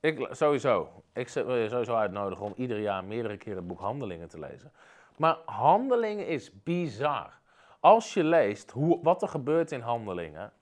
ik, 0.00 0.28
sowieso, 0.30 1.02
ik 1.12 1.28
wil 1.28 1.56
je 1.56 1.68
sowieso 1.68 1.94
uitnodigen 1.94 2.44
om 2.44 2.52
ieder 2.56 2.78
jaar 2.78 3.04
meerdere 3.04 3.36
keren 3.36 3.58
het 3.58 3.66
boek 3.66 3.80
Handelingen 3.80 4.28
te 4.28 4.38
lezen. 4.38 4.72
Maar 5.16 5.36
Handelingen 5.44 6.26
is 6.26 6.62
bizar. 6.62 7.32
Als 7.80 8.14
je 8.14 8.24
leest 8.24 8.70
hoe, 8.70 8.98
wat 9.02 9.22
er 9.22 9.28
gebeurt 9.28 9.72
in 9.72 9.80
Handelingen. 9.80 10.52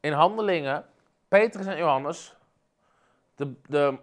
In 0.00 0.12
Handelingen, 0.12 0.84
Petrus 1.28 1.66
en 1.66 1.76
Johannes, 1.76 2.36
de, 3.34 3.54
de 3.66 3.98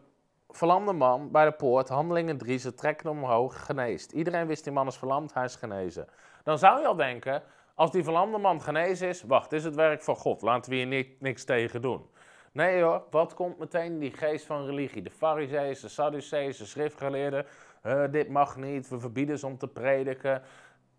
verlamde 0.52 0.94
man 0.94 1.32
bij 1.32 1.46
de 1.46 1.52
poort, 1.52 1.90
handelingen 1.90 2.38
3, 2.38 2.58
ze 2.58 2.74
trekken 2.74 3.10
omhoog, 3.10 3.66
geneest. 3.66 4.12
Iedereen 4.12 4.48
wist 4.48 4.64
die 4.64 4.74
man 4.74 4.88
is 4.88 4.98
verlamd, 4.98 5.34
hij 5.34 5.44
is 5.44 5.56
genezen. 5.56 6.08
Dan 6.44 6.58
zou 6.58 6.80
je 6.80 6.88
al 6.88 6.96
denken, 6.96 7.44
als 7.76 7.92
die 7.92 8.04
verlamde 8.04 8.38
man 8.38 8.62
genezen 8.62 9.08
is, 9.08 9.24
wacht, 9.24 9.52
is 9.52 9.64
het 9.64 9.76
werk 9.76 10.02
van 10.04 10.16
God, 10.16 10.42
laten 10.42 10.72
we 10.72 10.78
hier 10.78 11.16
niks 11.20 11.44
tegen 11.44 11.82
doen. 11.82 12.10
Nee 12.52 12.82
hoor, 12.82 13.04
wat 13.10 13.34
komt 13.34 13.58
meteen 13.58 14.00
die 14.00 14.12
geest 14.12 14.46
van 14.46 14.66
religie? 14.66 15.02
De 15.02 15.10
fariseeën, 15.10 15.78
de 15.82 15.88
sadduceeën, 15.88 16.54
de 16.58 16.66
schriftgeleerden, 16.66 17.46
dit 18.12 18.30
mag 18.30 18.56
niet, 18.56 18.90
we 18.90 19.00
verbieden 19.00 19.40
ze 19.40 19.46
om 19.46 19.58
te 19.58 19.68
prediken. 19.68 20.42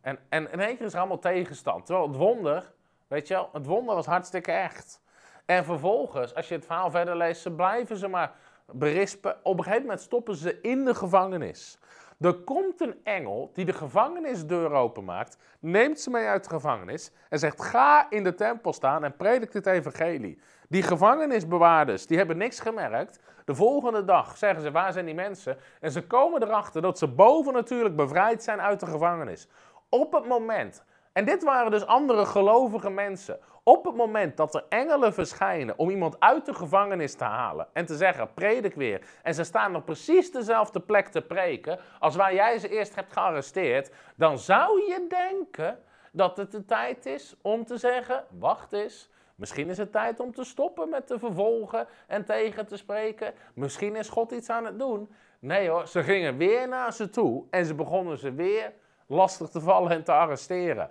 En, 0.01 0.19
en 0.29 0.53
in 0.53 0.61
één 0.61 0.77
keer 0.77 0.87
is 0.87 0.93
er 0.93 0.99
allemaal 0.99 1.19
tegenstand. 1.19 1.87
Terwijl 1.87 2.09
het 2.09 2.17
wonder, 2.17 2.73
weet 3.09 3.29
je 3.29 3.35
wel, 3.35 3.49
het 3.53 3.67
wonder 3.67 3.95
was 3.95 4.07
hartstikke 4.07 4.53
echt. 4.53 5.03
En 5.45 5.65
vervolgens, 5.65 6.35
als 6.35 6.49
je 6.49 6.55
het 6.55 6.67
verhaal 6.67 6.91
verder 6.91 7.17
leest, 7.17 7.43
ze 7.43 7.51
blijven 7.51 7.97
ze 7.97 8.09
maar 8.09 8.33
berispen. 8.75 9.37
Op 9.43 9.59
een 9.59 9.65
gegeven 9.65 9.83
moment 9.83 10.01
stoppen 10.01 10.37
ze 10.37 10.61
in 10.61 10.85
de 10.85 10.95
gevangenis. 10.95 11.79
Er 12.21 12.35
komt 12.35 12.81
een 12.81 13.01
engel 13.05 13.51
die 13.55 13.65
de 13.65 13.73
gevangenisdeur 13.73 14.73
openmaakt, 14.73 15.39
neemt 15.61 16.01
ze 16.01 16.11
mee 16.11 16.27
uit 16.27 16.45
de 16.45 16.51
gevangenis 16.51 17.13
en 17.29 17.39
zegt: 17.39 17.63
Ga 17.63 18.11
in 18.11 18.25
de 18.25 18.35
tempel 18.35 18.73
staan 18.73 19.05
en 19.05 19.17
predik 19.17 19.53
dit 19.53 19.67
evangelie. 19.67 20.41
Die 20.69 20.83
gevangenisbewaarders 20.83 22.07
die 22.07 22.17
hebben 22.17 22.37
niks 22.37 22.61
gemerkt. 22.61 23.21
De 23.45 23.55
volgende 23.55 24.05
dag 24.05 24.37
zeggen 24.37 24.63
ze: 24.63 24.71
Waar 24.71 24.93
zijn 24.93 25.05
die 25.05 25.15
mensen? 25.15 25.57
En 25.81 25.91
ze 25.91 26.07
komen 26.07 26.43
erachter 26.43 26.83
dat 26.83 26.99
ze 26.99 27.09
boven 27.09 27.53
natuurlijk 27.53 27.97
bevrijd 27.97 28.43
zijn 28.43 28.61
uit 28.61 28.81
de 28.81 28.87
gevangenis. 28.87 29.49
Op 29.89 30.13
het 30.13 30.27
moment, 30.27 30.85
en 31.13 31.25
dit 31.25 31.43
waren 31.43 31.71
dus 31.71 31.87
andere 31.87 32.27
gelovige 32.27 32.91
mensen. 32.91 33.39
Op 33.65 33.85
het 33.85 33.95
moment 33.95 34.37
dat 34.37 34.55
er 34.55 34.65
engelen 34.69 35.15
verschijnen 35.15 35.79
om 35.79 35.91
iemand 35.91 36.21
uit 36.21 36.47
de 36.47 36.55
gevangenis 36.55 37.15
te 37.15 37.25
halen 37.25 37.69
en 37.73 37.87
te 37.87 37.97
zeggen, 37.97 38.35
predik 38.35 38.75
weer. 38.75 39.01
En 39.23 39.35
ze 39.35 39.45
staan 39.45 39.77
op 39.77 39.85
precies 39.85 40.33
dezelfde 40.33 40.81
plek 40.81 41.09
te 41.09 41.23
preken 41.23 41.79
als 41.99 42.17
waar 42.17 42.35
jij 42.35 42.59
ze 42.59 42.69
eerst 42.69 42.95
hebt 42.95 43.13
gearresteerd. 43.13 43.91
Dan 44.17 44.39
zou 44.39 44.81
je 44.81 45.07
denken 45.09 45.79
dat 46.13 46.37
het 46.37 46.53
de 46.53 46.65
tijd 46.65 47.07
is 47.07 47.37
om 47.43 47.65
te 47.65 47.77
zeggen, 47.77 48.25
wacht 48.39 48.73
eens. 48.73 49.11
Misschien 49.35 49.71
is 49.71 49.79
het 49.79 49.93
tijd 49.93 50.21
om 50.21 50.35
te 50.35 50.45
stoppen 50.45 50.89
met 50.89 51.07
te 51.07 51.19
vervolgen 51.19 51.87
en 52.07 52.25
tegen 52.25 52.67
te 52.67 52.77
spreken. 52.77 53.35
Misschien 53.55 53.97
is 53.97 54.09
God 54.09 54.33
iets 54.33 54.51
aan 54.51 54.65
het 54.65 54.79
doen. 54.79 55.15
Nee 55.39 55.69
hoor, 55.69 55.87
ze 55.87 56.03
gingen 56.03 56.37
weer 56.37 56.69
naar 56.69 56.93
ze 56.93 57.11
toe 57.11 57.45
en 57.51 57.67
ze 57.67 57.75
begonnen 57.75 58.19
ze 58.19 58.33
weer 58.33 58.73
lastig 59.07 59.49
te 59.49 59.61
vallen 59.61 59.91
en 59.91 60.05
te 60.05 60.13
arresteren. 60.13 60.91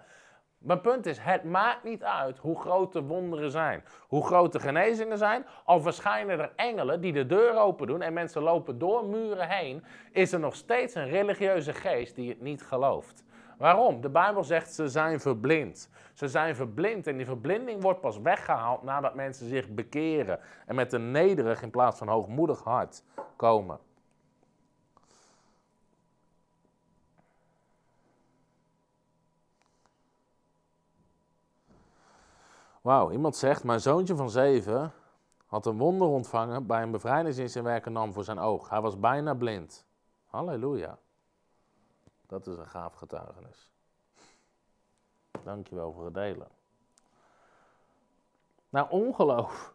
Mijn 0.64 0.82
punt 0.82 1.06
is, 1.06 1.18
het 1.18 1.44
maakt 1.44 1.84
niet 1.84 2.04
uit 2.04 2.38
hoe 2.38 2.60
groot 2.60 2.94
de 2.94 3.02
wonderen 3.02 3.52
zijn, 3.52 3.84
hoe 4.08 4.26
groot 4.26 4.52
de 4.52 4.60
genezingen 4.60 5.18
zijn. 5.18 5.46
Al 5.66 5.82
verschijnen 5.82 6.40
er 6.40 6.52
engelen 6.56 7.02
die 7.02 7.14
de 7.14 7.26
deur 7.26 7.58
open 7.58 7.88
doen 7.88 8.02
en 8.02 8.14
mensen 8.14 8.42
lopen 8.42 8.80
door 8.80 9.06
muren 9.06 9.50
heen, 9.50 9.84
is 10.12 10.32
er 10.32 10.40
nog 10.40 10.56
steeds 10.56 10.96
een 10.96 11.10
religieuze 11.10 11.74
geest 11.74 12.16
die 12.16 12.30
het 12.30 12.42
niet 12.42 12.64
gelooft. 12.64 13.24
Waarom? 13.58 14.02
De 14.02 14.10
Bijbel 14.10 14.44
zegt 14.44 14.74
ze 14.74 14.88
zijn 14.88 15.20
verblind. 15.20 15.90
Ze 16.14 16.28
zijn 16.28 16.56
verblind 16.56 17.08
en 17.08 17.18
die 17.18 17.26
verblinding 17.26 17.82
wordt 17.82 18.02
pas 18.02 18.20
weggehaald 18.20 18.84
nadat 18.84 19.16
mensen 19.16 19.50
zich 19.50 19.70
bekeren 19.70 20.40
en 20.66 20.76
met 20.76 20.94
een 20.94 21.12
nederig 21.12 21.62
in 21.62 21.70
plaats 21.70 21.98
van 21.98 22.08
hoogmoedig 22.08 22.64
hart 22.64 23.04
komen. 23.36 23.80
Wauw, 32.82 33.12
iemand 33.12 33.36
zegt, 33.36 33.64
mijn 33.64 33.80
zoontje 33.80 34.16
van 34.16 34.30
zeven 34.30 34.94
had 35.46 35.66
een 35.66 35.78
wonder 35.78 36.08
ontvangen 36.08 36.66
bij 36.66 36.82
een 36.82 36.92
bevrijdingsdienst 36.92 37.56
in 37.56 37.64
Werkendam 37.64 38.14
voor 38.14 38.24
zijn 38.24 38.40
oog. 38.40 38.70
Hij 38.70 38.82
was 38.82 39.00
bijna 39.00 39.34
blind. 39.34 39.86
Halleluja. 40.26 40.98
Dat 42.28 42.48
is 42.48 42.58
een 42.58 42.68
gaaf 42.68 42.94
getuigenis. 42.94 43.72
Dankjewel 45.44 45.92
voor 45.92 46.06
het 46.06 46.14
delen. 46.14 46.48
Nou, 48.70 48.90
ongeloof 48.90 49.74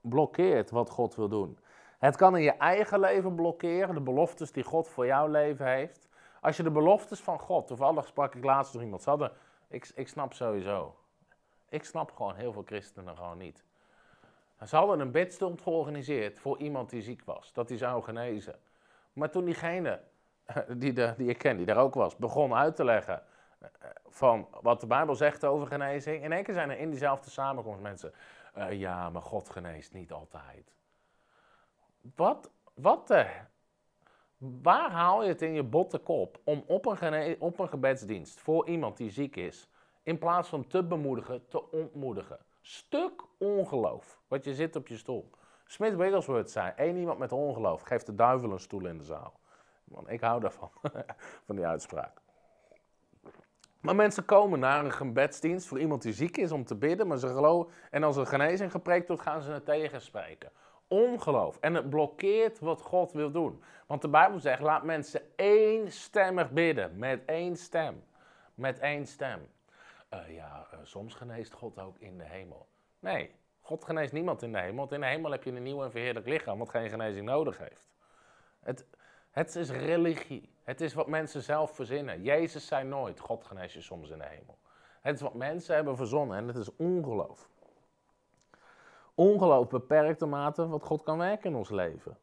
blokkeert 0.00 0.70
wat 0.70 0.90
God 0.90 1.14
wil 1.14 1.28
doen. 1.28 1.58
Het 1.98 2.16
kan 2.16 2.36
in 2.36 2.42
je 2.42 2.52
eigen 2.52 3.00
leven 3.00 3.34
blokkeren, 3.34 3.94
de 3.94 4.00
beloftes 4.00 4.52
die 4.52 4.64
God 4.64 4.88
voor 4.88 5.06
jouw 5.06 5.26
leven 5.26 5.66
heeft. 5.66 6.08
Als 6.40 6.56
je 6.56 6.62
de 6.62 6.70
beloftes 6.70 7.20
van 7.20 7.38
God, 7.38 7.66
toevallig 7.66 8.06
sprak 8.06 8.34
ik 8.34 8.44
laatst 8.44 8.74
nog 8.74 8.82
iemand, 8.82 9.02
ze 9.02 9.08
hadden, 9.08 9.32
ik, 9.68 9.92
ik 9.94 10.08
snap 10.08 10.32
sowieso, 10.32 10.94
ik 11.72 11.84
snap 11.84 12.12
gewoon 12.12 12.34
heel 12.34 12.52
veel 12.52 12.62
christenen 12.66 13.16
gewoon 13.16 13.38
niet. 13.38 13.64
Ze 14.66 14.76
hadden 14.76 15.00
een 15.00 15.10
bedstond 15.10 15.62
georganiseerd 15.62 16.38
voor 16.38 16.58
iemand 16.58 16.90
die 16.90 17.02
ziek 17.02 17.24
was, 17.24 17.52
dat 17.52 17.68
hij 17.68 17.78
zou 17.78 18.02
genezen. 18.02 18.58
Maar 19.12 19.30
toen 19.30 19.44
diegene, 19.44 20.00
die, 20.76 20.92
die 20.92 21.28
ik 21.28 21.38
ken, 21.38 21.56
die 21.56 21.66
daar 21.66 21.76
ook 21.76 21.94
was, 21.94 22.16
begon 22.16 22.54
uit 22.54 22.76
te 22.76 22.84
leggen 22.84 23.22
eh, 23.58 23.68
van 24.08 24.48
wat 24.60 24.80
de 24.80 24.86
Bijbel 24.86 25.14
zegt 25.14 25.44
over 25.44 25.66
genezing. 25.66 26.22
In 26.22 26.32
één 26.32 26.44
keer 26.44 26.54
zijn 26.54 26.70
er 26.70 26.78
in 26.78 26.90
diezelfde 26.90 27.30
samenkomst 27.30 27.82
mensen, 27.82 28.12
uh, 28.58 28.72
ja, 28.72 29.10
maar 29.10 29.22
God 29.22 29.50
geneest 29.50 29.92
niet 29.92 30.12
altijd. 30.12 30.72
Wat, 32.14 32.50
wat 32.74 33.08
de, 33.08 33.26
waar 34.38 34.90
haal 34.90 35.22
je 35.22 35.28
het 35.28 35.42
in 35.42 35.52
je 35.52 35.62
botte 35.62 35.98
kop 35.98 36.40
om 36.44 36.64
op 36.66 36.86
een, 36.86 37.40
op 37.40 37.58
een 37.58 37.68
gebedsdienst 37.68 38.40
voor 38.40 38.68
iemand 38.68 38.96
die 38.96 39.10
ziek 39.10 39.36
is, 39.36 39.68
in 40.02 40.18
plaats 40.18 40.48
van 40.48 40.66
te 40.66 40.82
bemoedigen, 40.82 41.48
te 41.48 41.70
ontmoedigen. 41.70 42.38
Stuk 42.60 43.22
ongeloof, 43.38 44.18
wat 44.28 44.44
je 44.44 44.54
zit 44.54 44.76
op 44.76 44.88
je 44.88 44.96
stoel. 44.96 45.30
Smith 45.66 45.94
Wigglesworth 45.94 46.50
zei, 46.50 46.72
één 46.76 46.96
iemand 46.96 47.18
met 47.18 47.32
ongeloof 47.32 47.82
geeft 47.82 48.06
de 48.06 48.14
duivel 48.14 48.52
een 48.52 48.60
stoel 48.60 48.86
in 48.86 48.98
de 48.98 49.04
zaal. 49.04 49.40
Man, 49.84 50.08
ik 50.08 50.20
hou 50.20 50.40
daarvan, 50.40 50.70
van 51.46 51.56
die 51.56 51.66
uitspraak. 51.66 52.20
Maar 53.80 53.96
mensen 53.96 54.24
komen 54.24 54.58
naar 54.58 54.84
een 54.84 54.92
gebedsdienst 54.92 55.66
voor 55.66 55.80
iemand 55.80 56.02
die 56.02 56.12
ziek 56.12 56.36
is 56.36 56.52
om 56.52 56.64
te 56.64 56.74
bidden, 56.74 57.06
maar 57.06 57.18
ze 57.18 57.28
geloven, 57.28 57.72
en 57.90 58.02
als 58.02 58.16
er 58.16 58.26
genezing 58.26 58.70
gepreekt 58.70 59.08
wordt, 59.08 59.22
gaan 59.22 59.42
ze 59.42 59.50
het 59.50 59.64
tegenspreken. 59.64 60.50
Ongeloof. 60.88 61.58
En 61.60 61.74
het 61.74 61.90
blokkeert 61.90 62.58
wat 62.58 62.80
God 62.80 63.12
wil 63.12 63.30
doen. 63.30 63.62
Want 63.86 64.02
de 64.02 64.08
Bijbel 64.08 64.40
zegt, 64.40 64.60
laat 64.60 64.82
mensen 64.82 65.20
éénstemmig 65.36 66.50
bidden, 66.50 66.98
met 66.98 67.24
één 67.24 67.56
stem. 67.56 68.04
Met 68.54 68.78
één 68.78 69.06
stem. 69.06 69.48
Uh, 70.14 70.34
ja, 70.34 70.66
uh, 70.74 70.78
soms 70.82 71.14
geneest 71.14 71.52
God 71.52 71.78
ook 71.78 71.98
in 71.98 72.18
de 72.18 72.24
hemel. 72.24 72.68
Nee, 72.98 73.34
God 73.60 73.84
geneest 73.84 74.12
niemand 74.12 74.42
in 74.42 74.52
de 74.52 74.58
hemel. 74.58 74.76
Want 74.76 74.92
in 74.92 75.00
de 75.00 75.06
hemel 75.06 75.30
heb 75.30 75.44
je 75.44 75.50
een 75.50 75.62
nieuw 75.62 75.82
en 75.82 75.90
verheerlijk 75.90 76.26
lichaam 76.26 76.58
wat 76.58 76.70
geen 76.70 76.88
genezing 76.88 77.26
nodig 77.26 77.58
heeft. 77.58 77.92
Het, 78.60 78.86
het 79.30 79.56
is 79.56 79.70
religie. 79.70 80.52
Het 80.64 80.80
is 80.80 80.94
wat 80.94 81.06
mensen 81.06 81.42
zelf 81.42 81.74
verzinnen. 81.74 82.22
Jezus 82.22 82.66
zei 82.66 82.84
nooit, 82.84 83.20
God 83.20 83.44
geneest 83.44 83.74
je 83.74 83.80
soms 83.80 84.10
in 84.10 84.18
de 84.18 84.26
hemel. 84.26 84.58
Het 85.00 85.14
is 85.14 85.20
wat 85.20 85.34
mensen 85.34 85.74
hebben 85.74 85.96
verzonnen 85.96 86.36
en 86.36 86.46
het 86.46 86.56
is 86.56 86.76
ongeloof. 86.76 87.48
Ongeloof 89.14 89.68
beperkt 89.68 90.18
de 90.18 90.26
mate 90.26 90.68
wat 90.68 90.82
God 90.82 91.02
kan 91.02 91.18
werken 91.18 91.50
in 91.50 91.56
ons 91.56 91.70
leven. 91.70 92.18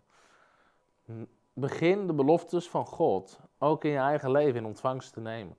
Begin 1.53 2.07
de 2.07 2.13
beloftes 2.13 2.69
van 2.69 2.85
God 2.85 3.39
ook 3.57 3.83
in 3.83 3.91
je 3.91 3.97
eigen 3.97 4.31
leven 4.31 4.55
in 4.55 4.65
ontvangst 4.65 5.13
te 5.13 5.19
nemen. 5.19 5.55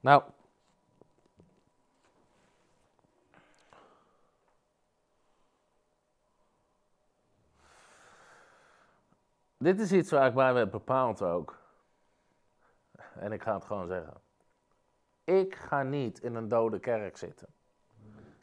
Nou, 0.00 0.22
Dit 9.58 9.80
is 9.80 9.92
iets 9.92 10.10
waar 10.10 10.26
ik 10.26 10.34
bij 10.34 10.68
bepaald 10.68 11.22
ook. 11.22 11.58
En 13.14 13.32
ik 13.32 13.42
ga 13.42 13.54
het 13.54 13.64
gewoon 13.64 13.86
zeggen. 13.86 14.14
Ik 15.24 15.54
ga 15.54 15.82
niet 15.82 16.18
in 16.18 16.34
een 16.34 16.48
dode 16.48 16.78
kerk 16.78 17.16
zitten. 17.16 17.48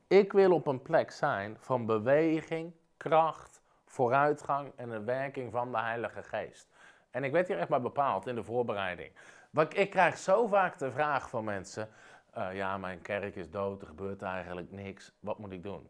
Ik 0.08 0.34
wil 0.34 0.52
op 0.52 0.68
een 0.68 0.82
plek 0.82 1.12
zijn 1.12 1.58
van 1.60 1.86
beweging, 1.86 2.74
kracht, 2.98 3.62
vooruitgang 3.86 4.72
en 4.76 4.90
een 4.90 5.06
werking 5.06 5.52
van 5.52 5.72
de 5.72 5.78
Heilige 5.78 6.24
Geest. 6.24 6.68
En 7.12 7.24
ik 7.24 7.32
werd 7.32 7.48
hier 7.48 7.60
echt 7.60 7.70
maar 7.70 7.82
bepaald 7.82 8.28
in 8.28 8.36
de 8.36 8.44
voorbereiding. 8.44 9.12
Want 9.50 9.78
ik 9.78 9.90
krijg 9.90 10.18
zo 10.18 10.48
vaak 10.48 10.78
de 10.78 10.92
vraag 10.92 11.30
van 11.30 11.44
mensen: 11.44 11.90
uh, 12.38 12.56
ja, 12.56 12.78
mijn 12.78 13.02
kerk 13.02 13.36
is 13.36 13.50
dood, 13.50 13.82
er 13.82 13.88
gebeurt 13.88 14.22
eigenlijk 14.22 14.72
niks, 14.72 15.12
wat 15.20 15.38
moet 15.38 15.52
ik 15.52 15.64
doen? 15.64 15.90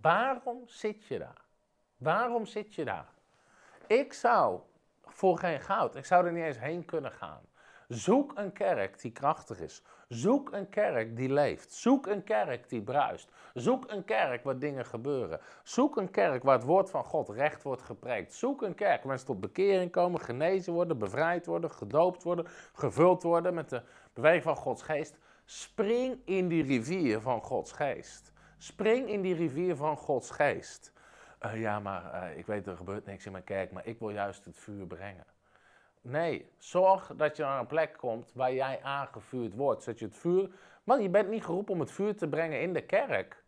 Waarom 0.00 0.62
zit 0.66 1.06
je 1.06 1.18
daar? 1.18 1.44
Waarom 1.96 2.46
zit 2.46 2.74
je 2.74 2.84
daar? 2.84 3.12
Ik 3.92 4.12
zou 4.12 4.60
voor 5.04 5.38
geen 5.38 5.60
goud, 5.60 5.96
ik 5.96 6.04
zou 6.04 6.26
er 6.26 6.32
niet 6.32 6.44
eens 6.44 6.58
heen 6.58 6.84
kunnen 6.84 7.12
gaan. 7.12 7.40
Zoek 7.88 8.32
een 8.34 8.52
kerk 8.52 9.00
die 9.00 9.12
krachtig 9.12 9.60
is. 9.60 9.82
Zoek 10.08 10.52
een 10.52 10.68
kerk 10.68 11.16
die 11.16 11.32
leeft. 11.32 11.72
Zoek 11.72 12.06
een 12.06 12.24
kerk 12.24 12.68
die 12.68 12.82
bruist. 12.82 13.32
Zoek 13.54 13.90
een 13.90 14.04
kerk 14.04 14.44
waar 14.44 14.58
dingen 14.58 14.86
gebeuren. 14.86 15.40
Zoek 15.62 15.96
een 15.96 16.10
kerk 16.10 16.42
waar 16.42 16.56
het 16.56 16.66
woord 16.66 16.90
van 16.90 17.04
God 17.04 17.28
recht 17.28 17.62
wordt 17.62 17.82
gepreekt. 17.82 18.34
Zoek 18.34 18.62
een 18.62 18.74
kerk 18.74 18.98
waar 18.98 19.06
mensen 19.06 19.26
tot 19.26 19.40
bekering 19.40 19.90
komen, 19.90 20.20
genezen 20.20 20.72
worden, 20.72 20.98
bevrijd 20.98 21.46
worden, 21.46 21.70
gedoopt 21.70 22.22
worden, 22.22 22.46
gevuld 22.72 23.22
worden 23.22 23.54
met 23.54 23.70
de 23.70 23.82
beweging 24.12 24.42
van 24.42 24.56
Gods 24.56 24.82
geest. 24.82 25.18
Spring 25.44 26.18
in 26.24 26.48
die 26.48 26.62
rivier 26.62 27.20
van 27.20 27.42
Gods 27.42 27.72
geest. 27.72 28.32
Spring 28.58 29.08
in 29.08 29.22
die 29.22 29.34
rivier 29.34 29.76
van 29.76 29.96
Gods 29.96 30.30
geest. 30.30 30.92
Uh, 31.44 31.60
ja, 31.60 31.80
maar 31.80 32.14
uh, 32.14 32.38
ik 32.38 32.46
weet 32.46 32.66
er 32.66 32.76
gebeurt 32.76 33.06
niks 33.06 33.26
in 33.26 33.32
mijn 33.32 33.44
kerk, 33.44 33.72
maar 33.72 33.86
ik 33.86 33.98
wil 33.98 34.10
juist 34.10 34.44
het 34.44 34.58
vuur 34.58 34.86
brengen. 34.86 35.26
Nee, 36.00 36.50
zorg 36.58 37.12
dat 37.16 37.36
je 37.36 37.42
naar 37.42 37.60
een 37.60 37.66
plek 37.66 37.96
komt 37.96 38.32
waar 38.34 38.52
jij 38.52 38.82
aangevuurd 38.82 39.54
wordt. 39.54 39.82
Zodat 39.82 39.98
je 39.98 40.04
het 40.04 40.16
vuur. 40.16 40.50
Man, 40.84 41.02
je 41.02 41.08
bent 41.08 41.28
niet 41.28 41.44
geroepen 41.44 41.74
om 41.74 41.80
het 41.80 41.90
vuur 41.90 42.16
te 42.16 42.28
brengen 42.28 42.60
in 42.60 42.72
de 42.72 42.86
kerk. 42.86 43.44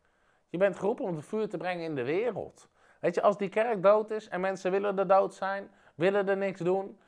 Je 0.49 0.59
bent 0.59 0.77
geroepen 0.77 1.05
om 1.05 1.17
het 1.17 1.27
vuur 1.27 1.49
te 1.49 1.57
brengen 1.57 1.85
in 1.85 1.95
de 1.95 2.05
wereld. 2.05 2.69
Weet 3.01 3.15
je, 3.15 3.23
als 3.23 3.39
die 3.39 3.49
kerk 3.49 3.83
dood 3.83 4.11
is 4.11 4.29
en 4.29 4.41
mensen 4.41 4.71
willen 4.71 4.99
er 4.99 5.07
dood 5.07 5.35
zijn, 5.35 5.71
willen 5.95 6.29
er 6.29 6.37
niks 6.37 6.61
doen. 6.61 6.99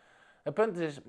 Het 0.43 0.55
punt 0.55 0.77
is, 0.77 1.01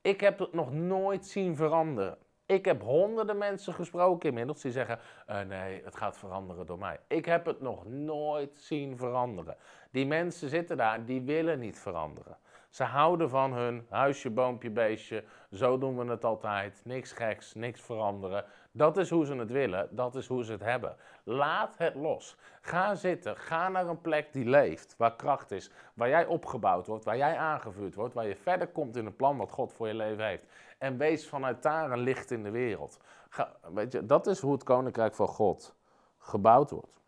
ik 0.00 0.20
heb 0.20 0.38
het 0.38 0.52
nog 0.52 0.72
nooit 0.72 1.26
zien 1.26 1.56
veranderen. 1.56 2.18
Ik 2.46 2.64
heb 2.64 2.82
honderden 2.82 3.38
mensen 3.38 3.74
gesproken 3.74 4.28
inmiddels 4.28 4.62
die 4.62 4.72
zeggen: 4.72 4.98
uh, 5.30 5.40
nee, 5.40 5.82
het 5.84 5.96
gaat 5.96 6.18
veranderen 6.18 6.66
door 6.66 6.78
mij. 6.78 7.00
Ik 7.08 7.24
heb 7.24 7.46
het 7.46 7.60
nog 7.60 7.86
nooit 7.86 8.58
zien 8.58 8.96
veranderen. 8.96 9.56
Die 9.90 10.06
mensen 10.06 10.48
zitten 10.48 10.76
daar, 10.76 11.04
die 11.04 11.22
willen 11.22 11.58
niet 11.58 11.78
veranderen. 11.78 12.36
Ze 12.74 12.84
houden 12.84 13.30
van 13.30 13.52
hun 13.52 13.86
huisje, 13.90 14.30
boompje, 14.30 14.70
beestje. 14.70 15.24
Zo 15.52 15.78
doen 15.78 15.98
we 15.98 16.10
het 16.10 16.24
altijd. 16.24 16.80
Niks 16.84 17.12
geks, 17.12 17.54
niks 17.54 17.80
veranderen. 17.80 18.44
Dat 18.72 18.96
is 18.96 19.10
hoe 19.10 19.26
ze 19.26 19.34
het 19.34 19.50
willen, 19.50 19.88
dat 19.90 20.14
is 20.14 20.26
hoe 20.26 20.44
ze 20.44 20.52
het 20.52 20.60
hebben. 20.60 20.96
Laat 21.24 21.74
het 21.78 21.94
los. 21.94 22.36
Ga 22.60 22.94
zitten, 22.94 23.36
ga 23.36 23.68
naar 23.68 23.86
een 23.86 24.00
plek 24.00 24.32
die 24.32 24.44
leeft, 24.44 24.94
waar 24.98 25.16
kracht 25.16 25.50
is, 25.50 25.70
waar 25.94 26.08
jij 26.08 26.26
opgebouwd 26.26 26.86
wordt, 26.86 27.04
waar 27.04 27.16
jij 27.16 27.36
aangevuurd 27.36 27.94
wordt, 27.94 28.14
waar 28.14 28.26
je 28.26 28.36
verder 28.36 28.68
komt 28.68 28.96
in 28.96 29.04
het 29.04 29.16
plan 29.16 29.36
wat 29.36 29.50
God 29.50 29.72
voor 29.72 29.86
je 29.86 29.94
leven 29.94 30.26
heeft. 30.26 30.46
En 30.84 30.96
wees 30.96 31.28
vanuit 31.28 31.62
daar 31.62 31.90
een 31.90 31.98
licht 31.98 32.30
in 32.30 32.42
de 32.42 32.50
wereld. 32.50 32.98
Ga, 33.28 33.52
weet 33.72 33.92
je, 33.92 34.06
dat 34.06 34.26
is 34.26 34.40
hoe 34.40 34.52
het 34.52 34.62
koninkrijk 34.62 35.14
van 35.14 35.28
God 35.28 35.74
gebouwd 36.18 36.70
wordt. 36.70 37.00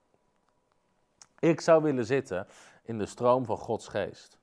Ik 1.39 1.61
zou 1.61 1.83
willen 1.83 2.05
zitten 2.05 2.47
in 2.83 2.99
de 2.99 3.07
stroom 3.07 3.45
van 3.45 3.57
Gods 3.57 3.89
geest. 3.89 4.39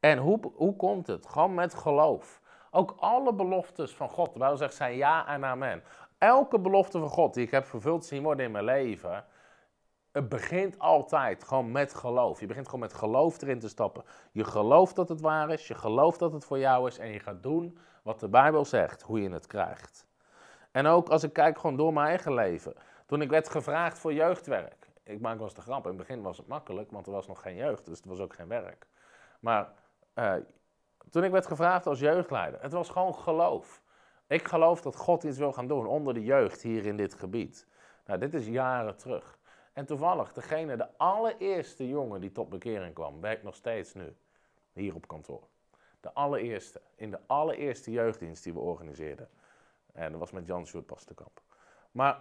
En 0.00 0.18
hoe, 0.18 0.40
hoe 0.54 0.76
komt 0.76 1.06
het? 1.06 1.26
Gewoon 1.26 1.54
met 1.54 1.74
geloof. 1.74 2.40
Ook 2.70 2.94
alle 2.98 3.34
beloftes 3.34 3.94
van 3.94 4.08
God, 4.08 4.34
Bijbel 4.34 4.56
zegt 4.56 4.74
zijn 4.74 4.96
ja 4.96 5.26
en 5.26 5.44
amen. 5.44 5.82
Elke 6.18 6.58
belofte 6.58 6.98
van 6.98 7.08
God 7.08 7.34
die 7.34 7.44
ik 7.44 7.50
heb 7.50 7.66
vervuld 7.66 8.04
zien 8.04 8.22
worden 8.22 8.44
in 8.44 8.52
mijn 8.52 8.64
leven, 8.64 9.24
het 10.12 10.28
begint 10.28 10.78
altijd 10.78 11.44
gewoon 11.44 11.72
met 11.72 11.94
geloof. 11.94 12.40
Je 12.40 12.46
begint 12.46 12.64
gewoon 12.64 12.80
met 12.80 12.94
geloof 12.94 13.42
erin 13.42 13.58
te 13.58 13.68
stappen. 13.68 14.04
Je 14.32 14.44
gelooft 14.44 14.96
dat 14.96 15.08
het 15.08 15.20
waar 15.20 15.50
is, 15.50 15.66
je 15.66 15.74
gelooft 15.74 16.18
dat 16.18 16.32
het 16.32 16.44
voor 16.44 16.58
jou 16.58 16.86
is 16.86 16.98
en 16.98 17.08
je 17.12 17.20
gaat 17.20 17.42
doen 17.42 17.78
wat 18.08 18.20
de 18.20 18.28
Bijbel 18.28 18.64
zegt, 18.64 19.02
hoe 19.02 19.22
je 19.22 19.30
het 19.30 19.46
krijgt. 19.46 20.06
En 20.70 20.86
ook 20.86 21.08
als 21.08 21.22
ik 21.22 21.32
kijk 21.32 21.58
gewoon 21.58 21.76
door 21.76 21.92
mijn 21.92 22.06
eigen 22.08 22.34
leven. 22.34 22.74
Toen 23.06 23.22
ik 23.22 23.30
werd 23.30 23.48
gevraagd 23.48 23.98
voor 23.98 24.12
jeugdwerk. 24.12 24.88
Ik 25.02 25.20
maak 25.20 25.34
wel 25.34 25.44
eens 25.44 25.54
de 25.54 25.60
grap, 25.60 25.82
in 25.82 25.88
het 25.88 25.98
begin 25.98 26.22
was 26.22 26.36
het 26.36 26.46
makkelijk, 26.46 26.90
want 26.90 27.06
er 27.06 27.12
was 27.12 27.26
nog 27.26 27.42
geen 27.42 27.54
jeugd, 27.54 27.84
dus 27.84 28.00
er 28.00 28.08
was 28.08 28.20
ook 28.20 28.34
geen 28.34 28.48
werk. 28.48 28.86
Maar 29.40 29.72
uh, 30.14 30.34
toen 31.10 31.24
ik 31.24 31.30
werd 31.30 31.46
gevraagd 31.46 31.86
als 31.86 31.98
jeugdleider, 31.98 32.62
het 32.62 32.72
was 32.72 32.88
gewoon 32.88 33.14
geloof. 33.14 33.82
Ik 34.26 34.48
geloof 34.48 34.80
dat 34.80 34.96
God 34.96 35.22
iets 35.22 35.38
wil 35.38 35.52
gaan 35.52 35.68
doen 35.68 35.86
onder 35.86 36.14
de 36.14 36.24
jeugd 36.24 36.62
hier 36.62 36.86
in 36.86 36.96
dit 36.96 37.14
gebied. 37.14 37.66
Nou, 38.06 38.18
dit 38.18 38.34
is 38.34 38.46
jaren 38.46 38.96
terug. 38.96 39.38
En 39.72 39.86
toevallig, 39.86 40.32
degene, 40.32 40.76
de 40.76 40.96
allereerste 40.96 41.88
jongen 41.88 42.20
die 42.20 42.32
tot 42.32 42.48
bekering 42.48 42.94
kwam, 42.94 43.20
werkt 43.20 43.42
nog 43.42 43.54
steeds 43.54 43.94
nu 43.94 44.16
hier 44.72 44.94
op 44.94 45.08
kantoor. 45.08 45.42
De 46.00 46.12
allereerste, 46.14 46.80
in 46.96 47.10
de 47.10 47.18
allereerste 47.26 47.90
jeugddienst 47.90 48.44
die 48.44 48.52
we 48.52 48.58
organiseerden. 48.58 49.28
En 49.92 50.10
dat 50.10 50.20
was 50.20 50.30
met 50.30 50.46
Jan 50.46 50.66
Sjoerd 50.66 50.86
Pastekamp. 50.86 51.40
Maar 51.90 52.20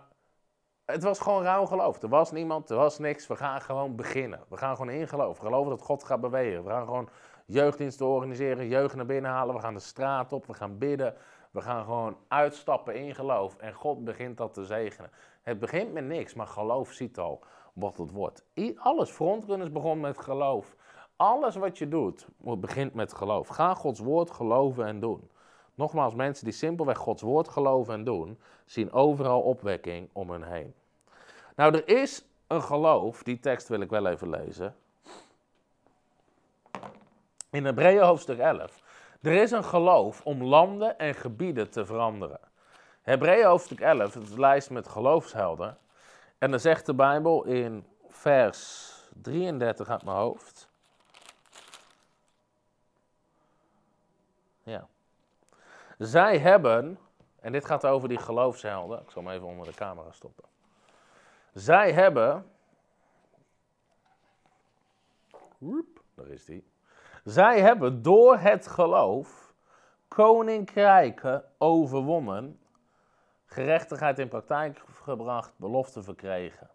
het 0.85 1.03
was 1.03 1.19
gewoon 1.19 1.43
rauw 1.43 1.65
geloof. 1.65 2.01
Er 2.01 2.09
was 2.09 2.31
niemand, 2.31 2.69
er 2.69 2.77
was 2.77 2.99
niks. 2.99 3.27
We 3.27 3.35
gaan 3.35 3.61
gewoon 3.61 3.95
beginnen. 3.95 4.39
We 4.47 4.57
gaan 4.57 4.75
gewoon 4.75 4.91
in 4.91 5.07
geloof. 5.07 5.37
We 5.37 5.45
geloven 5.45 5.69
dat 5.69 5.81
God 5.81 6.03
gaat 6.03 6.21
bewegen. 6.21 6.63
We 6.63 6.69
gaan 6.69 6.85
gewoon 6.85 7.09
jeugddiensten 7.45 8.05
organiseren, 8.05 8.67
jeugd 8.67 8.95
naar 8.95 9.05
binnen 9.05 9.31
halen. 9.31 9.55
We 9.55 9.61
gaan 9.61 9.73
de 9.73 9.79
straat 9.79 10.33
op, 10.33 10.45
we 10.45 10.53
gaan 10.53 10.77
bidden. 10.77 11.15
We 11.51 11.61
gaan 11.61 11.83
gewoon 11.83 12.17
uitstappen 12.27 12.95
in 12.95 13.15
geloof. 13.15 13.57
En 13.57 13.73
God 13.73 14.03
begint 14.03 14.37
dat 14.37 14.53
te 14.53 14.65
zegenen. 14.65 15.11
Het 15.41 15.59
begint 15.59 15.93
met 15.93 16.03
niks, 16.03 16.33
maar 16.33 16.47
geloof 16.47 16.91
ziet 16.91 17.17
al 17.17 17.43
wat 17.73 17.97
het 17.97 18.11
wordt. 18.11 18.45
Alles, 18.75 19.09
frontrunners 19.09 19.71
begon 19.71 19.99
met 19.99 20.17
geloof. 20.17 20.75
Alles 21.17 21.55
wat 21.55 21.77
je 21.77 21.87
doet, 21.87 22.27
begint 22.37 22.93
met 22.93 23.13
geloof. 23.13 23.47
Ga 23.47 23.73
Gods 23.73 23.99
woord 23.99 24.31
geloven 24.31 24.85
en 24.85 24.99
doen. 24.99 25.29
Nogmaals, 25.75 26.13
mensen 26.13 26.45
die 26.45 26.53
simpelweg 26.53 26.97
Gods 26.97 27.21
woord 27.21 27.47
geloven 27.47 27.93
en 27.93 28.03
doen, 28.03 28.39
zien 28.65 28.91
overal 28.91 29.41
opwekking 29.41 30.09
om 30.13 30.29
hen 30.29 30.43
heen. 30.43 30.73
Nou, 31.55 31.73
er 31.73 31.87
is 31.87 32.25
een 32.47 32.61
geloof, 32.61 33.23
die 33.23 33.39
tekst 33.39 33.67
wil 33.67 33.81
ik 33.81 33.89
wel 33.89 34.07
even 34.07 34.29
lezen. 34.29 34.75
In 37.49 37.65
Hebreeën 37.65 38.03
hoofdstuk 38.03 38.39
11. 38.39 38.81
Er 39.21 39.31
is 39.31 39.51
een 39.51 39.63
geloof 39.63 40.25
om 40.25 40.43
landen 40.43 40.97
en 40.99 41.13
gebieden 41.13 41.69
te 41.69 41.85
veranderen. 41.85 42.39
Hebreeën 43.01 43.45
hoofdstuk 43.45 43.79
11, 43.79 44.13
het 44.13 44.23
is 44.23 44.29
een 44.29 44.39
lijst 44.39 44.69
met 44.69 44.87
geloofshelden. 44.87 45.77
En 46.37 46.51
dan 46.51 46.59
zegt 46.59 46.85
de 46.85 46.93
Bijbel 46.93 47.43
in 47.45 47.85
vers 48.07 48.91
33 49.21 49.89
uit 49.89 50.03
mijn 50.03 50.17
hoofd. 50.17 50.66
Ja. 54.67 54.87
Zij 55.97 56.39
hebben, 56.39 56.99
en 57.39 57.51
dit 57.51 57.65
gaat 57.65 57.85
over 57.85 58.09
die 58.09 58.17
geloofshelden, 58.17 59.01
ik 59.01 59.11
zal 59.11 59.23
hem 59.23 59.31
even 59.31 59.47
onder 59.47 59.65
de 59.65 59.73
camera 59.73 60.11
stoppen. 60.11 60.43
Zij 61.53 61.93
hebben, 61.93 62.51
daar 66.15 66.27
is 66.27 66.45
die. 66.45 66.71
Zij 67.23 67.61
hebben 67.61 68.01
door 68.01 68.37
het 68.37 68.67
geloof 68.67 69.53
koninkrijken 70.07 71.43
overwonnen, 71.57 72.59
gerechtigheid 73.45 74.19
in 74.19 74.27
praktijk 74.27 74.81
gebracht, 74.91 75.53
belofte 75.57 76.03
verkregen. 76.03 76.69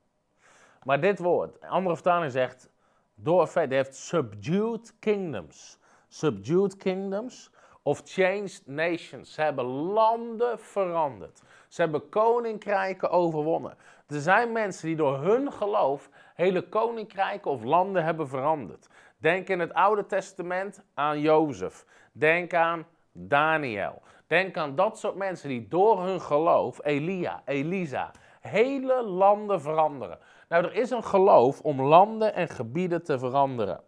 Maar 0.83 1.01
dit 1.01 1.19
woord, 1.19 1.61
andere 1.61 1.95
vertaling 1.95 2.33
zegt, 2.33 2.71
door 3.15 3.47
feit, 3.47 3.71
heeft 3.71 3.95
subdued 3.95 4.99
kingdoms. 4.99 5.79
Subdued 6.09 6.77
kingdoms 6.77 7.51
of 7.83 8.03
changed 8.05 8.63
nations. 8.67 9.35
Ze 9.35 9.43
hebben 9.43 9.65
landen 9.65 10.59
veranderd. 10.59 11.43
Ze 11.69 11.81
hebben 11.81 12.09
koninkrijken 12.09 13.11
overwonnen. 13.11 13.77
Er 14.07 14.21
zijn 14.21 14.53
mensen 14.53 14.87
die 14.87 14.97
door 14.97 15.19
hun 15.19 15.53
geloof 15.53 16.11
hele 16.35 16.69
koninkrijken 16.69 17.51
of 17.51 17.63
landen 17.63 18.05
hebben 18.05 18.29
veranderd. 18.29 18.89
Denk 19.19 19.49
in 19.49 19.61
het 19.61 19.75
Oude 19.75 20.07
Testament 20.07 20.85
aan 20.95 21.21
Jozef. 21.21 21.85
Denk 22.13 22.55
aan 22.55 22.87
Daniel. 23.13 24.03
Denk 24.27 24.57
aan 24.57 24.75
dat 24.75 24.99
soort 24.99 25.15
mensen 25.15 25.49
die 25.49 25.69
door 25.69 26.03
hun 26.03 26.21
geloof, 26.21 26.85
Elia, 26.85 27.43
Elisa, 27.45 28.11
hele 28.41 29.03
landen 29.03 29.61
veranderen. 29.61 30.19
Nou, 30.49 30.65
er 30.65 30.75
is 30.75 30.91
een 30.91 31.05
geloof 31.05 31.61
om 31.61 31.83
landen 31.83 32.35
en 32.35 32.49
gebieden 32.49 33.05
te 33.05 33.19
veranderen. 33.19 33.81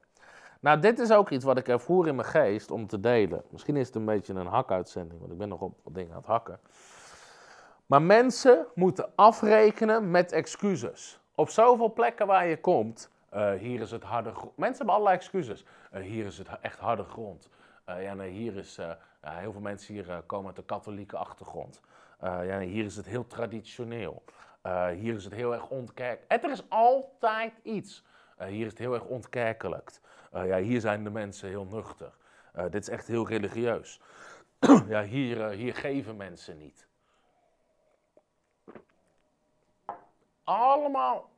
Nou, 0.64 0.80
dit 0.80 0.98
is 0.98 1.12
ook 1.12 1.30
iets 1.30 1.44
wat 1.44 1.58
ik 1.58 1.68
ervoer 1.68 2.08
in 2.08 2.14
mijn 2.14 2.28
geest 2.28 2.70
om 2.70 2.86
te 2.86 3.00
delen. 3.00 3.42
Misschien 3.50 3.76
is 3.76 3.86
het 3.86 3.96
een 3.96 4.04
beetje 4.04 4.34
een 4.34 4.46
hakuitzending, 4.46 5.20
want 5.20 5.32
ik 5.32 5.38
ben 5.38 5.48
nog 5.48 5.60
op 5.60 5.74
wat 5.82 5.94
dingen 5.94 6.10
aan 6.10 6.16
het 6.16 6.26
hakken. 6.26 6.60
Maar 7.86 8.02
mensen 8.02 8.66
moeten 8.74 9.08
afrekenen 9.14 10.10
met 10.10 10.32
excuses. 10.32 11.20
Op 11.34 11.48
zoveel 11.48 11.92
plekken 11.92 12.26
waar 12.26 12.46
je 12.46 12.60
komt, 12.60 13.10
uh, 13.34 13.52
hier 13.52 13.80
is 13.80 13.90
het 13.90 14.02
harde 14.02 14.34
grond. 14.34 14.56
Mensen 14.56 14.76
hebben 14.76 14.94
allerlei 14.94 15.16
excuses. 15.16 15.64
Uh, 15.94 16.00
hier 16.00 16.26
is 16.26 16.38
het 16.38 16.48
echt 16.60 16.78
harde 16.78 17.04
grond. 17.04 17.48
Uh, 17.88 18.02
ja, 18.02 18.18
hier 18.18 18.56
is, 18.56 18.78
heel 19.20 19.52
veel 19.52 19.60
mensen 19.60 19.94
hier 19.94 20.22
komen 20.26 20.46
uit 20.46 20.56
de 20.56 20.64
katholieke 20.64 21.16
achtergrond. 21.16 21.80
ja, 22.20 22.58
hier 22.58 22.84
is 22.84 22.96
het 22.96 23.06
heel 23.06 23.26
traditioneel. 23.26 24.22
hier 24.96 25.14
is 25.14 25.24
het 25.24 25.34
heel 25.34 25.52
erg 25.52 25.68
ontkerkelijk. 25.68 26.44
Er 26.44 26.50
is 26.50 26.64
altijd 26.68 27.52
iets. 27.62 28.04
Hier 28.38 28.64
is 28.64 28.70
het 28.70 28.78
heel 28.78 28.94
erg 28.94 29.04
ontkerkelijkt. 29.04 30.00
ja, 30.32 30.58
hier 30.58 30.80
zijn 30.80 31.04
de 31.04 31.10
mensen 31.10 31.48
heel 31.48 31.64
nuchter. 31.64 32.12
dit 32.70 32.82
is 32.82 32.88
echt 32.88 33.06
heel 33.06 33.28
religieus. 33.28 34.00
ja, 34.88 35.02
hier, 35.02 35.48
hier 35.48 35.74
geven 35.74 36.16
mensen 36.16 36.58
niet. 36.58 36.86
Allemaal 40.44 41.30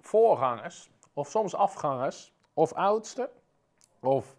voorgangers 0.00 0.90
of 1.12 1.28
soms 1.28 1.54
afgangers, 1.54 2.32
of 2.54 2.72
oudsten, 2.72 3.28
of 4.00 4.36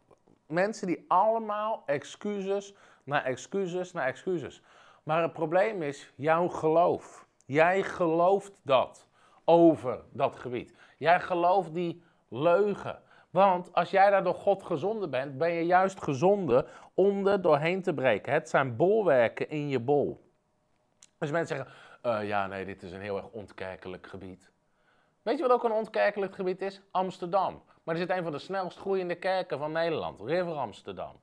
mensen 0.47 0.87
die 0.87 1.05
allemaal 1.07 1.83
excuses 1.85 2.73
na 3.03 3.23
excuses 3.23 3.91
na 3.91 4.05
excuses. 4.05 4.61
Maar 5.03 5.21
het 5.21 5.33
probleem 5.33 5.81
is 5.81 6.13
jouw 6.15 6.47
geloof. 6.47 7.25
Jij 7.45 7.83
gelooft 7.83 8.59
dat 8.63 9.07
over 9.45 10.03
dat 10.11 10.35
gebied. 10.35 10.73
Jij 10.97 11.19
gelooft 11.19 11.73
die 11.73 12.03
leugen. 12.27 13.01
Want 13.29 13.73
als 13.73 13.89
jij 13.89 14.09
daar 14.09 14.23
door 14.23 14.35
God 14.35 14.63
gezonden 14.63 15.09
bent, 15.09 15.37
ben 15.37 15.51
je 15.51 15.65
juist 15.65 16.03
gezonden 16.03 16.65
om 16.93 17.27
er 17.27 17.41
doorheen 17.41 17.81
te 17.81 17.93
breken. 17.93 18.33
Het 18.33 18.49
zijn 18.49 18.75
bolwerken 18.75 19.49
in 19.49 19.69
je 19.69 19.79
bol. 19.79 20.29
Dus 21.17 21.31
mensen 21.31 21.55
zeggen, 21.55 21.75
uh, 22.03 22.27
ja 22.27 22.47
nee, 22.47 22.65
dit 22.65 22.83
is 22.83 22.91
een 22.91 23.01
heel 23.01 23.17
erg 23.17 23.29
ontkerkelijk 23.29 24.07
gebied. 24.07 24.51
Weet 25.21 25.37
je 25.37 25.41
wat 25.43 25.51
ook 25.51 25.63
een 25.63 25.71
ontkerkelijk 25.71 26.35
gebied 26.35 26.61
is? 26.61 26.81
Amsterdam. 26.91 27.63
Maar 27.83 27.95
er 27.95 28.01
zit 28.01 28.09
een 28.09 28.23
van 28.23 28.31
de 28.31 28.39
snelst 28.39 28.77
groeiende 28.77 29.15
kerken 29.15 29.57
van 29.57 29.71
Nederland, 29.71 30.21
River 30.21 30.53
Amsterdam. 30.53 31.19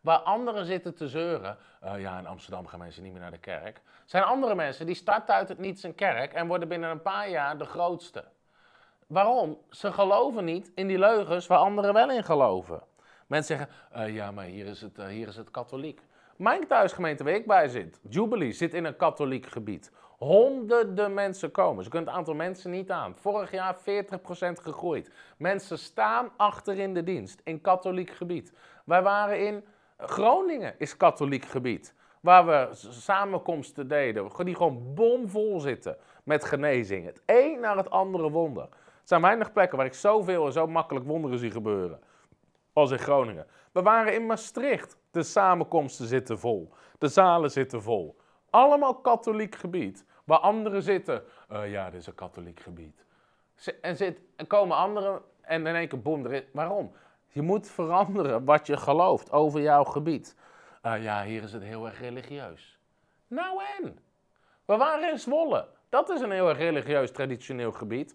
Waar 0.00 0.18
anderen 0.18 0.64
zitten 0.64 0.94
te 0.94 1.08
zeuren, 1.08 1.56
uh, 1.84 2.00
ja, 2.00 2.18
in 2.18 2.26
Amsterdam 2.26 2.66
gaan 2.66 2.78
mensen 2.78 3.02
niet 3.02 3.12
meer 3.12 3.20
naar 3.20 3.30
de 3.30 3.38
kerk. 3.38 3.80
Zijn 4.04 4.22
andere 4.22 4.54
mensen 4.54 4.86
die 4.86 4.94
starten 4.94 5.34
uit 5.34 5.48
het 5.48 5.58
niets 5.58 5.82
een 5.82 5.94
kerk 5.94 6.32
en 6.32 6.46
worden 6.46 6.68
binnen 6.68 6.90
een 6.90 7.02
paar 7.02 7.30
jaar 7.30 7.58
de 7.58 7.64
grootste. 7.64 8.24
Waarom? 9.06 9.58
Ze 9.70 9.92
geloven 9.92 10.44
niet 10.44 10.70
in 10.74 10.86
die 10.86 10.98
leugens 10.98 11.46
waar 11.46 11.58
anderen 11.58 11.94
wel 11.94 12.10
in 12.10 12.24
geloven. 12.24 12.82
Mensen 13.26 13.56
zeggen, 13.56 13.76
uh, 13.96 14.14
ja, 14.14 14.30
maar 14.30 14.44
hier 14.44 14.66
is, 14.66 14.80
het, 14.80 14.98
uh, 14.98 15.06
hier 15.06 15.28
is 15.28 15.36
het 15.36 15.50
katholiek. 15.50 16.00
Mijn 16.36 16.66
thuisgemeente 16.66 17.24
waar 17.24 17.32
ik 17.32 17.46
bij 17.46 17.68
zit, 17.68 18.00
Jubilee, 18.08 18.52
zit 18.52 18.74
in 18.74 18.84
een 18.84 18.96
katholiek 18.96 19.46
gebied. 19.46 19.92
Honderden 20.18 21.14
mensen 21.14 21.50
komen. 21.50 21.84
Ze 21.84 21.90
kunnen 21.90 22.08
het 22.08 22.18
aantal 22.18 22.34
mensen 22.34 22.70
niet 22.70 22.90
aan. 22.90 23.16
Vorig 23.16 23.50
jaar 23.50 23.76
40% 23.76 23.80
gegroeid. 24.62 25.10
Mensen 25.36 25.78
staan 25.78 26.30
achter 26.36 26.78
in 26.78 26.94
de 26.94 27.02
dienst 27.02 27.40
in 27.44 27.60
katholiek 27.60 28.10
gebied. 28.10 28.52
Wij 28.84 29.02
waren 29.02 29.46
in 29.46 29.64
Groningen, 30.00 30.74
is 30.78 30.96
katholiek 30.96 31.44
gebied. 31.44 31.94
Waar 32.20 32.46
we 32.46 32.68
samenkomsten 32.90 33.88
deden, 33.88 34.30
die 34.44 34.54
gewoon 34.54 34.94
bomvol 34.94 35.60
zitten 35.60 35.96
met 36.24 36.44
genezing. 36.44 37.04
Het 37.04 37.20
een 37.26 37.60
naar 37.60 37.76
het 37.76 37.90
andere 37.90 38.30
wonder. 38.30 38.62
Er 38.62 39.16
zijn 39.16 39.20
weinig 39.20 39.52
plekken 39.52 39.76
waar 39.76 39.86
ik 39.86 39.94
zoveel 39.94 40.46
en 40.46 40.52
zo 40.52 40.66
makkelijk 40.66 41.06
wonderen 41.06 41.38
zie 41.38 41.50
gebeuren. 41.50 42.00
Als 42.72 42.90
in 42.90 42.98
Groningen. 42.98 43.46
We 43.72 43.82
waren 43.82 44.14
in 44.14 44.26
Maastricht. 44.26 44.98
De 45.10 45.22
samenkomsten 45.22 46.06
zitten 46.06 46.38
vol. 46.38 46.72
De 46.98 47.08
zalen 47.08 47.50
zitten 47.50 47.82
vol. 47.82 48.16
Allemaal 48.50 48.94
katholiek 48.94 49.54
gebied. 49.54 50.04
Waar 50.24 50.38
anderen 50.38 50.82
zitten. 50.82 51.22
Uh, 51.52 51.70
ja, 51.70 51.90
dit 51.90 52.00
is 52.00 52.06
een 52.06 52.14
katholiek 52.14 52.60
gebied. 52.60 53.04
En, 53.80 53.96
zit, 53.96 54.20
en 54.36 54.46
komen 54.46 54.76
anderen 54.76 55.20
en 55.40 55.66
in 55.66 55.74
één 55.74 55.88
keer 55.88 56.00
boem 56.02 56.26
erin. 56.26 56.44
Waarom? 56.52 56.92
Je 57.32 57.42
moet 57.42 57.68
veranderen 57.68 58.44
wat 58.44 58.66
je 58.66 58.76
gelooft 58.76 59.32
over 59.32 59.60
jouw 59.60 59.84
gebied. 59.84 60.36
Uh, 60.86 61.02
ja, 61.02 61.24
hier 61.24 61.42
is 61.42 61.52
het 61.52 61.62
heel 61.62 61.86
erg 61.86 62.00
religieus. 62.00 62.78
Nou 63.26 63.62
en? 63.78 63.98
We 64.64 64.76
waren 64.76 65.10
in 65.10 65.18
Zwolle. 65.18 65.68
Dat 65.88 66.08
is 66.08 66.20
een 66.20 66.30
heel 66.30 66.48
erg 66.48 66.58
religieus 66.58 67.10
traditioneel 67.10 67.72
gebied. 67.72 68.14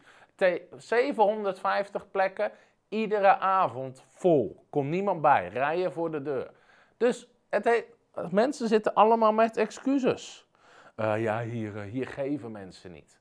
750 0.77 2.11
plekken, 2.11 2.51
iedere 2.89 3.37
avond 3.37 4.03
vol. 4.07 4.65
Komt 4.69 4.89
niemand 4.89 5.21
bij, 5.21 5.47
rijden 5.47 5.93
voor 5.93 6.11
de 6.11 6.21
deur. 6.21 6.51
Dus 6.97 7.27
het 7.49 7.85
mensen 8.31 8.67
zitten 8.67 8.93
allemaal 8.93 9.33
met 9.33 9.57
excuses. 9.57 10.47
Uh, 10.97 11.21
ja, 11.21 11.41
hier, 11.41 11.75
uh, 11.75 11.81
hier 11.81 12.07
geven 12.07 12.51
mensen 12.51 12.91
niet. 12.91 13.19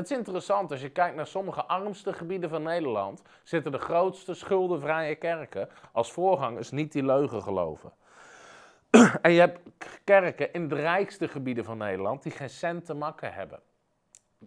Dat 0.00 0.10
is 0.10 0.16
interessant. 0.16 0.70
Als 0.70 0.80
je 0.80 0.90
kijkt 0.90 1.16
naar 1.16 1.26
sommige 1.26 1.64
armste 1.64 2.12
gebieden 2.12 2.50
van 2.50 2.62
Nederland, 2.62 3.22
zitten 3.42 3.72
de 3.72 3.78
grootste 3.78 4.34
schuldenvrije 4.34 5.14
kerken 5.14 5.68
als 5.92 6.12
voorgangers 6.12 6.70
niet 6.70 6.92
die 6.92 7.04
leugen 7.04 7.42
geloven. 7.42 7.92
en 9.22 9.32
je 9.32 9.40
hebt 9.40 9.60
kerken 10.04 10.52
in 10.52 10.68
de 10.68 10.74
rijkste 10.74 11.28
gebieden 11.28 11.64
van 11.64 11.78
Nederland 11.78 12.22
die 12.22 12.32
geen 12.32 12.50
cent 12.50 12.84
te 12.84 12.94
makken 12.94 13.32
hebben. 13.32 13.60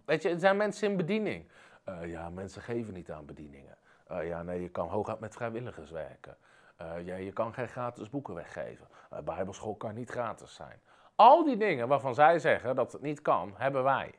Weet 0.04 0.22
je, 0.22 0.28
er 0.28 0.38
zijn 0.38 0.56
mensen 0.56 0.90
in 0.90 0.96
bediening. 0.96 1.48
Uh, 1.88 2.06
ja, 2.06 2.30
mensen 2.30 2.62
geven 2.62 2.94
niet 2.94 3.10
aan 3.10 3.26
bedieningen. 3.26 3.76
Uh, 4.10 4.28
ja, 4.28 4.42
nee, 4.42 4.62
je 4.62 4.68
kan 4.68 4.88
hooguit 4.88 5.20
met 5.20 5.34
vrijwilligers 5.34 5.90
werken. 5.90 6.36
Uh, 6.82 7.06
ja, 7.06 7.16
je 7.16 7.32
kan 7.32 7.54
geen 7.54 7.68
gratis 7.68 8.10
boeken 8.10 8.34
weggeven. 8.34 8.86
Bijbelschool 9.24 9.74
kan 9.74 9.94
niet 9.94 10.10
gratis 10.10 10.54
zijn. 10.54 10.80
Al 11.14 11.44
die 11.44 11.56
dingen 11.56 11.88
waarvan 11.88 12.14
zij 12.14 12.38
zeggen 12.38 12.74
dat 12.74 12.92
het 12.92 13.02
niet 13.02 13.22
kan, 13.22 13.54
hebben 13.56 13.82
wij. 13.82 14.14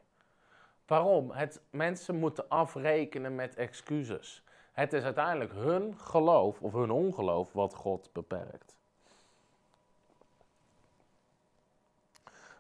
Waarom? 0.87 1.31
Het, 1.31 1.61
mensen 1.69 2.15
moeten 2.15 2.49
afrekenen 2.49 3.35
met 3.35 3.55
excuses. 3.55 4.43
Het 4.71 4.93
is 4.93 5.03
uiteindelijk 5.03 5.53
hun 5.53 5.99
geloof 5.99 6.61
of 6.61 6.73
hun 6.73 6.91
ongeloof 6.91 7.53
wat 7.53 7.73
God 7.73 8.09
beperkt. 8.13 8.75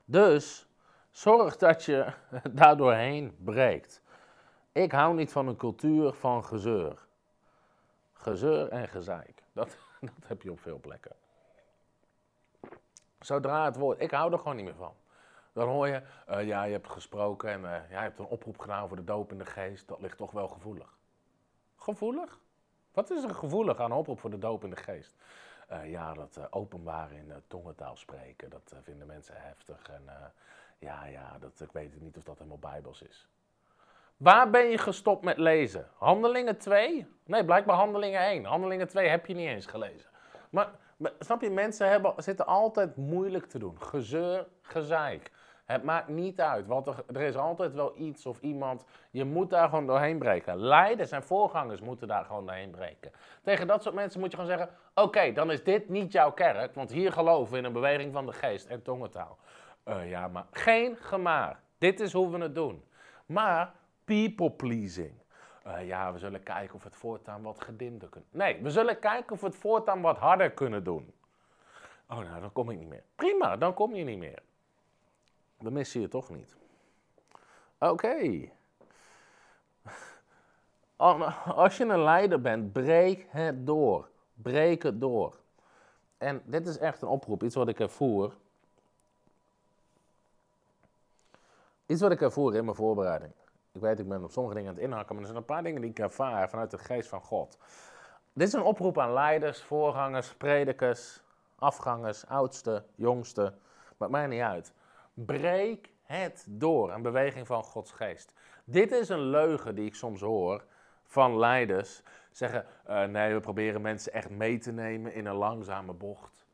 Dus 0.05 0.67
zorg 1.11 1.57
dat 1.57 1.83
je 1.83 2.13
daardoorheen 2.51 3.35
breekt. 3.43 4.01
Ik 4.71 4.91
hou 4.91 5.15
niet 5.15 5.31
van 5.31 5.47
een 5.47 5.55
cultuur 5.55 6.13
van 6.13 6.45
gezeur. 6.45 7.05
Gezeur 8.13 8.69
en 8.69 8.87
gezeik. 8.87 9.43
Dat, 9.53 9.77
dat 10.01 10.27
heb 10.27 10.41
je 10.41 10.51
op 10.51 10.59
veel 10.59 10.79
plekken. 10.79 11.15
Zodra 13.19 13.65
het 13.65 13.75
woord, 13.75 14.01
ik 14.01 14.11
hou 14.11 14.31
er 14.31 14.37
gewoon 14.37 14.55
niet 14.55 14.65
meer 14.65 14.75
van. 14.75 14.93
Dan 15.55 15.67
hoor 15.67 15.87
je, 15.87 16.01
uh, 16.29 16.47
ja, 16.47 16.63
je 16.63 16.71
hebt 16.71 16.89
gesproken 16.89 17.49
en 17.49 17.61
uh, 17.61 17.69
ja, 17.69 17.85
je 17.89 17.95
hebt 17.95 18.19
een 18.19 18.25
oproep 18.25 18.59
gedaan 18.59 18.87
voor 18.87 18.97
de 18.97 19.03
doop 19.03 19.31
in 19.31 19.37
de 19.37 19.45
geest. 19.45 19.87
Dat 19.87 20.01
ligt 20.01 20.17
toch 20.17 20.31
wel 20.31 20.47
gevoelig. 20.47 20.97
Gevoelig? 21.75 22.39
Wat 22.91 23.11
is 23.11 23.23
er 23.23 23.35
gevoelig 23.35 23.79
aan 23.79 23.91
een 23.91 23.97
oproep 23.97 24.19
voor 24.19 24.29
de 24.29 24.37
doop 24.37 24.63
in 24.63 24.69
de 24.69 24.75
geest? 24.75 25.15
Uh, 25.71 25.91
ja, 25.91 26.13
dat 26.13 26.47
openbaar 26.49 27.11
in 27.11 27.33
tongentaal 27.47 27.95
spreken, 27.95 28.49
dat 28.49 28.75
vinden 28.81 29.07
mensen 29.07 29.35
heftig. 29.37 29.89
En 29.89 30.33
ja, 30.77 31.05
ja, 31.05 31.37
dat, 31.39 31.61
ik 31.61 31.71
weet 31.71 32.01
niet 32.01 32.17
of 32.17 32.23
dat 32.23 32.37
helemaal 32.37 32.59
bijbels 32.59 33.01
is. 33.01 33.27
Waar 34.17 34.49
ben 34.49 34.65
je 34.69 34.77
gestopt 34.77 35.23
met 35.23 35.37
lezen? 35.37 35.87
Handelingen 35.97 36.57
2? 36.57 37.07
Nee, 37.25 37.45
blijkbaar 37.45 37.75
Handelingen 37.75 38.21
1. 38.21 38.45
Handelingen 38.45 38.87
2 38.87 39.07
heb 39.07 39.25
je 39.25 39.33
niet 39.33 39.47
eens 39.47 39.65
gelezen. 39.65 40.09
Maar, 40.49 40.69
maar 40.97 41.11
snap 41.19 41.41
je, 41.41 41.49
mensen 41.49 41.89
hebben, 41.89 42.13
zitten 42.17 42.45
altijd 42.45 42.95
moeilijk 42.95 43.45
te 43.45 43.59
doen. 43.59 43.81
Gezeur, 43.81 44.47
gezeik. 44.61 45.31
Het 45.65 45.83
maakt 45.83 46.07
niet 46.07 46.41
uit, 46.41 46.67
want 46.67 46.87
er, 46.87 47.21
is 47.21 47.35
altijd 47.35 47.73
wel 47.73 47.97
iets 47.97 48.25
of 48.25 48.39
iemand. 48.41 48.85
Je 49.11 49.25
moet 49.25 49.49
daar 49.49 49.69
gewoon 49.69 49.87
doorheen 49.87 50.17
breken. 50.17 50.57
Leiders 50.57 51.11
en 51.11 51.23
voorgangers 51.23 51.81
moeten 51.81 52.07
daar 52.07 52.25
gewoon 52.25 52.45
doorheen 52.45 52.71
breken. 52.71 53.11
Tegen 53.43 53.67
dat 53.67 53.83
soort 53.83 53.95
mensen 53.95 54.19
moet 54.19 54.31
je 54.31 54.37
gewoon 54.37 54.57
zeggen: 54.57 54.75
Oké, 54.93 55.31
dan 55.31 55.51
is 55.51 55.63
dit 55.63 55.89
niet 55.89 56.11
jouw 56.11 56.31
kerk, 56.31 56.73
want 56.73 56.91
hier 56.91 57.11
geloven 57.11 57.51
we 57.51 57.57
in 57.57 57.65
een 57.65 57.73
beweging 57.73 58.13
van 58.13 58.25
de 58.25 58.33
geest 58.33 58.67
en 58.67 58.81
tongentaal. 58.81 59.37
Uh, 59.85 60.09
ja, 60.09 60.27
maar 60.27 60.45
geen 60.51 60.95
gemaar. 60.95 61.59
Dit 61.77 61.99
is 61.99 62.13
hoe 62.13 62.29
we 62.29 62.37
het 62.37 62.55
doen. 62.55 62.83
Maar 63.25 63.73
people 64.03 64.51
pleasing. 64.51 65.13
Uh, 65.67 65.87
ja, 65.87 66.13
we 66.13 66.19
zullen 66.19 66.43
kijken 66.43 66.75
of 66.75 66.83
we 66.83 66.89
het 66.89 66.97
voortaan 66.97 67.41
wat 67.41 67.63
gedimder 67.63 68.09
kunnen. 68.09 68.29
Nee, 68.31 68.61
we 68.61 68.69
zullen 68.69 68.99
kijken 68.99 69.31
of 69.31 69.41
we 69.41 69.47
het 69.47 69.55
voortaan 69.55 70.01
wat 70.01 70.17
harder 70.17 70.51
kunnen 70.51 70.83
doen. 70.83 71.13
Oh, 72.09 72.17
nou, 72.17 72.41
dan 72.41 72.51
kom 72.51 72.69
ik 72.69 72.77
niet 72.77 72.87
meer. 72.87 73.03
Prima, 73.15 73.57
dan 73.57 73.73
kom 73.73 73.95
je 73.95 74.03
niet 74.03 74.17
meer. 74.17 74.39
Dan 75.65 75.73
mis 75.73 75.93
je 75.93 75.99
je 76.01 76.07
toch 76.07 76.29
niet. 76.29 76.55
Oké. 77.79 78.49
Als 81.55 81.77
je 81.77 81.83
een 81.83 82.03
leider 82.03 82.41
bent, 82.41 82.71
breek 82.71 83.25
het 83.29 83.65
door. 83.65 84.09
Breek 84.33 84.83
het 84.83 85.01
door. 85.01 85.35
En 86.17 86.41
dit 86.45 86.67
is 86.67 86.77
echt 86.77 87.01
een 87.01 87.07
oproep, 87.07 87.43
iets 87.43 87.55
wat 87.55 87.67
ik 87.67 87.79
ervoer. 87.79 88.33
Iets 91.85 92.01
wat 92.01 92.11
ik 92.11 92.21
ervoer 92.21 92.55
in 92.55 92.63
mijn 92.63 92.75
voorbereiding. 92.75 93.31
Ik 93.71 93.81
weet, 93.81 93.99
ik 93.99 94.07
ben 94.07 94.23
op 94.23 94.31
sommige 94.31 94.55
dingen 94.55 94.69
aan 94.69 94.75
het 94.75 94.83
inhakken, 94.83 95.15
maar 95.15 95.23
er 95.23 95.29
zijn 95.29 95.39
een 95.39 95.45
paar 95.47 95.63
dingen 95.63 95.81
die 95.81 95.89
ik 95.89 95.99
ervaar 95.99 96.49
vanuit 96.49 96.71
de 96.71 96.77
geest 96.77 97.09
van 97.09 97.21
God. 97.21 97.57
Dit 98.33 98.47
is 98.47 98.53
een 98.53 98.61
oproep 98.61 98.99
aan 98.99 99.13
leiders, 99.13 99.61
voorgangers, 99.61 100.33
predikers, 100.33 101.21
afgangers, 101.55 102.27
oudste, 102.27 102.83
jongste. 102.95 103.53
Maakt 103.97 104.11
mij 104.11 104.27
niet 104.27 104.41
uit. 104.41 104.73
Breek 105.15 105.93
het 106.03 106.45
door, 106.49 106.93
een 106.93 107.01
beweging 107.01 107.47
van 107.47 107.63
Gods 107.63 107.91
geest. 107.91 108.33
Dit 108.63 108.91
is 108.91 109.09
een 109.09 109.29
leugen 109.29 109.75
die 109.75 109.85
ik 109.85 109.95
soms 109.95 110.21
hoor 110.21 110.65
van 111.03 111.37
leiders. 111.37 112.01
Zeggen, 112.31 112.65
uh, 112.89 113.03
nee, 113.03 113.33
we 113.33 113.39
proberen 113.39 113.81
mensen 113.81 114.13
echt 114.13 114.29
mee 114.29 114.57
te 114.57 114.71
nemen 114.71 115.13
in 115.13 115.25
een 115.25 115.35
langzame 115.35 115.93
bocht. 115.93 116.45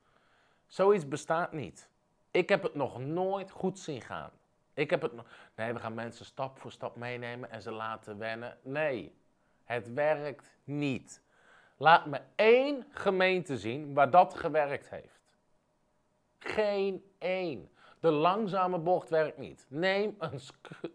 Zoiets 0.67 1.07
bestaat 1.07 1.51
niet. 1.51 1.89
Ik 2.31 2.49
heb 2.49 2.63
het 2.63 2.75
nog 2.75 2.99
nooit 2.99 3.51
goed 3.51 3.79
zien 3.79 4.01
gaan. 4.01 4.31
Ik 4.73 4.89
heb 4.89 5.01
het. 5.01 5.11
Nee, 5.55 5.73
we 5.73 5.79
gaan 5.79 5.93
mensen 5.93 6.25
stap 6.25 6.59
voor 6.59 6.71
stap 6.71 6.95
meenemen 6.95 7.49
en 7.49 7.61
ze 7.61 7.71
laten 7.71 8.17
wennen. 8.17 8.57
Nee, 8.61 9.15
het 9.63 9.93
werkt 9.93 10.57
niet. 10.63 11.21
Laat 11.77 12.05
me 12.05 12.21
één 12.35 12.85
gemeente 12.89 13.57
zien 13.57 13.93
waar 13.93 14.09
dat 14.09 14.33
gewerkt 14.33 14.89
heeft. 14.89 15.21
Geen 16.39 17.11
één. 17.17 17.69
De 18.01 18.11
langzame 18.11 18.79
bocht 18.79 19.09
werkt 19.09 19.37
niet. 19.37 19.65
Neem 19.69 20.15
een, 20.19 20.39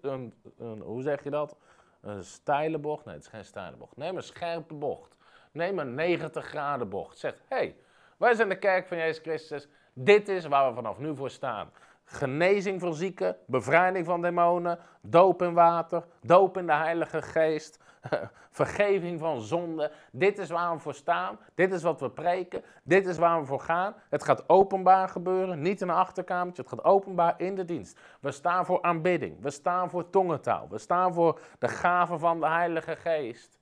een, 0.01 0.35
een, 0.59 0.81
hoe 0.81 1.03
zeg 1.03 1.25
je 1.25 1.31
dat? 1.31 1.57
Een 2.01 2.25
steile 2.25 2.79
bocht? 2.79 3.05
Nee, 3.05 3.15
het 3.15 3.25
is 3.25 3.31
geen 3.31 3.45
steile 3.45 3.77
bocht. 3.77 3.97
Neem 3.97 4.17
een 4.17 4.23
scherpe 4.23 4.75
bocht. 4.75 5.17
Neem 5.53 5.79
een 5.79 5.95
90 5.95 6.47
graden 6.47 6.89
bocht. 6.89 7.19
Zeg, 7.19 7.35
hé, 7.49 7.57
hey, 7.57 7.77
wij 8.17 8.35
zijn 8.35 8.49
de 8.49 8.59
kerk 8.59 8.87
van 8.87 8.97
Jezus 8.97 9.23
Christus. 9.23 9.69
Dit 9.93 10.29
is 10.29 10.47
waar 10.47 10.69
we 10.69 10.75
vanaf 10.75 10.99
nu 10.99 11.17
voor 11.17 11.31
staan 11.31 11.71
genezing 12.07 12.81
voor 12.81 12.95
zieken, 12.95 13.37
bevrijding 13.47 14.07
van 14.07 14.23
demonen, 14.23 14.79
doop 15.01 15.43
in 15.43 15.55
water, 15.55 16.05
doop 16.21 16.57
in 16.57 16.67
de 16.67 16.75
Heilige 16.75 17.23
Geest, 17.23 17.79
vergeving 18.51 19.21
van 19.21 19.41
zonde. 19.41 19.91
Dit 20.13 20.39
is 20.39 20.51
waar 20.51 20.73
we 20.73 20.79
voor 20.79 20.95
staan, 20.95 21.39
dit 21.55 21.73
is 21.73 21.83
wat 21.83 22.01
we 22.01 22.11
preken, 22.11 22.63
dit 22.83 23.07
is 23.07 23.19
waar 23.19 23.41
we 23.41 23.47
voor 23.47 23.61
gaan. 23.61 23.95
Het 24.11 24.25
gaat 24.25 24.49
openbaar 24.49 25.09
gebeuren, 25.09 25.63
niet 25.63 25.81
in 25.81 25.89
een 25.89 25.95
achterkamertje, 25.95 26.63
het 26.63 26.71
gaat 26.71 26.85
openbaar 26.85 27.35
in 27.37 27.55
de 27.55 27.65
dienst. 27.65 28.01
We 28.21 28.31
staan 28.31 28.67
voor 28.67 28.83
aanbidding, 28.83 29.43
we 29.43 29.51
staan 29.51 29.91
voor 29.91 30.11
tongentaal, 30.11 30.69
we 30.69 30.79
staan 30.79 31.15
voor 31.15 31.41
de 31.59 31.69
gaven 31.69 32.19
van 32.19 32.41
de 32.41 32.47
Heilige 32.47 32.97
Geest. 32.97 33.59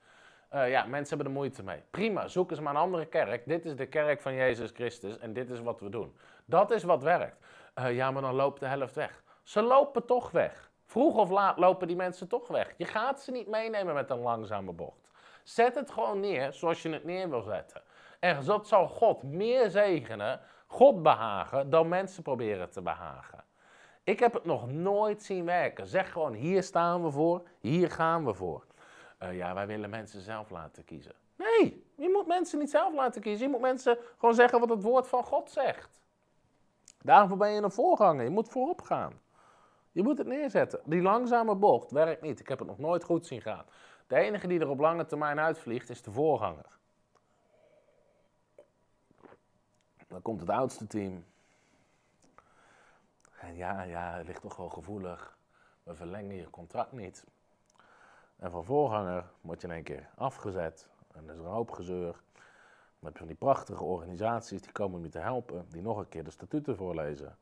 Uh, 0.54 0.70
ja, 0.70 0.84
mensen 0.84 1.16
hebben 1.16 1.26
er 1.26 1.40
moeite 1.40 1.62
mee. 1.62 1.82
Prima, 1.90 2.28
zoek 2.28 2.50
eens 2.50 2.60
maar 2.60 2.74
een 2.74 2.80
andere 2.80 3.06
kerk. 3.06 3.46
Dit 3.46 3.64
is 3.64 3.76
de 3.76 3.86
kerk 3.86 4.20
van 4.20 4.34
Jezus 4.34 4.70
Christus 4.70 5.18
en 5.18 5.32
dit 5.32 5.50
is 5.50 5.60
wat 5.60 5.80
we 5.80 5.88
doen. 5.88 6.16
Dat 6.44 6.70
is 6.70 6.82
wat 6.82 7.02
werkt. 7.02 7.46
Uh, 7.78 7.94
ja, 7.94 8.10
maar 8.10 8.22
dan 8.22 8.34
loopt 8.34 8.60
de 8.60 8.66
helft 8.66 8.94
weg. 8.94 9.22
Ze 9.42 9.62
lopen 9.62 10.06
toch 10.06 10.30
weg. 10.30 10.70
Vroeg 10.94 11.16
of 11.16 11.30
laat 11.30 11.58
lopen 11.58 11.86
die 11.86 11.96
mensen 11.96 12.28
toch 12.28 12.48
weg. 12.48 12.74
Je 12.76 12.84
gaat 12.84 13.20
ze 13.20 13.30
niet 13.30 13.48
meenemen 13.48 13.94
met 13.94 14.10
een 14.10 14.20
langzame 14.20 14.72
bocht. 14.72 15.10
Zet 15.42 15.74
het 15.74 15.90
gewoon 15.90 16.20
neer 16.20 16.52
zoals 16.52 16.82
je 16.82 16.88
het 16.88 17.04
neer 17.04 17.30
wil 17.30 17.42
zetten. 17.42 17.82
En 18.20 18.44
dat 18.44 18.68
zal 18.68 18.88
God 18.88 19.22
meer 19.22 19.70
zegenen, 19.70 20.40
God 20.66 21.02
behagen, 21.02 21.70
dan 21.70 21.88
mensen 21.88 22.22
proberen 22.22 22.70
te 22.70 22.82
behagen. 22.82 23.44
Ik 24.04 24.18
heb 24.18 24.32
het 24.32 24.44
nog 24.44 24.70
nooit 24.70 25.22
zien 25.22 25.44
werken. 25.44 25.86
Zeg 25.86 26.12
gewoon, 26.12 26.32
hier 26.32 26.62
staan 26.62 27.02
we 27.04 27.10
voor, 27.10 27.42
hier 27.60 27.90
gaan 27.90 28.24
we 28.24 28.34
voor. 28.34 28.64
Uh, 29.22 29.36
ja, 29.36 29.54
wij 29.54 29.66
willen 29.66 29.90
mensen 29.90 30.20
zelf 30.20 30.50
laten 30.50 30.84
kiezen. 30.84 31.14
Nee, 31.36 31.86
je 31.96 32.08
moet 32.08 32.26
mensen 32.26 32.58
niet 32.58 32.70
zelf 32.70 32.94
laten 32.94 33.20
kiezen. 33.20 33.46
Je 33.46 33.52
moet 33.52 33.60
mensen 33.60 33.98
gewoon 34.18 34.34
zeggen 34.34 34.60
wat 34.60 34.68
het 34.68 34.82
woord 34.82 35.08
van 35.08 35.24
God 35.24 35.50
zegt. 35.50 36.02
Daarvoor 36.98 37.36
ben 37.36 37.50
je 37.50 37.62
een 37.62 37.70
voorganger. 37.70 38.24
Je 38.24 38.30
moet 38.30 38.48
voorop 38.48 38.82
gaan. 38.82 39.22
Je 39.94 40.02
moet 40.02 40.18
het 40.18 40.26
neerzetten. 40.26 40.80
Die 40.84 41.02
langzame 41.02 41.54
bocht 41.54 41.90
werkt 41.90 42.22
niet. 42.22 42.40
Ik 42.40 42.48
heb 42.48 42.58
het 42.58 42.68
nog 42.68 42.78
nooit 42.78 43.04
goed 43.04 43.26
zien 43.26 43.40
gaan. 43.40 43.64
De 44.06 44.16
enige 44.16 44.46
die 44.46 44.60
er 44.60 44.68
op 44.68 44.78
lange 44.78 45.06
termijn 45.06 45.40
uitvliegt 45.40 45.90
is 45.90 46.02
de 46.02 46.10
voorganger. 46.10 46.66
Dan 50.08 50.22
komt 50.22 50.40
het 50.40 50.50
oudste 50.50 50.86
team. 50.86 51.24
En 53.40 53.56
ja, 53.56 53.82
ja, 53.82 54.16
het 54.16 54.26
ligt 54.26 54.40
toch 54.40 54.56
wel 54.56 54.68
gevoelig. 54.68 55.36
We 55.82 55.94
verlengen 55.94 56.34
je 56.34 56.50
contract 56.50 56.92
niet. 56.92 57.24
En 58.36 58.50
van 58.50 58.64
voorganger 58.64 59.24
word 59.40 59.60
je 59.60 59.66
in 59.66 59.72
één 59.72 59.82
keer 59.82 60.08
afgezet. 60.14 60.90
En 61.12 61.28
er 61.28 61.34
is 61.34 61.40
een 61.40 61.46
hoop 61.46 61.70
gezeur. 61.70 62.12
Dan 62.12 63.12
heb 63.12 63.12
je 63.12 63.18
van 63.18 63.26
die 63.26 63.36
prachtige 63.36 63.84
organisaties 63.84 64.62
die 64.62 64.72
komen 64.72 64.98
om 64.98 65.04
je 65.04 65.10
te 65.10 65.18
helpen. 65.18 65.66
Die 65.70 65.82
nog 65.82 65.98
een 65.98 66.08
keer 66.08 66.24
de 66.24 66.30
statuten 66.30 66.76
voorlezen. 66.76 67.36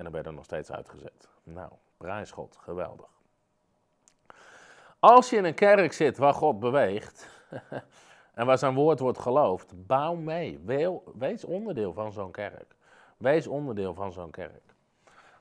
En 0.00 0.06
dan 0.06 0.14
ben 0.14 0.22
je 0.22 0.28
er 0.28 0.34
nog 0.34 0.44
steeds 0.44 0.72
uitgezet. 0.72 1.28
Nou, 1.42 1.72
prijsgod, 1.96 2.56
geweldig. 2.56 3.08
Als 4.98 5.30
je 5.30 5.36
in 5.36 5.44
een 5.44 5.54
kerk 5.54 5.92
zit 5.92 6.18
waar 6.18 6.34
God 6.34 6.60
beweegt 6.60 7.28
en 8.34 8.46
waar 8.46 8.58
zijn 8.58 8.74
woord 8.74 8.98
wordt 8.98 9.18
geloofd, 9.18 9.86
bouw 9.86 10.14
mee. 10.14 10.60
Wees 11.14 11.44
onderdeel 11.44 11.92
van 11.92 12.12
zo'n 12.12 12.30
kerk. 12.30 12.76
Wees 13.16 13.46
onderdeel 13.46 13.94
van 13.94 14.12
zo'n 14.12 14.30
kerk. 14.30 14.74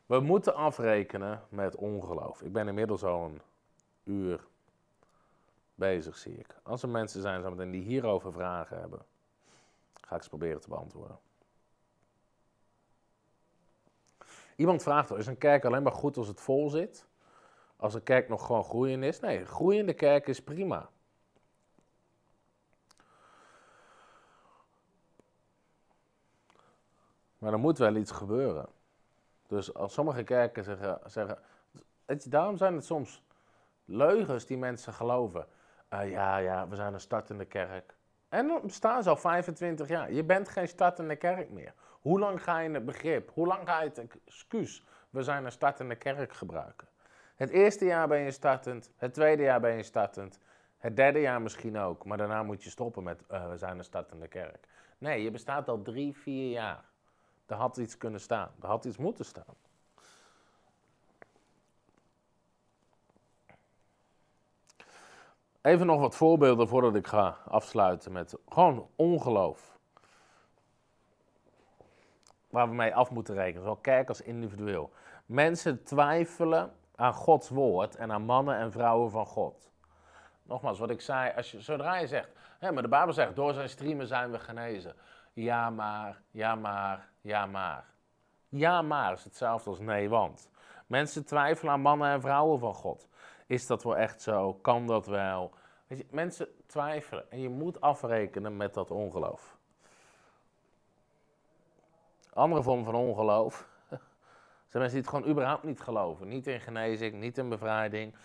We 0.05 0.19
moeten 0.19 0.55
afrekenen 0.55 1.43
met 1.49 1.75
ongeloof. 1.75 2.41
Ik 2.41 2.51
ben 2.51 2.67
inmiddels 2.67 3.03
al 3.03 3.25
een 3.25 3.41
uur 4.03 4.47
bezig, 5.75 6.17
zie 6.17 6.37
ik. 6.37 6.55
Als 6.63 6.83
er 6.83 6.89
mensen 6.89 7.21
zijn 7.21 7.71
die 7.71 7.83
hierover 7.83 8.33
vragen 8.33 8.79
hebben, 8.79 8.99
ga 10.01 10.15
ik 10.15 10.23
ze 10.23 10.29
proberen 10.29 10.61
te 10.61 10.69
beantwoorden. 10.69 11.19
Iemand 14.59 14.83
vraagt, 14.83 15.11
is 15.11 15.27
een 15.27 15.37
kerk 15.37 15.65
alleen 15.65 15.83
maar 15.83 15.91
goed 15.91 16.17
als 16.17 16.27
het 16.27 16.41
vol 16.41 16.69
zit? 16.69 17.07
Als 17.75 17.93
een 17.93 18.03
kerk 18.03 18.29
nog 18.29 18.45
gewoon 18.45 18.63
groeiend 18.63 19.03
is? 19.03 19.19
Nee, 19.19 19.45
groeiende 19.45 19.93
kerk 19.93 20.27
is 20.27 20.43
prima. 20.43 20.89
Maar 27.37 27.53
er 27.53 27.59
moet 27.59 27.77
wel 27.77 27.95
iets 27.95 28.11
gebeuren. 28.11 28.67
Dus 29.47 29.73
als 29.73 29.93
sommige 29.93 30.23
kerken 30.23 30.63
zeggen, 30.63 30.99
zeggen 31.05 31.39
daarom 32.17 32.57
zijn 32.57 32.75
het 32.75 32.85
soms 32.85 33.23
leugens 33.85 34.45
die 34.45 34.57
mensen 34.57 34.93
geloven. 34.93 35.47
Uh, 35.93 36.11
ja, 36.11 36.37
ja, 36.37 36.67
we 36.67 36.75
zijn 36.75 36.93
een 36.93 36.99
startende 36.99 37.45
kerk. 37.45 37.95
En 38.29 38.47
dan 38.47 38.61
bestaan 38.61 39.03
ze 39.03 39.09
al 39.09 39.17
25 39.17 39.87
jaar. 39.87 40.11
Je 40.11 40.23
bent 40.23 40.49
geen 40.49 40.67
startende 40.67 41.15
kerk 41.15 41.49
meer. 41.49 41.73
Hoe 41.99 42.19
lang 42.19 42.43
ga 42.43 42.59
je 42.59 42.69
het 42.69 42.85
begrip, 42.85 43.29
hoe 43.33 43.47
lang 43.47 43.67
ga 43.67 43.81
je 43.81 43.87
het 43.89 43.97
excuus, 44.25 44.83
we 45.09 45.23
zijn 45.23 45.45
een 45.45 45.51
startende 45.51 45.95
kerk 45.95 46.33
gebruiken? 46.33 46.87
Het 47.35 47.49
eerste 47.49 47.85
jaar 47.85 48.07
ben 48.07 48.19
je 48.19 48.31
startend, 48.31 48.91
het 48.95 49.13
tweede 49.13 49.43
jaar 49.43 49.59
ben 49.59 49.75
je 49.75 49.83
startend, 49.83 50.39
het 50.77 50.95
derde 50.95 51.19
jaar 51.19 51.41
misschien 51.41 51.77
ook, 51.77 52.05
maar 52.05 52.17
daarna 52.17 52.43
moet 52.43 52.63
je 52.63 52.69
stoppen 52.69 53.03
met 53.03 53.23
uh, 53.31 53.49
we 53.49 53.57
zijn 53.57 53.77
een 53.77 53.83
startende 53.83 54.27
kerk. 54.27 54.67
Nee, 54.97 55.23
je 55.23 55.31
bestaat 55.31 55.69
al 55.69 55.81
drie, 55.81 56.17
vier 56.17 56.51
jaar. 56.51 56.83
Er 57.45 57.55
had 57.55 57.77
iets 57.77 57.97
kunnen 57.97 58.19
staan, 58.19 58.51
er 58.61 58.67
had 58.67 58.85
iets 58.85 58.97
moeten 58.97 59.25
staan. 59.25 59.55
Even 65.61 65.85
nog 65.85 65.99
wat 65.99 66.15
voorbeelden 66.15 66.67
voordat 66.67 66.95
ik 66.95 67.07
ga 67.07 67.37
afsluiten 67.47 68.11
met 68.11 68.35
gewoon 68.49 68.89
ongeloof. 68.95 69.78
Waar 72.49 72.69
we 72.69 72.75
mee 72.75 72.95
af 72.95 73.11
moeten 73.11 73.35
rekenen, 73.35 73.61
zowel 73.61 73.75
kerk 73.75 74.07
als 74.07 74.21
individueel. 74.21 74.91
Mensen 75.25 75.83
twijfelen 75.83 76.71
aan 76.95 77.13
Gods 77.13 77.49
woord 77.49 77.95
en 77.95 78.11
aan 78.11 78.21
mannen 78.21 78.55
en 78.55 78.71
vrouwen 78.71 79.11
van 79.11 79.25
God. 79.25 79.71
Nogmaals, 80.43 80.79
wat 80.79 80.89
ik 80.89 81.01
zei, 81.01 81.33
als 81.35 81.51
je, 81.51 81.61
zodra 81.61 81.97
je 81.97 82.07
zegt, 82.07 82.31
hè, 82.59 82.71
maar 82.71 82.81
de 82.81 82.89
Bijbel 82.89 83.13
zegt, 83.13 83.35
door 83.35 83.53
zijn 83.53 83.69
streamen 83.69 84.07
zijn 84.07 84.31
we 84.31 84.39
genezen. 84.39 84.95
Ja 85.33 85.69
maar, 85.69 86.21
ja 86.31 86.55
maar, 86.55 87.09
ja 87.21 87.45
maar. 87.45 87.85
Ja 88.47 88.81
maar 88.81 89.13
is 89.13 89.23
hetzelfde 89.23 89.69
als 89.69 89.79
nee 89.79 90.09
want. 90.09 90.49
Mensen 90.87 91.25
twijfelen 91.25 91.73
aan 91.73 91.81
mannen 91.81 92.11
en 92.11 92.21
vrouwen 92.21 92.59
van 92.59 92.73
God. 92.73 93.07
Is 93.47 93.67
dat 93.67 93.83
wel 93.83 93.97
echt 93.97 94.21
zo? 94.21 94.53
Kan 94.53 94.87
dat 94.87 95.05
wel? 95.05 95.53
Weet 95.87 95.97
je, 95.97 96.05
mensen 96.11 96.47
twijfelen 96.65 97.31
en 97.31 97.41
je 97.41 97.49
moet 97.49 97.81
afrekenen 97.81 98.57
met 98.57 98.73
dat 98.73 98.91
ongeloof. 98.91 99.57
Andere 102.39 102.63
vorm 102.63 102.83
van 102.83 102.95
ongeloof 102.95 103.67
zijn 104.69 104.81
mensen 104.83 104.89
die 104.89 104.99
het 105.01 105.07
gewoon 105.07 105.29
überhaupt 105.29 105.63
niet 105.63 105.79
geloven. 105.79 106.27
Niet 106.27 106.47
in 106.47 106.59
genezing, 106.59 107.13
niet 107.13 107.37
in 107.37 107.49
bevrijding. 107.49 108.15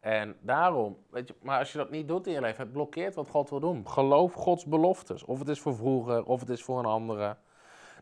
En 0.00 0.36
daarom, 0.40 0.96
weet 1.10 1.28
je, 1.28 1.34
maar 1.42 1.58
als 1.58 1.72
je 1.72 1.78
dat 1.78 1.90
niet 1.90 2.08
doet 2.08 2.26
in 2.26 2.32
je 2.32 2.40
leven, 2.40 2.62
het 2.62 2.72
blokkeert 2.72 3.14
wat 3.14 3.28
God 3.28 3.50
wil 3.50 3.60
doen. 3.60 3.88
Geloof 3.88 4.32
Gods 4.32 4.64
beloftes. 4.64 5.24
Of 5.24 5.38
het 5.38 5.48
is 5.48 5.60
voor 5.60 5.74
vroeger, 5.74 6.24
of 6.24 6.40
het 6.40 6.48
is 6.48 6.62
voor 6.62 6.78
een 6.78 6.84
andere. 6.84 7.36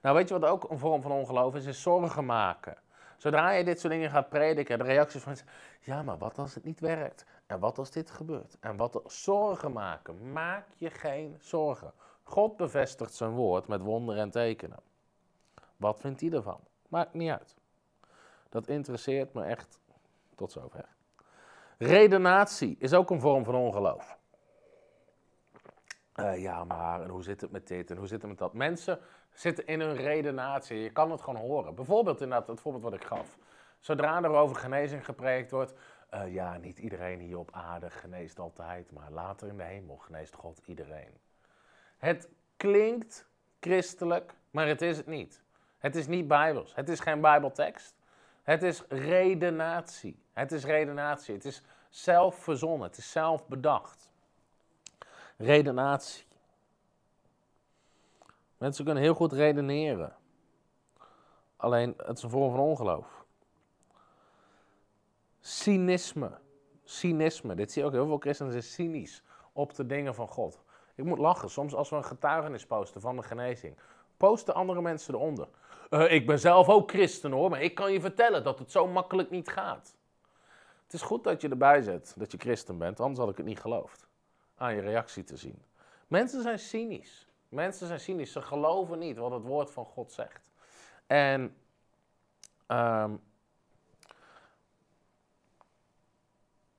Nou, 0.02 0.16
weet 0.16 0.28
je 0.28 0.38
wat 0.38 0.50
ook 0.50 0.70
een 0.70 0.78
vorm 0.78 1.02
van 1.02 1.12
ongeloof 1.12 1.54
is? 1.54 1.66
Is 1.66 1.82
zorgen 1.82 2.24
maken. 2.24 2.76
Zodra 3.16 3.50
je 3.50 3.64
dit 3.64 3.80
soort 3.80 3.92
dingen 3.92 4.10
gaat 4.10 4.28
prediken, 4.28 4.78
de 4.78 4.84
reacties 4.84 5.22
van 5.22 5.32
mensen, 5.32 5.48
ja, 5.80 6.02
maar 6.02 6.18
wat 6.18 6.38
als 6.38 6.54
het 6.54 6.64
niet 6.64 6.80
werkt? 6.80 7.24
En 7.46 7.58
wat 7.58 7.78
als 7.78 7.90
dit 7.90 8.10
gebeurt? 8.10 8.56
En 8.60 8.76
wat 8.76 9.02
zorgen 9.06 9.72
maken? 9.72 10.32
Maak 10.32 10.66
je 10.76 10.90
geen 10.90 11.36
zorgen. 11.40 11.92
God 12.22 12.56
bevestigt 12.56 13.14
zijn 13.14 13.30
woord 13.30 13.66
met 13.66 13.82
wonderen 13.82 14.22
en 14.22 14.30
tekenen. 14.30 14.88
Wat 15.79 16.01
vindt 16.01 16.20
hij 16.20 16.31
ervan? 16.31 16.61
Maakt 16.89 17.14
niet 17.14 17.31
uit. 17.31 17.57
Dat 18.49 18.68
interesseert 18.68 19.33
me 19.33 19.45
echt 19.45 19.81
tot 20.35 20.53
zover. 20.53 20.85
Redenatie 21.79 22.76
is 22.79 22.95
ook 22.95 23.11
een 23.11 23.20
vorm 23.20 23.45
van 23.45 23.55
ongeloof. 23.55 24.18
Uh, 26.16 26.43
ja, 26.43 26.64
maar 26.64 27.03
en 27.03 27.09
hoe 27.09 27.22
zit 27.22 27.41
het 27.41 27.51
met 27.51 27.66
dit 27.66 27.91
en 27.91 27.97
hoe 27.97 28.07
zit 28.07 28.20
het 28.20 28.31
met 28.31 28.39
dat? 28.39 28.53
Mensen 28.53 29.01
zitten 29.33 29.66
in 29.66 29.81
hun 29.81 29.97
redenatie. 29.97 30.79
Je 30.79 30.91
kan 30.91 31.11
het 31.11 31.20
gewoon 31.20 31.41
horen. 31.41 31.74
Bijvoorbeeld 31.74 32.20
inderdaad 32.20 32.49
het 32.49 32.61
voorbeeld 32.61 32.85
wat 32.85 32.95
ik 32.95 33.05
gaf. 33.05 33.39
Zodra 33.79 34.22
er 34.22 34.31
over 34.31 34.57
genezing 34.57 35.05
gepreekt 35.05 35.51
wordt, 35.51 35.74
uh, 36.14 36.35
ja, 36.35 36.57
niet 36.57 36.79
iedereen 36.79 37.20
hier 37.20 37.39
op 37.39 37.51
aarde 37.53 37.91
geneest 37.91 38.39
altijd, 38.39 38.93
maar 38.93 39.11
later 39.11 39.49
in 39.49 39.57
de 39.57 39.62
hemel 39.62 39.97
geneest 39.97 40.35
God 40.35 40.61
iedereen. 40.64 41.12
Het 41.97 42.29
klinkt 42.57 43.29
christelijk, 43.61 44.35
maar 44.51 44.66
het 44.66 44.83
is 44.83 44.97
het 44.97 45.07
niet. 45.07 45.43
Het 45.79 45.97
is 45.97 46.07
niet 46.07 46.29
bijbels. 46.29 46.74
Het 46.74 46.89
is 46.89 47.01
geen 47.01 47.20
bijbeltekst. 47.20 47.95
Het 48.43 48.62
is 48.62 48.83
redenatie. 48.89 50.22
Het 50.33 50.53
is 50.53 50.64
redenatie. 50.64 51.35
Het 51.35 51.45
is 51.45 51.62
zelf 51.91 52.35
verzonnen. 52.35 52.89
Het 52.89 52.99
is 52.99 53.11
zelf 53.11 53.47
bedacht. 53.47 54.11
Redenatie. 55.37 56.26
Mensen 58.59 58.85
kunnen 58.85 59.03
heel 59.03 59.14
goed 59.14 59.33
redeneren. 59.33 60.16
Alleen 61.57 61.95
het 61.97 62.16
is 62.16 62.22
een 62.22 62.31
vorm 62.31 62.51
van 62.51 62.61
ongeloof. 62.61 63.24
Cynisme. 65.41 66.39
Cynisme. 66.85 67.55
Dit 67.55 67.72
zie 67.72 67.83
je 67.83 67.89
ook 67.89 67.95
heel 67.95 68.07
veel 68.07 68.18
christenen 68.18 68.53
zijn 68.53 68.64
cynisch 68.64 69.22
op 69.53 69.74
de 69.74 69.87
dingen 69.87 70.14
van 70.14 70.29
God. 70.29 70.62
Ik 70.95 71.05
moet 71.05 71.18
lachen. 71.18 71.51
Soms 71.51 71.74
als 71.74 71.91
we 71.91 71.97
een 71.97 72.05
getuigenis 72.05 72.66
posten 72.66 73.01
van 73.01 73.16
de 73.16 73.22
genezing, 73.22 73.79
posten 74.16 74.55
andere 74.55 74.83
mensen 74.83 75.14
eronder. 75.14 75.49
Uh, 75.91 76.12
ik 76.12 76.26
ben 76.26 76.39
zelf 76.39 76.68
ook 76.68 76.91
christen 76.91 77.30
hoor, 77.30 77.51
maar 77.51 77.62
ik 77.62 77.74
kan 77.74 77.93
je 77.93 78.01
vertellen 78.01 78.45
dat 78.45 78.59
het 78.59 78.70
zo 78.70 78.86
makkelijk 78.86 79.30
niet 79.30 79.49
gaat. 79.49 79.97
Het 80.84 80.93
is 80.93 81.03
goed 81.03 81.24
dat 81.24 81.41
je 81.41 81.49
erbij 81.49 81.82
zet 81.82 82.14
dat 82.16 82.32
je 82.32 82.39
christen 82.39 82.78
bent, 82.78 83.01
anders 83.01 83.18
had 83.18 83.30
ik 83.30 83.36
het 83.36 83.47
niet 83.47 83.61
geloofd. 83.61 84.07
Aan 84.57 84.74
je 84.74 84.80
reactie 84.80 85.24
te 85.24 85.36
zien. 85.36 85.62
Mensen 86.07 86.43
zijn 86.43 86.59
cynisch. 86.59 87.28
Mensen 87.49 87.86
zijn 87.86 88.01
cynisch. 88.01 88.32
Ze 88.32 88.43
geloven 88.43 88.99
niet 88.99 89.16
wat 89.16 89.30
het 89.30 89.43
woord 89.43 89.70
van 89.70 89.84
God 89.84 90.12
zegt. 90.12 90.43
En 91.07 91.57
um, 92.68 93.20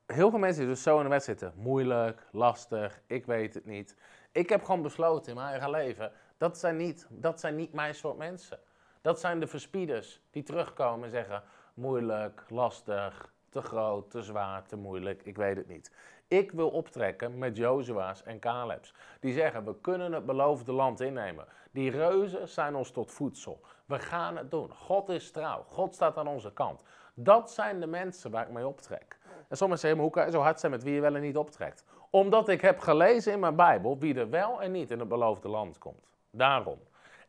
heel 0.05 0.30
veel 0.30 0.39
mensen 0.39 0.62
die 0.62 0.74
dus 0.74 0.84
zo 0.84 0.97
in 0.97 1.03
de 1.03 1.10
wet 1.10 1.24
zitten. 1.24 1.53
Moeilijk, 1.55 2.28
lastig, 2.32 3.01
ik 3.05 3.26
weet 3.26 3.53
het 3.53 3.66
niet. 3.66 3.95
Ik 4.32 4.49
heb 4.49 4.64
gewoon 4.64 4.82
besloten 4.82 5.30
in 5.30 5.36
mijn 5.38 5.49
eigen 5.49 5.70
leven, 5.70 6.12
dat 6.38 6.57
zijn 6.57 6.78
niet, 6.78 7.07
dat 7.10 7.39
zijn 7.39 7.55
niet 7.55 7.74
mijn 7.74 7.95
soort 7.95 8.18
mensen. 8.18 8.60
Dat 9.02 9.20
zijn 9.20 9.39
de 9.39 9.47
verspieders 9.47 10.22
die 10.32 10.43
terugkomen 10.43 11.04
en 11.04 11.10
zeggen, 11.10 11.43
moeilijk, 11.74 12.43
lastig, 12.50 13.34
te 13.50 13.62
groot, 13.62 14.12
te 14.12 14.22
zwaar, 14.22 14.64
te 14.64 14.76
moeilijk, 14.76 15.24
ik 15.24 15.38
weet 15.38 15.58
het 15.58 15.68
niet. 15.68 15.91
Ik 16.28 16.52
wil 16.52 16.70
optrekken 16.70 17.38
met 17.38 17.58
Jozua's 17.58 18.24
en 18.24 18.39
Caleb's. 18.39 18.93
Die 19.20 19.34
zeggen, 19.34 19.66
we 19.66 19.80
kunnen 19.82 20.12
het 20.12 20.26
beloofde 20.26 20.72
land 20.72 21.00
innemen. 21.00 21.45
Die 21.72 21.91
reuzen 21.91 22.47
zijn 22.47 22.76
ons 22.76 22.91
tot 22.91 23.12
voedsel. 23.12 23.62
We 23.86 24.00
gaan 24.00 24.38
het 24.38 24.52
doen. 24.52 24.74
God 24.74 25.10
is 25.10 25.32
trouw. 25.32 25.66
God 25.70 25.93
staat 25.93 26.18
aan 26.18 26.28
onze 26.28 26.54
kant. 26.54 26.84
Dat 27.14 27.52
zijn 27.52 27.80
de 27.80 27.88
mensen 27.88 28.32
waar 28.32 28.47
ik 28.47 28.54
mee 28.54 28.68
optrek. 28.68 29.18
En 29.47 29.58
sommigen 29.58 29.82
zeggen, 29.82 30.02
hoe 30.02 30.12
kan 30.12 30.26
je 30.26 30.32
zo 30.32 30.39
hard 30.39 30.60
zijn 30.60 30.72
met 30.72 30.84
wie 30.84 30.93
je 30.93 31.02
wel 31.02 31.16
en 31.16 31.22
niet 31.22 31.38
optrekt? 31.38 31.84
Omdat 32.10 32.50
ik 32.50 32.62
heb 32.62 32.80
gelezen 32.80 33.34
in 33.34 33.39
mijn 33.39 33.56
Bijbel 33.56 33.97
wie 33.97 34.16
er 34.16 34.30
wel 34.30 34.62
en 34.62 34.72
niet 34.72 34.91
in 34.91 35.00
het 35.00 35.08
beloofde 35.08 35.47
land 35.47 35.78
komt. 35.78 36.10
Daarom. 36.32 36.80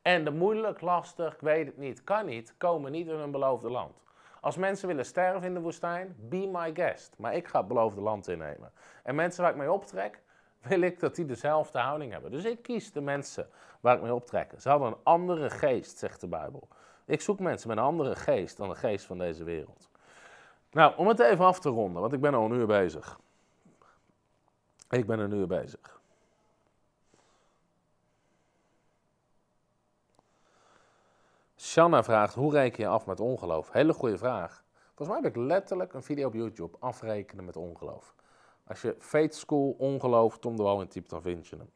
En 0.02 0.24
de 0.24 0.30
moeilijk, 0.30 0.80
lastig, 0.80 1.34
ik 1.34 1.40
weet 1.40 1.66
het 1.66 1.76
niet, 1.76 2.04
kan 2.04 2.26
niet, 2.26 2.54
komen 2.56 2.92
niet 2.92 3.06
in 3.06 3.18
een 3.18 3.30
beloofde 3.30 3.70
land. 3.70 4.02
Als 4.40 4.56
mensen 4.56 4.88
willen 4.88 5.04
sterven 5.04 5.42
in 5.42 5.54
de 5.54 5.60
woestijn, 5.60 6.16
be 6.18 6.48
my 6.52 6.74
guest. 6.74 7.14
Maar 7.18 7.34
ik 7.34 7.48
ga 7.48 7.58
het 7.58 7.68
beloofde 7.68 8.00
land 8.00 8.28
innemen. 8.28 8.72
En 9.02 9.14
mensen 9.14 9.42
waar 9.42 9.50
ik 9.50 9.56
mee 9.56 9.72
optrek, 9.72 10.22
wil 10.60 10.80
ik 10.80 11.00
dat 11.00 11.14
die 11.14 11.24
dezelfde 11.24 11.78
houding 11.78 12.12
hebben. 12.12 12.30
Dus 12.30 12.44
ik 12.44 12.62
kies 12.62 12.92
de 12.92 13.00
mensen 13.00 13.48
waar 13.80 13.96
ik 13.96 14.02
mee 14.02 14.14
optrek. 14.14 14.52
Ze 14.58 14.68
hadden 14.68 14.88
een 14.88 14.98
andere 15.02 15.50
geest, 15.50 15.98
zegt 15.98 16.20
de 16.20 16.26
Bijbel. 16.26 16.68
Ik 17.04 17.20
zoek 17.20 17.38
mensen 17.38 17.68
met 17.68 17.76
een 17.76 17.84
andere 17.84 18.16
geest 18.16 18.56
dan 18.56 18.68
de 18.68 18.74
geest 18.74 19.04
van 19.04 19.18
deze 19.18 19.44
wereld. 19.44 19.88
Nou, 20.70 20.96
om 20.96 21.08
het 21.08 21.18
even 21.18 21.44
af 21.44 21.60
te 21.60 21.68
ronden, 21.68 22.00
want 22.00 22.12
ik 22.12 22.20
ben 22.20 22.34
al 22.34 22.44
een 22.44 22.52
uur 22.52 22.66
bezig. 22.66 23.18
Ik 24.90 25.06
ben 25.06 25.18
een 25.18 25.32
uur 25.32 25.46
bezig. 25.46 25.99
Shanna 31.60 32.02
vraagt, 32.02 32.34
hoe 32.34 32.52
reken 32.52 32.82
je 32.82 32.88
af 32.88 33.06
met 33.06 33.20
ongeloof? 33.20 33.70
Hele 33.72 33.92
goede 33.92 34.18
vraag. 34.18 34.64
Volgens 34.94 35.08
mij 35.08 35.16
heb 35.16 35.36
ik 35.36 35.36
letterlijk 35.36 35.92
een 35.94 36.02
video 36.02 36.26
op 36.26 36.34
YouTube, 36.34 36.76
afrekenen 36.78 37.44
met 37.44 37.56
ongeloof. 37.56 38.14
Als 38.66 38.82
je 38.82 38.96
Faith 38.98 39.34
School 39.34 39.74
ongeloof 39.78 40.38
Tom 40.38 40.56
de 40.56 40.62
Wal 40.62 40.80
intypt, 40.80 41.10
dan 41.10 41.22
vind 41.22 41.46
je 41.46 41.56
hem. 41.56 41.70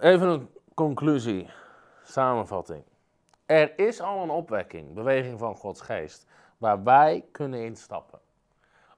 Even 0.00 0.28
een 0.28 0.50
conclusie, 0.74 1.50
samenvatting. 2.04 2.84
Er 3.46 3.78
is 3.78 4.00
al 4.00 4.22
een 4.22 4.30
opwekking, 4.30 4.94
beweging 4.94 5.38
van 5.38 5.54
Gods 5.54 5.80
geest, 5.80 6.26
waar 6.58 6.82
wij 6.82 7.24
kunnen 7.32 7.64
instappen. 7.64 8.20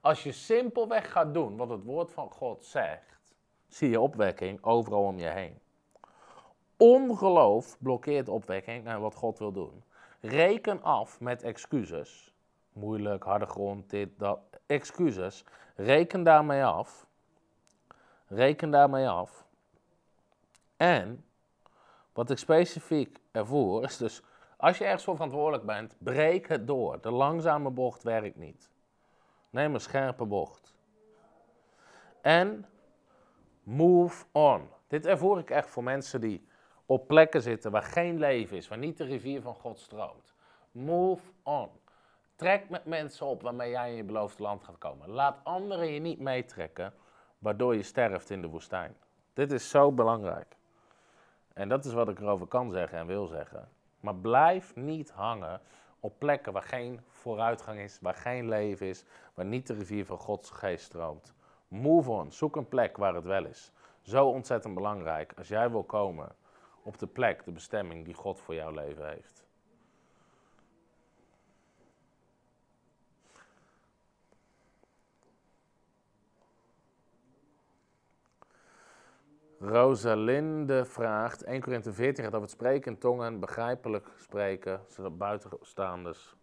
Als 0.00 0.22
je 0.22 0.32
simpelweg 0.32 1.12
gaat 1.12 1.34
doen 1.34 1.56
wat 1.56 1.68
het 1.68 1.84
woord 1.84 2.12
van 2.12 2.30
God 2.30 2.64
zegt, 2.64 3.34
zie 3.66 3.90
je 3.90 4.00
opwekking 4.00 4.64
overal 4.64 5.02
om 5.02 5.18
je 5.18 5.28
heen. 5.28 5.58
Ongeloof 6.76 7.76
blokkeert 7.78 8.28
opwekking 8.28 8.86
en 8.86 9.00
wat 9.00 9.14
God 9.14 9.38
wil 9.38 9.52
doen. 9.52 9.84
Reken 10.20 10.82
af 10.82 11.20
met 11.20 11.42
excuses. 11.42 12.34
Moeilijk, 12.72 13.24
harde 13.24 13.46
grond, 13.46 13.90
dit, 13.90 14.18
dat. 14.18 14.38
Excuses. 14.66 15.44
Reken 15.74 16.22
daarmee 16.22 16.64
af. 16.64 17.06
Reken 18.26 18.70
daarmee 18.70 19.08
af. 19.08 19.44
En 20.76 21.24
wat 22.12 22.30
ik 22.30 22.38
specifiek 22.38 23.20
ervoor 23.30 23.84
is 23.84 23.96
dus, 23.96 24.22
als 24.60 24.78
je 24.78 24.84
ergens 24.84 25.04
voor 25.04 25.14
verantwoordelijk 25.14 25.64
bent, 25.64 25.96
breek 25.98 26.48
het 26.48 26.66
door. 26.66 27.00
De 27.00 27.10
langzame 27.10 27.70
bocht 27.70 28.02
werkt 28.02 28.36
niet. 28.36 28.70
Neem 29.50 29.74
een 29.74 29.80
scherpe 29.80 30.24
bocht. 30.24 30.74
En 32.20 32.66
move 33.62 34.24
on. 34.32 34.68
Dit 34.86 35.06
ervoor 35.06 35.38
ik 35.38 35.50
echt 35.50 35.68
voor 35.68 35.82
mensen 35.82 36.20
die 36.20 36.48
op 36.86 37.06
plekken 37.06 37.42
zitten 37.42 37.70
waar 37.70 37.82
geen 37.82 38.18
leven 38.18 38.56
is, 38.56 38.68
waar 38.68 38.78
niet 38.78 38.96
de 38.96 39.04
rivier 39.04 39.42
van 39.42 39.54
God 39.54 39.78
stroomt. 39.78 40.34
Move 40.70 41.32
on. 41.42 41.68
Trek 42.36 42.68
met 42.68 42.84
mensen 42.84 43.26
op 43.26 43.42
waarmee 43.42 43.70
jij 43.70 43.90
in 43.90 43.96
je 43.96 44.04
beloofde 44.04 44.42
land 44.42 44.64
gaat 44.64 44.78
komen. 44.78 45.10
Laat 45.10 45.40
anderen 45.42 45.92
je 45.92 46.00
niet 46.00 46.20
meetrekken, 46.20 46.94
waardoor 47.38 47.74
je 47.74 47.82
sterft 47.82 48.30
in 48.30 48.42
de 48.42 48.48
woestijn. 48.48 48.96
Dit 49.32 49.52
is 49.52 49.70
zo 49.70 49.92
belangrijk. 49.92 50.56
En 51.52 51.68
dat 51.68 51.84
is 51.84 51.92
wat 51.92 52.08
ik 52.08 52.18
erover 52.18 52.46
kan 52.46 52.70
zeggen 52.70 52.98
en 52.98 53.06
wil 53.06 53.26
zeggen. 53.26 53.68
Maar 54.00 54.14
blijf 54.14 54.74
niet 54.74 55.10
hangen 55.10 55.60
op 56.00 56.18
plekken 56.18 56.52
waar 56.52 56.62
geen 56.62 57.00
vooruitgang 57.08 57.78
is, 57.78 57.98
waar 58.00 58.14
geen 58.14 58.48
leven 58.48 58.86
is, 58.86 59.04
waar 59.34 59.46
niet 59.46 59.66
de 59.66 59.74
rivier 59.74 60.06
van 60.06 60.18
Gods 60.18 60.50
geest 60.50 60.84
stroomt. 60.84 61.34
Move 61.68 62.10
on, 62.10 62.32
zoek 62.32 62.56
een 62.56 62.68
plek 62.68 62.96
waar 62.96 63.14
het 63.14 63.24
wel 63.24 63.44
is. 63.44 63.72
Zo 64.00 64.26
ontzettend 64.26 64.74
belangrijk 64.74 65.32
als 65.36 65.48
jij 65.48 65.70
wil 65.70 65.84
komen 65.84 66.34
op 66.82 66.98
de 66.98 67.06
plek, 67.06 67.44
de 67.44 67.52
bestemming 67.52 68.04
die 68.04 68.14
God 68.14 68.40
voor 68.40 68.54
jouw 68.54 68.70
leven 68.70 69.08
heeft. 69.08 69.39
Rosalinde 79.62 80.84
vraagt, 80.84 81.42
1 81.42 81.60
Korinthe 81.60 81.92
14 81.92 82.24
gaat 82.24 82.32
over 82.32 82.46
het 82.46 82.56
spreken 82.56 82.92
in 82.92 82.98
tongen, 82.98 83.40
begrijpelijk 83.40 84.08
spreken, 84.16 84.80
zodat 84.88 85.18
buitenstaanders. 85.18 86.34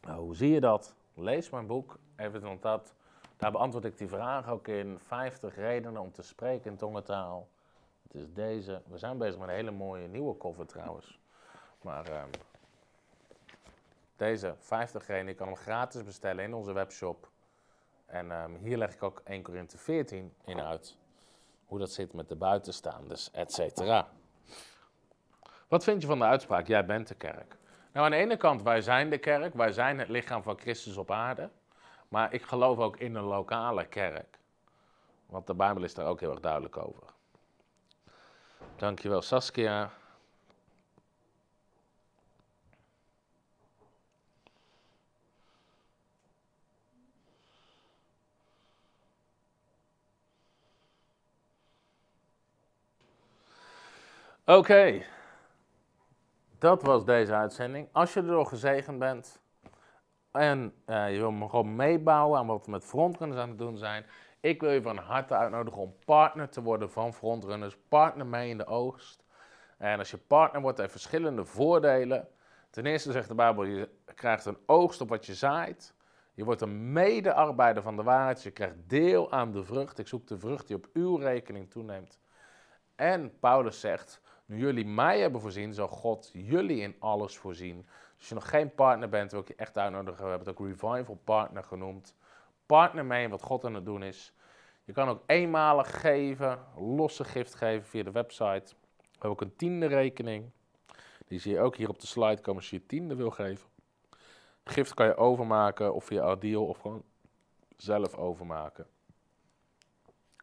Nou, 0.00 0.20
hoe 0.20 0.36
zie 0.36 0.50
je 0.50 0.60
dat? 0.60 0.94
Lees 1.14 1.50
mijn 1.50 1.66
boek, 1.66 1.98
even 2.16 2.58
dat. 2.60 2.94
Daar 3.36 3.52
beantwoord 3.52 3.84
ik 3.84 3.98
die 3.98 4.08
vraag 4.08 4.48
ook 4.48 4.68
in 4.68 4.98
50 4.98 5.56
redenen 5.56 6.00
om 6.00 6.12
te 6.12 6.22
spreken 6.22 6.70
in 6.70 6.76
tongentaal. 6.76 7.48
Het 8.02 8.14
is 8.14 8.32
deze. 8.32 8.82
We 8.86 8.98
zijn 8.98 9.18
bezig 9.18 9.38
met 9.38 9.48
een 9.48 9.54
hele 9.54 9.70
mooie 9.70 10.08
nieuwe 10.08 10.36
cover 10.36 10.66
trouwens. 10.66 11.20
Maar 11.82 12.06
um, 12.06 12.30
deze 14.16 14.54
50 14.58 15.06
redenen, 15.06 15.32
je 15.32 15.38
kan 15.38 15.46
hem 15.46 15.56
gratis 15.56 16.04
bestellen 16.04 16.44
in 16.44 16.54
onze 16.54 16.72
webshop. 16.72 17.28
En 18.06 18.30
um, 18.30 18.56
hier 18.56 18.76
leg 18.76 18.94
ik 18.94 19.02
ook 19.02 19.22
1 19.24 19.42
Korinthe 19.42 19.78
14 19.78 20.32
in 20.44 20.60
uit 20.60 20.98
hoe 21.68 21.78
dat 21.78 21.92
zit 21.92 22.12
met 22.12 22.28
de 22.28 22.36
buitenstaanders, 22.36 23.30
et 23.30 23.52
cetera. 23.52 24.08
Wat 25.68 25.84
vind 25.84 26.00
je 26.00 26.08
van 26.08 26.18
de 26.18 26.24
uitspraak, 26.24 26.66
jij 26.66 26.86
bent 26.86 27.08
de 27.08 27.14
kerk? 27.14 27.56
Nou, 27.92 28.04
aan 28.04 28.10
de 28.10 28.16
ene 28.16 28.36
kant, 28.36 28.62
wij 28.62 28.80
zijn 28.80 29.10
de 29.10 29.18
kerk, 29.18 29.54
wij 29.54 29.72
zijn 29.72 29.98
het 29.98 30.08
lichaam 30.08 30.42
van 30.42 30.58
Christus 30.58 30.96
op 30.96 31.10
aarde. 31.10 31.50
Maar 32.08 32.32
ik 32.32 32.42
geloof 32.42 32.78
ook 32.78 32.96
in 32.96 33.14
een 33.14 33.24
lokale 33.24 33.86
kerk. 33.86 34.38
Want 35.26 35.46
de 35.46 35.54
Bijbel 35.54 35.82
is 35.82 35.94
daar 35.94 36.06
ook 36.06 36.20
heel 36.20 36.30
erg 36.30 36.40
duidelijk 36.40 36.76
over. 36.76 37.02
Dankjewel 38.76 39.22
Saskia. 39.22 39.90
Oké, 54.48 55.02
dat 56.58 56.82
was 56.82 57.04
deze 57.04 57.34
uitzending. 57.34 57.88
Als 57.92 58.14
je 58.14 58.20
erdoor 58.20 58.46
gezegend 58.46 58.98
bent 58.98 59.40
en 60.30 60.74
uh, 60.86 61.12
je 61.12 61.18
wil 61.18 61.48
gewoon 61.48 61.76
meebouwen 61.76 62.38
aan 62.38 62.46
wat 62.46 62.64
we 62.64 62.70
met 62.70 62.84
frontrunners 62.84 63.40
aan 63.40 63.48
het 63.48 63.58
doen 63.58 63.76
zijn, 63.76 64.06
ik 64.40 64.60
wil 64.60 64.70
je 64.70 64.82
van 64.82 64.96
harte 64.96 65.34
uitnodigen 65.34 65.80
om 65.80 65.94
partner 66.04 66.48
te 66.48 66.62
worden 66.62 66.90
van 66.90 67.14
frontrunners, 67.14 67.76
partner 67.88 68.26
mee 68.26 68.48
in 68.48 68.58
de 68.58 68.66
oogst. 68.66 69.24
En 69.78 69.98
als 69.98 70.10
je 70.10 70.18
partner 70.18 70.62
wordt, 70.62 70.78
heeft 70.78 70.90
verschillende 70.90 71.44
voordelen. 71.44 72.28
Ten 72.70 72.86
eerste 72.86 73.12
zegt 73.12 73.28
de 73.28 73.34
Bijbel, 73.34 73.64
je 73.64 73.88
krijgt 74.14 74.44
een 74.44 74.58
oogst 74.66 75.00
op 75.00 75.08
wat 75.08 75.26
je 75.26 75.34
zaait. 75.34 75.94
Je 76.34 76.44
wordt 76.44 76.60
een 76.60 76.92
medearbeider 76.92 77.82
van 77.82 77.96
de 77.96 78.02
waarheid, 78.02 78.42
je 78.42 78.50
krijgt 78.50 78.76
deel 78.86 79.32
aan 79.32 79.52
de 79.52 79.64
vrucht. 79.64 79.98
Ik 79.98 80.08
zoek 80.08 80.26
de 80.26 80.38
vrucht 80.38 80.66
die 80.66 80.76
op 80.76 80.86
uw 80.92 81.16
rekening 81.16 81.70
toeneemt. 81.70 82.18
En 82.94 83.38
Paulus 83.38 83.80
zegt, 83.80 84.20
nu 84.48 84.58
jullie 84.58 84.86
mij 84.86 85.20
hebben 85.20 85.40
voorzien, 85.40 85.74
zal 85.74 85.88
God 85.88 86.30
jullie 86.32 86.80
in 86.80 86.96
alles 86.98 87.36
voorzien. 87.36 87.76
Dus 87.76 88.16
als 88.18 88.28
je 88.28 88.34
nog 88.34 88.48
geen 88.48 88.74
partner 88.74 89.08
bent, 89.08 89.30
wil 89.30 89.40
ik 89.40 89.48
je 89.48 89.54
echt 89.54 89.78
uitnodigen. 89.78 90.22
We 90.22 90.28
hebben 90.28 90.48
het 90.48 90.58
ook 90.58 90.66
Revival 90.66 91.20
Partner 91.24 91.64
genoemd. 91.64 92.14
Partner 92.66 93.04
mee 93.04 93.24
in 93.24 93.30
wat 93.30 93.42
God 93.42 93.64
aan 93.64 93.74
het 93.74 93.84
doen 93.84 94.02
is. 94.02 94.32
Je 94.84 94.92
kan 94.92 95.08
ook 95.08 95.22
eenmalig 95.26 96.00
geven, 96.00 96.58
losse 96.76 97.24
gift 97.24 97.54
geven 97.54 97.86
via 97.86 98.02
de 98.02 98.10
website. 98.10 98.74
We 98.96 99.06
hebben 99.10 99.30
ook 99.30 99.40
een 99.40 99.56
tiende 99.56 99.86
rekening. 99.86 100.50
Die 101.26 101.38
zie 101.38 101.52
je 101.52 101.60
ook 101.60 101.76
hier 101.76 101.88
op 101.88 102.00
de 102.00 102.06
slide 102.06 102.40
komen 102.40 102.60
als 102.60 102.70
je 102.70 102.76
je 102.76 102.86
tiende 102.86 103.14
wil 103.14 103.30
geven. 103.30 103.68
Gift 104.64 104.94
kan 104.94 105.06
je 105.06 105.16
overmaken 105.16 105.94
of 105.94 106.04
via 106.04 106.22
Adil 106.22 106.66
of 106.66 106.78
gewoon 106.78 107.02
zelf 107.76 108.14
overmaken. 108.14 108.86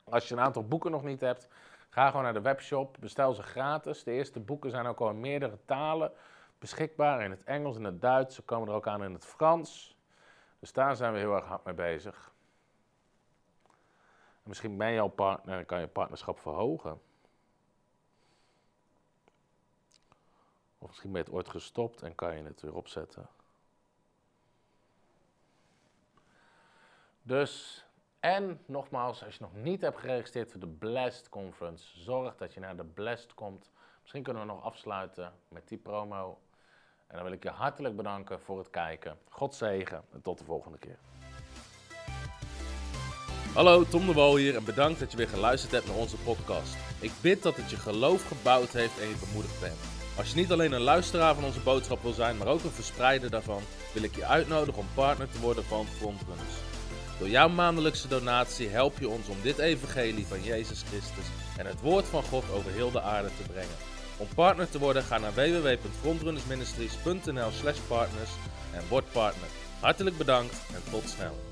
Als 0.04 0.28
je 0.28 0.34
een 0.34 0.42
aantal 0.42 0.68
boeken 0.68 0.92
nog 0.92 1.04
niet 1.04 1.20
hebt, 1.20 1.48
Ga 1.96 2.08
gewoon 2.08 2.24
naar 2.24 2.34
de 2.34 2.42
webshop, 2.42 2.98
bestel 3.00 3.34
ze 3.34 3.44
gratis. 3.44 4.04
De 4.04 4.12
eerste 4.12 4.40
boeken 4.40 4.70
zijn 4.70 4.86
ook 4.86 5.00
al 5.00 5.10
in 5.10 5.20
meerdere 5.20 5.58
talen 5.66 6.12
beschikbaar. 6.60 7.22
In 7.22 7.32
het 7.32 7.44
Engels, 7.44 7.76
in 7.78 7.84
het 7.84 8.02
Duits, 8.02 8.36
ze 8.36 8.42
komen 8.42 8.68
er 8.68 8.74
ook 8.74 8.88
aan 8.88 9.04
in 9.04 9.14
het 9.14 9.26
Frans. 9.26 9.98
Dus 10.60 10.74
daar 10.74 10.96
zijn 10.96 11.14
we 11.14 11.20
heel 11.20 11.36
erg 11.36 11.46
hard 11.46 11.64
mee 11.66 11.74
bezig. 11.74 12.32
misschien 14.44 14.78
ben 14.78 14.92
je 14.92 15.00
al 15.00 15.08
partner 15.08 15.58
en 15.58 15.66
kan 15.66 15.80
je 15.80 15.88
partnerschap 15.88 16.40
verhogen. 16.40 17.02
Of 20.78 20.88
misschien 20.88 21.12
ben 21.12 21.22
je 21.22 21.26
het 21.26 21.36
ooit 21.36 21.50
gestopt 21.50 22.02
en 22.02 22.16
kan 22.16 22.38
je 22.38 22.44
het 22.44 22.62
weer 22.62 22.76
opzetten. 22.76 23.28
Dus, 27.22 27.85
en 28.26 28.60
nogmaals, 28.66 29.24
als 29.24 29.34
je 29.34 29.42
nog 29.42 29.64
niet 29.64 29.82
hebt 29.82 30.00
geregistreerd 30.00 30.52
voor 30.52 30.60
de 30.60 30.68
Blast 30.68 31.30
Conference, 31.30 32.00
zorg 32.00 32.36
dat 32.36 32.54
je 32.54 32.60
naar 32.60 32.76
de 32.76 32.84
Blast 32.84 33.34
komt. 33.34 33.72
Misschien 34.02 34.24
kunnen 34.24 34.42
we 34.42 34.48
nog 34.48 34.64
afsluiten 34.64 35.34
met 35.48 35.68
die 35.68 35.78
promo. 35.78 36.38
En 37.08 37.16
dan 37.16 37.24
wil 37.24 37.34
ik 37.34 37.44
je 37.44 37.50
hartelijk 37.50 37.96
bedanken 37.96 38.40
voor 38.40 38.58
het 38.58 38.70
kijken. 38.70 39.18
God 39.30 39.56
zegen 39.56 40.04
en 40.14 40.22
tot 40.22 40.38
de 40.38 40.44
volgende 40.44 40.78
keer. 40.78 40.98
Hallo, 43.54 43.84
Tom 43.84 44.06
de 44.06 44.14
Wol 44.14 44.36
hier 44.36 44.56
en 44.56 44.66
bedankt 44.66 45.00
dat 45.00 45.12
je 45.12 45.18
weer 45.18 45.30
geluisterd 45.30 45.72
hebt 45.72 45.88
naar 45.88 45.98
onze 45.98 46.18
podcast. 46.18 46.78
Ik 47.02 47.12
bid 47.22 47.44
dat 47.44 47.56
het 47.56 47.70
je 47.70 47.78
geloof 47.78 48.28
gebouwd 48.28 48.72
heeft 48.72 49.00
en 49.02 49.08
je 49.08 49.26
bemoedigd 49.28 49.62
bent. 49.62 49.80
Als 50.18 50.30
je 50.30 50.36
niet 50.36 50.52
alleen 50.52 50.72
een 50.72 50.82
luisteraar 50.82 51.36
van 51.36 51.44
onze 51.44 51.60
boodschap 51.64 52.02
wil 52.02 52.14
zijn, 52.14 52.38
maar 52.38 52.48
ook 52.48 52.64
een 52.64 52.80
verspreider 52.82 53.30
daarvan, 53.30 53.62
wil 53.94 54.04
ik 54.04 54.16
je 54.16 54.26
uitnodigen 54.26 54.80
om 54.80 54.88
partner 54.94 55.30
te 55.30 55.40
worden 55.40 55.64
van 55.64 55.86
Frontrunners. 55.86 56.75
Door 57.20 57.30
jouw 57.30 57.50
maandelijkse 57.50 58.08
donatie 58.08 58.68
help 58.68 59.00
je 59.00 59.10
ons 59.10 59.28
om 59.28 59.38
dit 59.42 59.58
evangelie 59.58 60.28
van 60.28 60.44
Jezus 60.44 60.84
Christus 60.88 61.26
en 61.58 61.66
het 61.66 61.82
woord 61.82 62.06
van 62.06 62.24
God 62.24 62.44
over 62.52 62.72
heel 62.72 62.92
de 62.92 63.02
aarde 63.02 63.30
te 63.38 63.44
brengen. 63.52 63.76
Om 64.18 64.28
partner 64.36 64.70
te 64.70 64.80
worden, 64.80 65.04
ga 65.04 65.18
naar 65.18 65.34
www.frontrunnersministries.nl 65.34 67.52
slash 67.52 67.80
partners 67.88 68.30
en 68.74 68.84
word 68.90 69.12
partner. 69.12 69.48
Hartelijk 69.80 70.18
bedankt 70.18 70.56
en 70.74 70.82
tot 70.92 71.10
snel. 71.10 71.45